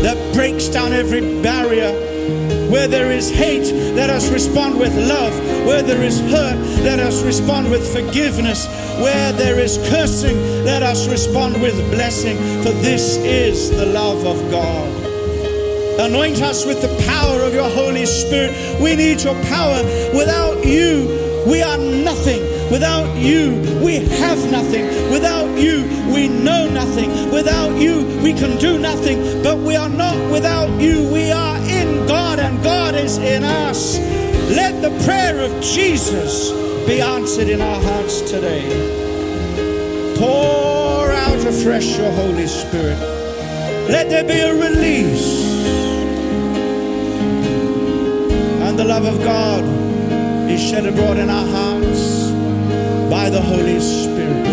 that 0.03 0.35
breaks 0.35 0.69
down 0.69 0.95
every 0.95 1.21
barrier. 1.43 1.93
Where 2.71 2.89
there 2.89 3.13
is 3.13 3.31
hate, 3.31 3.73
let 3.95 4.09
us 4.09 4.31
respond 4.31 4.79
with 4.79 4.97
love. 4.97 5.35
Where 5.67 5.83
there 5.83 6.03
is 6.03 6.19
hurt, 6.21 6.57
let 6.83 6.99
us 6.99 7.23
respond 7.23 7.71
with 7.71 7.87
forgiveness. 7.93 8.67
Where 9.03 9.33
there 9.33 9.59
is 9.59 9.79
cursing, 9.89 10.37
let 10.65 10.83
us 10.83 11.09
respond 11.09 11.61
with 11.61 11.75
blessing, 11.91 12.37
for 12.63 12.71
this 12.71 13.17
is 13.17 13.71
the 13.71 13.87
love 13.87 14.25
of 14.25 14.51
God. 14.51 15.05
Anoint 16.01 16.43
us 16.43 16.67
with 16.67 16.83
the 16.83 16.89
power 17.07 17.41
of 17.43 17.55
your 17.55 17.71
Holy 17.71 18.05
Spirit. 18.05 18.53
We 18.81 18.97
need 18.97 19.23
your 19.23 19.41
power. 19.45 19.83
Without 20.15 20.65
you, 20.65 21.45
we 21.47 21.63
are 21.63 21.79
nothing. 21.79 22.43
Without 22.71 23.17
you, 23.17 23.53
we 23.85 23.97
have 23.97 24.51
nothing. 24.51 24.87
Without 25.11 25.57
you, 25.57 25.83
we 26.13 26.29
know 26.29 26.69
nothing. 26.69 27.31
Without 27.31 27.77
you, 27.77 28.05
we 28.23 28.33
can 28.33 28.59
do 28.59 28.79
nothing. 28.79 29.43
But 29.43 29.59
we 29.59 29.77
are 29.77 29.89
not 29.89 30.17
without 30.33 30.81
you. 30.81 31.09
We 31.13 31.31
are 31.31 31.59
in 31.59 32.07
God, 32.07 32.39
and 32.41 32.63
God 32.65 32.95
is 32.95 33.19
in 33.19 33.45
us. 33.45 33.99
Let 34.51 34.83
the 34.83 34.91
prayer 35.05 35.41
of 35.41 35.63
Jesus 35.63 36.64
be 36.87 37.01
answered 37.01 37.49
in 37.49 37.61
our 37.61 37.81
hearts 37.83 38.21
today. 38.21 38.63
Pour 40.19 41.11
out 41.11 41.47
afresh 41.47 41.97
your 41.97 42.13
Holy 42.13 42.47
Spirit. 42.47 42.99
Let 43.89 44.11
there 44.11 44.25
be 44.25 44.39
a 44.39 44.55
release. 44.55 45.45
And 48.63 48.79
the 48.79 48.85
love 48.85 49.05
of 49.07 49.19
God 49.25 49.65
is 50.51 50.61
shed 50.61 50.87
abroad 50.87 51.17
in 51.17 51.31
our 51.31 51.47
hearts 51.47 52.31
by 53.11 53.31
the 53.31 53.41
Holy 53.41 53.81
Spirit. 53.81 54.45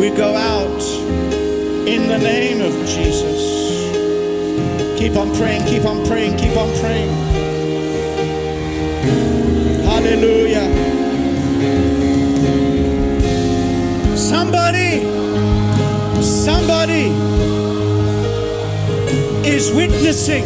We 0.00 0.10
go 0.10 0.34
out 0.34 0.82
in 1.86 2.08
the 2.08 2.18
name 2.18 2.60
of 2.62 2.72
Jesus. 2.86 3.44
Keep 4.98 5.16
on 5.16 5.34
praying, 5.36 5.66
keep 5.66 5.84
on 5.84 6.06
praying, 6.06 6.36
keep 6.38 6.56
on 6.56 6.70
praying. 6.80 7.12
Hallelujah. 9.84 10.63
Somebody, 14.64 15.02
somebody 16.22 17.04
is 19.46 19.70
witnessing 19.74 20.44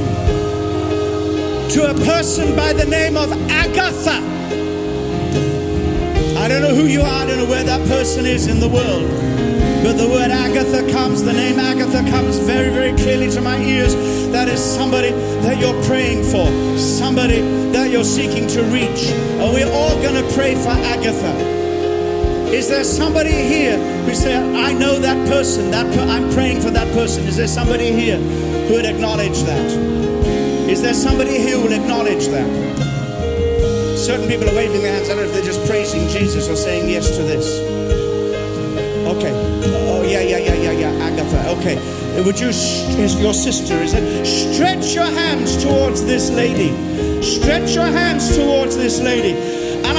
to 1.70 1.88
a 1.88 1.94
person 2.04 2.56
by 2.56 2.72
the 2.72 2.84
name 2.84 3.16
of 3.16 3.30
Agatha. 3.48 4.18
I 6.36 6.48
don't 6.48 6.62
know 6.62 6.74
who 6.74 6.86
you 6.86 7.00
are, 7.02 7.06
I 7.06 7.26
don't 7.26 7.38
know 7.38 7.46
where 7.48 7.62
that 7.62 7.86
person 7.86 8.26
is 8.26 8.48
in 8.48 8.58
the 8.58 8.68
world. 8.68 9.08
But 9.84 9.92
the 9.92 10.08
word 10.08 10.32
Agatha 10.32 10.90
comes, 10.90 11.22
the 11.22 11.32
name 11.32 11.60
Agatha 11.60 12.10
comes 12.10 12.38
very, 12.38 12.70
very 12.70 12.94
clearly 12.94 13.30
to 13.30 13.40
my 13.40 13.56
ears. 13.62 13.94
That 14.32 14.48
is 14.48 14.58
somebody 14.58 15.12
that 15.42 15.60
you're 15.60 15.80
praying 15.84 16.24
for, 16.24 16.50
somebody 16.76 17.40
that 17.70 17.92
you're 17.92 18.02
seeking 18.02 18.48
to 18.48 18.64
reach. 18.64 19.12
And 19.38 19.54
we're 19.54 19.72
all 19.72 19.94
going 20.02 20.16
to 20.16 20.34
pray 20.34 20.56
for 20.56 20.70
Agatha. 20.70 21.67
Is 22.52 22.68
there 22.68 22.84
somebody 22.84 23.30
here 23.32 23.76
who 24.04 24.14
say, 24.14 24.36
I 24.36 24.72
know 24.72 24.98
that 24.98 25.28
person, 25.28 25.70
that 25.70 25.86
per- 25.94 26.08
I'm 26.08 26.30
praying 26.32 26.60
for 26.60 26.70
that 26.70 26.92
person? 26.94 27.24
Is 27.24 27.36
there 27.36 27.46
somebody 27.46 27.92
here 27.92 28.16
who 28.16 28.74
would 28.74 28.86
acknowledge 28.86 29.42
that? 29.42 29.70
Is 30.68 30.82
there 30.82 30.94
somebody 30.94 31.38
here 31.38 31.56
who 31.56 31.64
will 31.64 31.72
acknowledge 31.72 32.26
that? 32.28 32.48
Certain 33.98 34.26
people 34.28 34.48
are 34.48 34.54
waving 34.54 34.80
their 34.82 34.92
hands. 34.92 35.08
I 35.10 35.14
don't 35.14 35.24
know 35.24 35.28
if 35.28 35.34
they're 35.34 35.44
just 35.44 35.64
praising 35.66 36.08
Jesus 36.08 36.48
or 36.48 36.56
saying 36.56 36.88
yes 36.88 37.16
to 37.16 37.22
this. 37.22 37.46
Okay. 39.06 39.32
Oh, 39.90 40.02
yeah, 40.02 40.20
yeah, 40.20 40.38
yeah, 40.38 40.54
yeah, 40.54 40.72
yeah. 40.72 41.04
Agatha. 41.04 41.50
Okay. 41.58 41.76
Would 42.22 42.40
you, 42.40 42.48
is 42.48 43.20
your 43.20 43.34
sister, 43.34 43.74
is 43.74 43.94
it? 43.94 44.26
Stretch 44.26 44.94
your 44.94 45.04
hands 45.04 45.62
towards 45.62 46.04
this 46.04 46.30
lady. 46.30 46.72
Stretch 47.22 47.74
your 47.74 47.86
hands 47.86 48.36
towards 48.36 48.76
this 48.76 49.00
lady. 49.00 49.57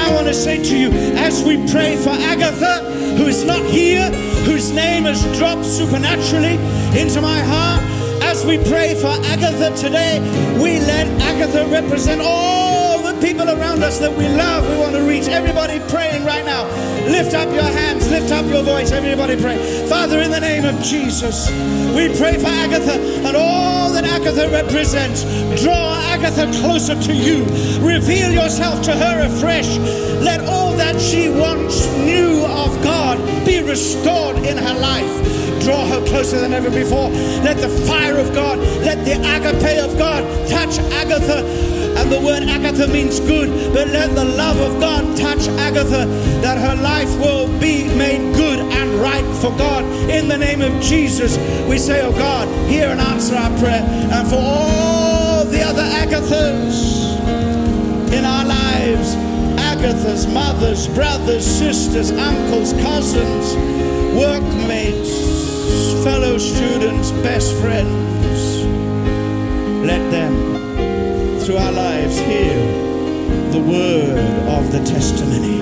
I 0.09 0.13
want 0.15 0.25
to 0.25 0.33
say 0.33 0.57
to 0.57 0.75
you, 0.75 0.89
as 1.19 1.43
we 1.43 1.57
pray 1.69 1.95
for 1.95 2.09
Agatha, 2.09 2.81
who 3.15 3.27
is 3.27 3.45
not 3.45 3.63
here, 3.63 4.09
whose 4.43 4.71
name 4.71 5.03
has 5.03 5.21
dropped 5.37 5.63
supernaturally 5.63 6.57
into 6.99 7.21
my 7.21 7.39
heart, 7.39 7.83
as 8.23 8.43
we 8.43 8.57
pray 8.57 8.95
for 8.95 9.13
Agatha 9.29 9.69
today, 9.77 10.19
we 10.59 10.79
let 10.79 11.05
Agatha 11.21 11.67
represent 11.67 12.21
all 12.23 13.03
the 13.03 13.13
people 13.21 13.47
around 13.49 13.83
us 13.83 13.99
that 13.99 14.11
we 14.11 14.27
love. 14.29 14.67
We 14.67 14.77
want 14.77 14.95
to 14.95 15.03
reach 15.03 15.27
everybody 15.27 15.79
praying 15.91 16.25
right 16.25 16.43
now. 16.43 16.65
Lift 17.05 17.35
up 17.35 17.53
your 17.53 17.61
hands, 17.61 18.09
lift 18.09 18.31
up 18.31 18.47
your 18.47 18.63
voice, 18.63 18.91
everybody 18.91 19.39
pray. 19.39 19.57
Father, 19.87 20.21
in 20.21 20.31
the 20.31 20.39
name 20.39 20.65
of 20.65 20.81
Jesus, 20.81 21.51
we 21.93 22.09
pray 22.17 22.39
for 22.39 22.49
Agatha 22.49 22.97
and 23.27 23.37
all 23.37 23.78
that 24.01 24.21
Agatha 24.21 24.49
represents. 24.49 25.23
Draw 25.61 25.95
Agatha 26.13 26.45
closer 26.61 26.95
to 26.95 27.13
you. 27.13 27.43
Reveal 27.85 28.31
yourself 28.31 28.81
to 28.83 28.93
her 28.95 29.25
afresh. 29.25 29.77
Let 30.19 30.41
all 30.41 30.73
that 30.77 30.99
she 30.99 31.29
once 31.29 31.87
knew 31.97 32.45
of 32.45 32.81
God 32.83 33.17
be 33.45 33.61
restored 33.61 34.37
in 34.37 34.57
her 34.57 34.79
life 34.79 35.39
draw 35.59 35.85
her 35.87 36.03
closer 36.07 36.39
than 36.39 36.53
ever 36.53 36.69
before. 36.69 37.09
Let 37.43 37.57
the 37.57 37.67
fire 37.85 38.17
of 38.17 38.33
God, 38.33 38.57
let 38.81 39.03
the 39.03 39.19
agape 39.19 39.83
of 39.83 39.97
God 39.97 40.23
touch 40.47 40.79
Agatha. 40.93 41.43
And 41.99 42.09
the 42.09 42.19
word 42.21 42.43
Agatha 42.43 42.87
means 42.87 43.19
good, 43.19 43.73
but 43.73 43.89
let 43.89 44.15
the 44.15 44.23
love 44.23 44.57
of 44.57 44.79
God 44.79 45.17
touch 45.17 45.49
Agatha 45.67 46.05
that 46.41 46.57
her 46.57 46.81
life 46.81 47.09
will 47.19 47.47
be 47.59 47.93
made 47.93 48.33
good 48.35 48.59
and 48.59 48.89
right 49.01 49.25
for 49.41 49.51
God. 49.57 49.83
In 50.09 50.29
the 50.29 50.37
name 50.37 50.61
of 50.61 50.81
Jesus, 50.81 51.37
we 51.67 51.77
say, 51.77 52.01
Oh 52.01 52.13
God, 52.13 52.47
hear 52.69 52.87
and 52.87 53.01
answer 53.01 53.35
our 53.35 53.49
prayer. 53.59 53.83
And 54.13 54.25
for 54.29 54.37
all 54.37 55.43
the 55.43 55.61
other 55.61 55.83
Agathas 55.83 57.19
in 58.13 58.23
our 58.23 58.45
lives, 58.45 59.15
Agatha's 59.59 60.25
mothers, 60.25 60.87
brothers, 60.87 61.45
sisters, 61.45 62.11
uncles, 62.11 62.71
cousins, 62.81 63.55
workmates, 64.15 65.11
fellow 66.05 66.37
students, 66.37 67.11
best 67.11 67.53
friends. 67.57 68.08
Through 71.49 71.57
our 71.57 71.71
lives, 71.71 72.19
hear 72.19 72.53
the 73.49 73.59
word 73.59 74.19
of 74.49 74.71
the 74.71 74.77
testimony 74.83 75.59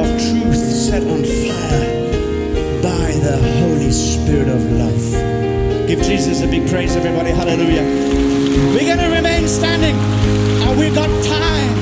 of 0.00 0.06
truth 0.16 0.56
set 0.56 1.02
on 1.02 1.22
fire 1.22 2.80
by 2.80 3.12
the 3.20 3.36
Holy 3.60 3.90
Spirit 3.90 4.48
of 4.48 4.64
love. 4.72 5.86
Give 5.86 6.00
Jesus 6.00 6.40
a 6.40 6.46
big 6.46 6.66
praise, 6.70 6.96
everybody. 6.96 7.32
Hallelujah. 7.32 7.82
We're 8.72 8.86
going 8.86 9.04
to 9.06 9.14
remain 9.14 9.46
standing. 9.46 9.94
And 9.94 10.78
we've 10.78 10.94
got 10.94 11.10
time. 11.22 11.74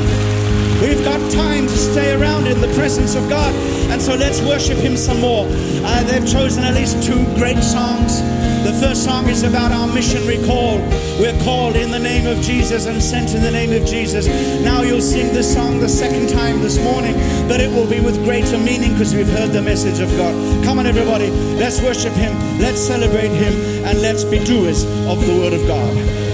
We've 0.82 1.04
got 1.04 1.20
time 1.30 1.68
to 1.68 1.76
stay 1.76 2.12
around 2.12 2.48
in 2.48 2.60
the 2.60 2.74
presence 2.74 3.14
of 3.14 3.28
God. 3.28 3.54
And 3.88 4.02
so 4.02 4.16
let's 4.16 4.40
worship 4.40 4.78
Him 4.78 4.96
some 4.96 5.20
more. 5.20 5.46
Uh, 5.46 6.02
they've 6.02 6.26
chosen 6.28 6.64
at 6.64 6.74
least 6.74 7.00
two 7.04 7.24
great 7.36 7.62
songs. 7.62 8.20
The 8.66 8.72
first 8.72 9.04
song 9.04 9.28
is 9.28 9.44
about 9.44 9.70
our 9.70 9.86
missionary 9.86 10.44
call. 10.44 10.78
We're 11.20 11.38
called 11.44 11.76
in 11.76 11.92
the 11.92 12.00
name 12.00 12.26
of 12.26 12.42
Jesus 12.42 12.86
and 12.86 13.00
sent 13.00 13.32
in 13.32 13.40
the 13.40 13.50
name 13.52 13.72
of 13.72 13.86
Jesus. 13.86 14.26
Now 14.64 14.82
you'll 14.82 15.00
sing 15.00 15.32
this 15.32 15.54
song 15.54 15.78
the 15.78 15.88
second 15.88 16.30
time 16.30 16.60
this 16.60 16.76
morning, 16.82 17.14
but 17.46 17.60
it 17.60 17.70
will 17.70 17.88
be 17.88 18.00
with 18.00 18.16
greater 18.24 18.58
meaning 18.58 18.90
because 18.90 19.14
we've 19.14 19.28
heard 19.28 19.52
the 19.52 19.62
message 19.62 20.00
of 20.00 20.10
God. 20.16 20.34
Come 20.64 20.80
on, 20.80 20.86
everybody. 20.86 21.30
Let's 21.30 21.80
worship 21.80 22.12
Him. 22.14 22.34
Let's 22.58 22.80
celebrate 22.80 23.30
Him. 23.30 23.54
And 23.86 24.02
let's 24.02 24.24
be 24.24 24.42
doers 24.44 24.82
of 25.06 25.24
the 25.24 25.36
Word 25.36 25.52
of 25.52 25.64
God. 25.68 26.25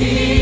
Your 0.00 0.39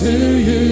to 0.00 0.38
you. 0.38 0.67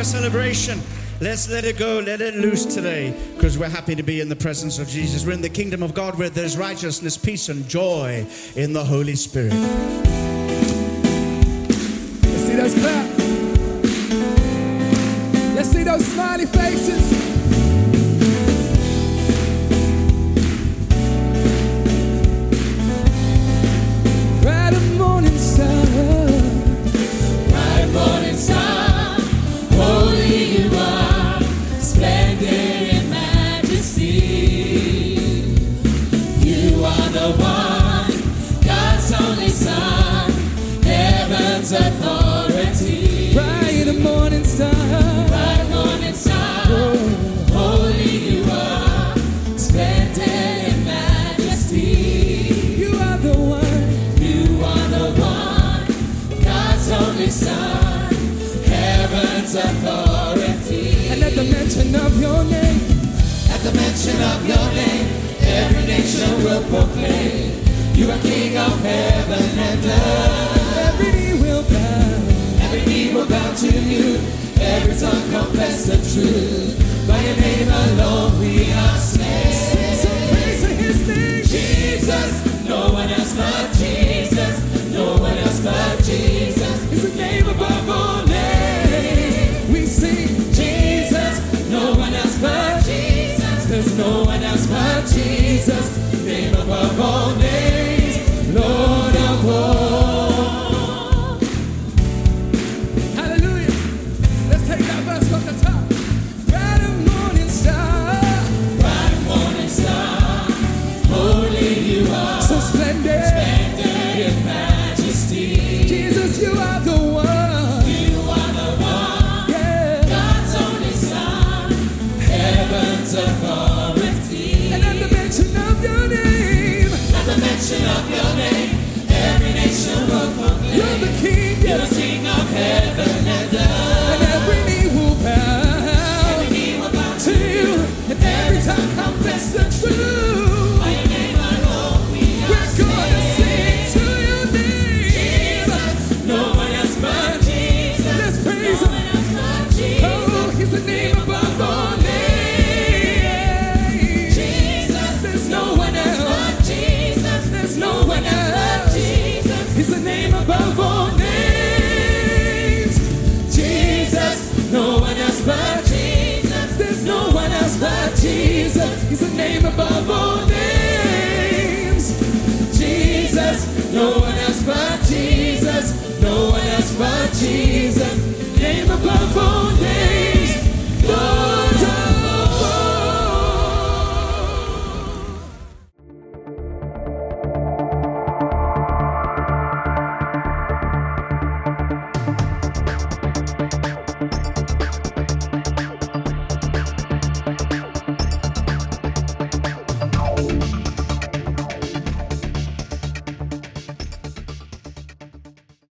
a 0.00 0.04
celebration. 0.04 0.80
Let's 1.20 1.50
let 1.50 1.66
it 1.66 1.76
go, 1.76 1.98
let 1.98 2.22
it 2.22 2.34
loose 2.34 2.64
today, 2.64 3.14
because 3.34 3.58
we're 3.58 3.68
happy 3.68 3.94
to 3.94 4.02
be 4.02 4.22
in 4.22 4.30
the 4.30 4.36
presence 4.36 4.78
of 4.78 4.88
Jesus. 4.88 5.26
We're 5.26 5.32
in 5.32 5.42
the 5.42 5.50
kingdom 5.50 5.82
of 5.82 5.92
God 5.92 6.18
where 6.18 6.30
there's 6.30 6.56
righteousness, 6.56 7.18
peace, 7.18 7.50
and 7.50 7.68
joy 7.68 8.26
in 8.56 8.72
the 8.72 8.82
Holy 8.82 9.14
Spirit. 9.14 9.52
Let's 12.22 12.46
see 12.46 12.56
those 12.56 12.74
claps? 12.74 13.18
Let's 15.54 15.68
see 15.68 15.82
those 15.82 16.06
smiley 16.06 16.46
faces. 16.46 17.19